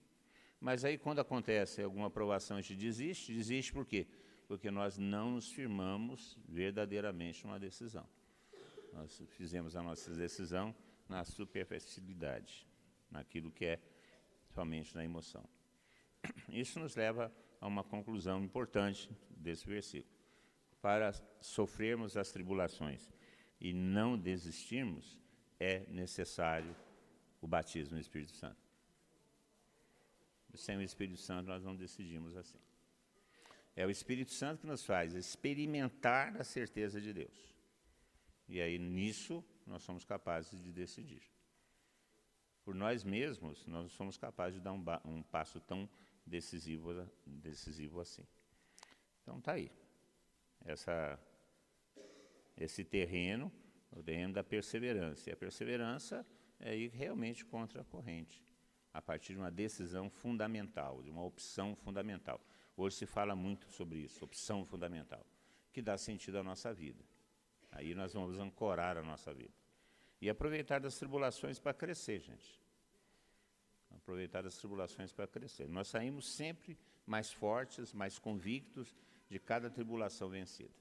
Mas 0.60 0.84
aí, 0.84 0.98
quando 0.98 1.20
acontece 1.20 1.82
alguma 1.82 2.08
aprovação, 2.08 2.56
a 2.56 2.60
gente 2.60 2.74
desiste. 2.74 3.32
Desiste 3.32 3.72
por 3.72 3.86
quê? 3.86 4.08
Porque 4.48 4.70
nós 4.70 4.98
não 4.98 5.32
nos 5.32 5.52
firmamos 5.52 6.36
verdadeiramente 6.48 7.46
numa 7.46 7.60
decisão. 7.60 8.08
Nós 8.92 9.22
fizemos 9.28 9.76
a 9.76 9.82
nossa 9.82 10.10
decisão 10.12 10.74
na 11.08 11.24
superficialidade, 11.24 12.66
naquilo 13.10 13.52
que 13.52 13.64
é 13.64 13.80
somente 14.58 14.92
na 14.96 15.04
emoção. 15.04 15.48
Isso 16.48 16.80
nos 16.80 16.96
leva 16.96 17.32
a 17.60 17.66
uma 17.68 17.84
conclusão 17.84 18.42
importante 18.42 19.08
desse 19.30 19.64
versículo. 19.64 20.12
Para 20.82 21.12
sofrermos 21.40 22.16
as 22.16 22.32
tribulações 22.32 23.08
e 23.60 23.72
não 23.72 24.18
desistirmos, 24.18 25.16
é 25.60 25.86
necessário 25.88 26.74
o 27.40 27.46
batismo 27.46 27.94
no 27.94 28.00
Espírito 28.00 28.32
Santo. 28.32 28.60
Sem 30.54 30.76
o 30.76 30.82
Espírito 30.82 31.20
Santo, 31.20 31.46
nós 31.46 31.62
não 31.62 31.76
decidimos 31.76 32.36
assim. 32.36 32.58
É 33.76 33.86
o 33.86 33.90
Espírito 33.90 34.32
Santo 34.32 34.62
que 34.62 34.66
nos 34.66 34.84
faz 34.84 35.14
experimentar 35.14 36.36
a 36.36 36.42
certeza 36.42 37.00
de 37.00 37.12
Deus. 37.12 37.54
E 38.48 38.60
aí, 38.60 38.76
nisso, 38.76 39.44
nós 39.64 39.82
somos 39.82 40.04
capazes 40.04 40.60
de 40.60 40.72
decidir. 40.72 41.22
Por 42.68 42.74
nós 42.74 43.02
mesmos, 43.02 43.64
nós 43.64 43.84
não 43.84 43.88
somos 43.88 44.18
capazes 44.18 44.56
de 44.56 44.60
dar 44.60 44.74
um, 44.74 44.84
um 45.06 45.22
passo 45.22 45.58
tão 45.58 45.88
decisivo, 46.26 46.92
decisivo 47.24 47.98
assim. 47.98 48.26
Então, 49.22 49.38
está 49.38 49.52
aí. 49.52 49.72
Essa, 50.66 51.18
esse 52.54 52.84
terreno, 52.84 53.50
o 53.90 54.02
terreno 54.02 54.34
da 54.34 54.44
perseverança. 54.44 55.30
E 55.30 55.32
a 55.32 55.36
perseverança 55.38 56.26
é 56.60 56.76
ir 56.76 56.90
realmente 56.90 57.42
contra 57.42 57.80
a 57.80 57.84
corrente, 57.86 58.44
a 58.92 59.00
partir 59.00 59.32
de 59.32 59.38
uma 59.38 59.50
decisão 59.50 60.10
fundamental, 60.10 61.02
de 61.02 61.08
uma 61.08 61.24
opção 61.24 61.74
fundamental. 61.74 62.38
Hoje 62.76 62.96
se 62.96 63.06
fala 63.06 63.34
muito 63.34 63.66
sobre 63.72 64.00
isso, 64.00 64.22
opção 64.22 64.66
fundamental, 64.66 65.24
que 65.72 65.80
dá 65.80 65.96
sentido 65.96 66.36
à 66.36 66.42
nossa 66.42 66.74
vida. 66.74 67.02
Aí 67.72 67.94
nós 67.94 68.12
vamos 68.12 68.38
ancorar 68.38 68.98
a 68.98 69.02
nossa 69.02 69.32
vida. 69.32 69.54
E 70.20 70.28
aproveitar 70.28 70.80
das 70.80 70.98
tribulações 70.98 71.58
para 71.58 71.72
crescer, 71.72 72.20
gente. 72.20 72.60
Aproveitar 73.90 74.42
das 74.42 74.56
tribulações 74.56 75.12
para 75.12 75.26
crescer. 75.26 75.68
Nós 75.68 75.88
saímos 75.88 76.28
sempre 76.28 76.78
mais 77.06 77.32
fortes, 77.32 77.92
mais 77.92 78.18
convictos 78.18 78.94
de 79.28 79.38
cada 79.38 79.70
tribulação 79.70 80.28
vencida. 80.28 80.74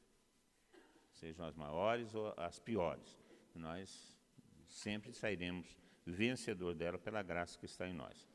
Sejam 1.11 1.45
as 1.45 1.55
maiores 1.55 2.13
ou 2.13 2.33
as 2.38 2.59
piores. 2.59 3.17
Nós 3.53 4.17
sempre 4.67 5.13
sairemos 5.13 5.77
vencedor 6.05 6.73
dela 6.73 6.97
pela 6.97 7.21
graça 7.21 7.57
que 7.57 7.65
está 7.65 7.88
em 7.88 7.93
nós. 7.93 8.27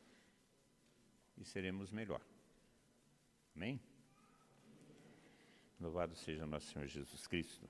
E 1.37 1.45
seremos 1.45 1.91
melhor. 1.91 2.21
Amém? 3.55 3.81
Louvado 5.81 6.15
seja 6.15 6.47
nosso 6.47 6.73
Senhor 6.73 6.87
Jesus 6.87 7.27
Cristo. 7.27 7.69